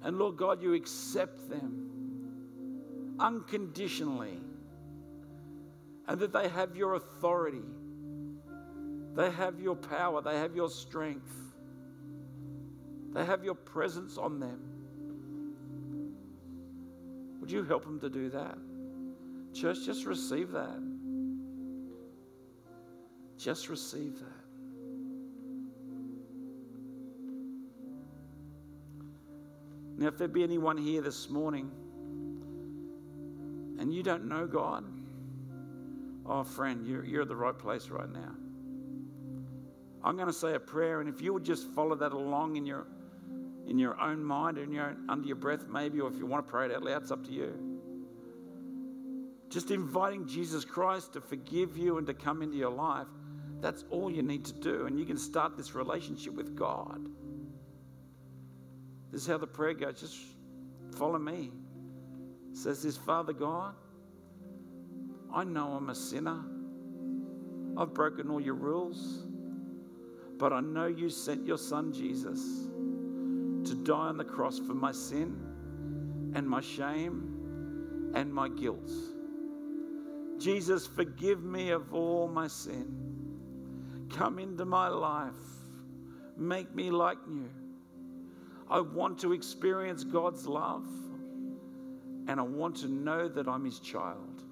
And 0.05 0.18
Lord 0.18 0.36
God, 0.36 0.62
you 0.62 0.74
accept 0.74 1.48
them 1.48 3.16
unconditionally 3.18 4.38
and 6.07 6.20
that 6.20 6.32
they 6.32 6.48
have 6.48 6.76
your 6.76 6.94
authority, 6.94 7.62
they 9.14 9.30
have 9.30 9.59
your 9.59 9.74
power, 9.74 10.20
they 10.20 10.36
have 10.36 10.55
your 10.55 10.68
strength, 10.68 11.34
they 13.14 13.24
have 13.24 13.42
your 13.42 13.55
presence 13.55 14.18
on 14.18 14.38
them. 14.38 14.61
Would 17.40 17.50
you 17.50 17.64
help 17.64 17.84
them 17.84 17.98
to 18.00 18.11
do 18.11 18.28
that? 18.30 18.59
Church, 19.55 19.86
just 19.86 20.05
receive 20.05 20.50
that. 20.52 20.82
Just 23.38 23.70
receive 23.70 24.18
that. 24.18 24.43
Now, 30.05 30.09
if 30.09 30.18
there 30.18 30.28
be 30.28 30.42
anyone 30.42 30.76
here 30.76 31.00
this 31.00 31.30
morning 31.30 31.70
and 33.78 33.90
you 33.90 34.02
don't 34.02 34.28
know 34.28 34.46
God, 34.46 34.84
oh, 36.26 36.44
friend, 36.44 36.86
you're, 36.86 37.07
you're 37.07 37.22
at 37.22 37.28
the 37.28 37.34
right 37.34 37.59
place 37.59 37.88
right 37.88 38.12
now. 38.12 38.34
I'm 40.02 40.16
going 40.16 40.26
to 40.26 40.34
say 40.34 40.57
a 40.57 40.61
prayer, 40.61 41.00
and 41.00 41.09
if 41.09 41.22
you 41.22 41.32
would 41.32 41.42
just 41.42 41.68
follow 41.68 41.94
that 41.94 42.12
along 42.12 42.57
in 42.57 42.66
your 42.66 42.86
in 43.66 43.78
your 43.78 43.98
own 43.98 44.22
mind, 44.22 44.59
in 44.59 44.72
your 44.72 44.88
own, 44.88 45.07
under 45.09 45.26
your 45.26 45.36
breath, 45.36 45.68
maybe, 45.70 46.00
or 46.00 46.12
if 46.12 46.18
you 46.18 46.26
want 46.26 46.46
to 46.46 46.50
pray 46.52 46.66
it 46.66 46.72
out 46.72 46.82
loud, 46.82 47.00
it's 47.00 47.11
up 47.11 47.24
to 47.24 47.32
you. 47.32 47.55
Just 49.48 49.70
inviting 49.70 50.26
Jesus 50.26 50.66
Christ 50.66 51.14
to 51.14 51.22
forgive 51.22 51.78
you 51.78 51.96
and 51.96 52.07
to 52.09 52.12
come 52.12 52.42
into 52.42 52.59
your 52.59 52.72
life. 52.72 53.07
That's 53.62 53.86
all 53.88 54.11
you 54.11 54.22
need 54.22 54.44
to 54.44 54.52
do, 54.52 54.84
and 54.84 54.98
you 54.98 55.07
can 55.07 55.16
start 55.16 55.57
this 55.57 55.74
relationship 55.74 56.34
with 56.34 56.55
God. 56.55 57.00
This 59.14 59.22
is 59.22 59.28
how 59.28 59.38
the 59.38 59.46
prayer 59.46 59.74
goes. 59.74 60.00
Just 60.00 60.18
follow 60.96 61.20
me. 61.20 61.52
It 62.50 62.56
says 62.56 62.82
this 62.82 62.96
Father 62.96 63.32
God, 63.32 63.76
I 65.32 65.44
know 65.44 65.74
I'm 65.74 65.88
a 65.90 65.94
sinner. 65.94 66.40
I've 67.76 67.94
broken 67.94 68.28
all 68.28 68.40
your 68.40 68.54
rules. 68.54 69.22
But 70.36 70.52
I 70.52 70.58
know 70.58 70.86
you 70.86 71.08
sent 71.08 71.46
your 71.46 71.58
son 71.58 71.92
Jesus 71.92 72.40
to 73.68 73.76
die 73.84 73.94
on 73.94 74.16
the 74.16 74.24
cross 74.24 74.58
for 74.58 74.74
my 74.74 74.90
sin 74.90 75.36
and 76.34 76.44
my 76.48 76.60
shame 76.60 78.10
and 78.16 78.34
my 78.34 78.48
guilt. 78.48 78.90
Jesus, 80.38 80.88
forgive 80.88 81.44
me 81.44 81.70
of 81.70 81.94
all 81.94 82.26
my 82.26 82.48
sin. 82.48 84.08
Come 84.10 84.40
into 84.40 84.64
my 84.64 84.88
life. 84.88 85.32
Make 86.36 86.74
me 86.74 86.90
like 86.90 87.18
you. 87.28 87.48
I 88.68 88.80
want 88.80 89.18
to 89.20 89.32
experience 89.32 90.04
God's 90.04 90.46
love 90.46 90.86
and 92.26 92.40
I 92.40 92.42
want 92.42 92.76
to 92.76 92.88
know 92.88 93.28
that 93.28 93.46
I'm 93.46 93.64
his 93.64 93.78
child. 93.78 94.42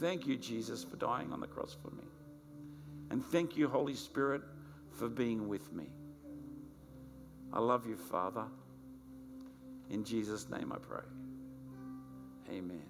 Thank 0.00 0.26
you, 0.26 0.36
Jesus, 0.36 0.82
for 0.82 0.96
dying 0.96 1.32
on 1.32 1.40
the 1.40 1.46
cross 1.46 1.76
for 1.80 1.90
me. 1.90 2.04
And 3.10 3.24
thank 3.24 3.56
you, 3.56 3.68
Holy 3.68 3.94
Spirit, 3.94 4.42
for 4.90 5.08
being 5.08 5.48
with 5.48 5.72
me. 5.72 5.86
I 7.52 7.60
love 7.60 7.86
you, 7.86 7.96
Father. 7.96 8.44
In 9.90 10.04
Jesus' 10.04 10.48
name 10.48 10.72
I 10.72 10.78
pray. 10.78 11.04
Amen. 12.50 12.82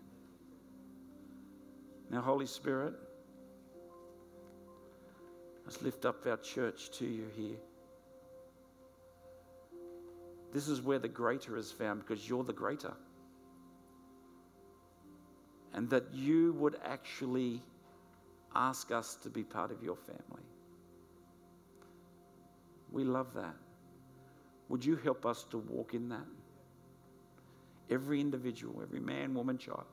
Now, 2.11 2.20
Holy 2.20 2.46
Spirit, 2.46 2.94
let's 5.64 5.80
lift 5.82 6.04
up 6.04 6.26
our 6.26 6.36
church 6.38 6.90
to 6.98 7.06
you 7.06 7.26
here. 7.36 7.56
This 10.53 10.68
is 10.68 10.82
where 10.82 10.98
the 10.98 11.09
greater 11.09 11.57
is 11.57 11.70
found 11.70 12.01
because 12.01 12.28
you're 12.28 12.44
the 12.44 12.53
greater. 12.53 12.92
And 15.72 15.88
that 15.90 16.12
you 16.12 16.53
would 16.55 16.76
actually 16.84 17.62
ask 18.55 18.90
us 18.90 19.14
to 19.22 19.30
be 19.30 19.44
part 19.44 19.70
of 19.70 19.82
your 19.82 19.96
family. 19.96 20.42
We 22.90 23.05
love 23.05 23.32
that. 23.34 23.55
Would 24.68 24.84
you 24.84 24.96
help 24.96 25.24
us 25.24 25.44
to 25.51 25.59
walk 25.59 25.94
in 25.94 26.09
that? 26.09 26.26
Every 27.88 28.20
individual, 28.20 28.82
every 28.82 29.01
man, 29.01 29.34
woman, 29.34 29.59
child, 29.59 29.84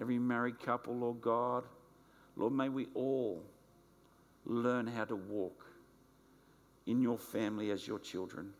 every 0.00 0.18
married 0.18 0.58
couple, 0.60 0.94
Lord 0.96 1.20
God, 1.22 1.64
Lord, 2.36 2.52
may 2.52 2.68
we 2.68 2.88
all 2.94 3.42
learn 4.44 4.86
how 4.86 5.04
to 5.06 5.16
walk 5.16 5.66
in 6.86 7.00
your 7.00 7.18
family 7.18 7.70
as 7.70 7.86
your 7.86 7.98
children 7.98 8.52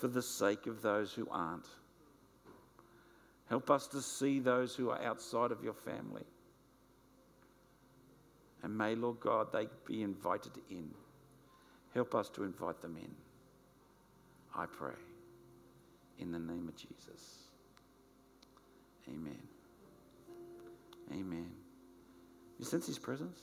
for 0.00 0.08
the 0.08 0.22
sake 0.22 0.66
of 0.66 0.82
those 0.82 1.12
who 1.12 1.28
aren't. 1.30 1.66
Help 3.48 3.70
us 3.70 3.86
to 3.88 4.00
see 4.00 4.40
those 4.40 4.74
who 4.74 4.90
are 4.90 5.02
outside 5.02 5.52
of 5.52 5.62
your 5.62 5.74
family 5.74 6.24
and 8.62 8.76
may, 8.76 8.94
Lord 8.94 9.20
God, 9.20 9.52
they 9.52 9.68
be 9.86 10.02
invited 10.02 10.52
in. 10.70 10.90
Help 11.94 12.14
us 12.14 12.28
to 12.30 12.44
invite 12.44 12.80
them 12.82 12.96
in. 12.96 13.10
I 14.54 14.66
pray. 14.66 14.94
In 16.18 16.32
the 16.32 16.38
name 16.38 16.68
of 16.68 16.76
Jesus. 16.76 17.48
Amen. 19.08 19.40
Amen. 21.12 21.50
You 22.58 22.64
sense 22.64 22.86
His 22.86 22.98
presence? 22.98 23.40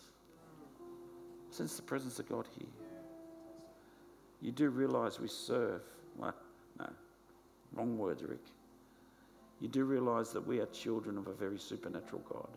Sense 1.49 1.76
the 1.76 1.82
presence 1.82 2.20
of 2.20 2.30
God 2.30 2.45
here. 2.58 2.68
You 4.41 4.51
do 4.51 4.70
realize 4.70 5.20
we 5.20 5.28
serve. 5.28 5.82
Well, 6.16 6.36
no, 6.80 6.89
wrong 7.73 7.97
words, 7.97 8.23
Ric. 8.23 8.39
You 9.59 9.67
do 9.67 9.86
realize 9.86 10.32
that 10.34 10.45
we 10.45 10.59
are 10.59 10.67
children 10.67 11.17
of 11.17 11.28
a 11.28 11.34
very 11.34 11.57
supernatural 11.57 12.21
God. 12.30 12.49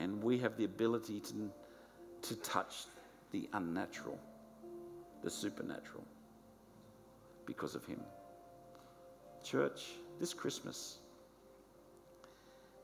and 0.00 0.22
we 0.22 0.38
have 0.38 0.56
the 0.56 0.64
ability 0.64 1.20
to, 1.20 1.50
to 2.22 2.34
touch 2.36 2.86
the 3.32 3.48
unnatural, 3.52 4.18
the 5.22 5.30
supernatural, 5.30 6.04
because 7.46 7.74
of 7.74 7.84
Him. 7.84 8.00
Church, 9.44 9.92
this 10.18 10.34
Christmas, 10.34 10.98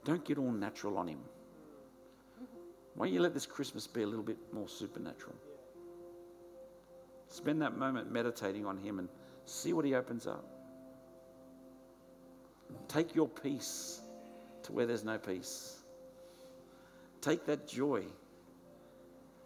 don't 0.05 0.25
get 0.25 0.39
all 0.39 0.53
natural 0.53 0.99
on 0.99 1.09
Him. 1.09 1.19
Why 2.95 3.07
don't 3.07 3.15
you 3.15 3.21
let 3.21 3.35
this 3.35 3.47
Christmas 3.47 3.87
be 3.87 4.03
a 4.03 4.07
little 4.07 4.25
bit 4.25 4.39
more 4.53 4.69
supernatural? 4.69 5.35
Spend 7.29 7.61
that 7.63 7.77
moment 7.77 8.11
meditating 8.11 8.67
on 8.67 8.79
Him 8.79 8.99
and 8.99 9.09
see 9.45 9.73
what 9.73 9.85
He 9.85 9.95
opens 9.95 10.27
up. 10.27 10.45
Take 12.89 13.15
your 13.15 13.29
peace 13.29 14.01
to 14.65 14.73
where 14.73 14.87
there's 14.87 15.05
no 15.05 15.19
peace. 15.19 15.81
Take 17.21 17.47
that 17.47 17.67
joy 17.67 18.03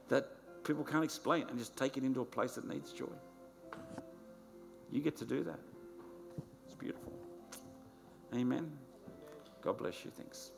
that 0.08 0.28
people 0.64 0.84
can't 0.84 1.04
explain 1.04 1.46
and 1.48 1.58
just 1.58 1.76
take 1.76 1.96
it 1.96 2.04
into 2.04 2.20
a 2.20 2.24
place 2.24 2.52
that 2.52 2.68
needs 2.68 2.92
joy. 2.92 3.06
You 4.90 5.00
get 5.00 5.16
to 5.18 5.24
do 5.24 5.42
that. 5.44 5.60
It's 6.66 6.74
beautiful. 6.74 7.12
Amen. 8.34 8.70
God 9.62 9.78
bless 9.78 10.04
you. 10.04 10.10
Thanks. 10.10 10.50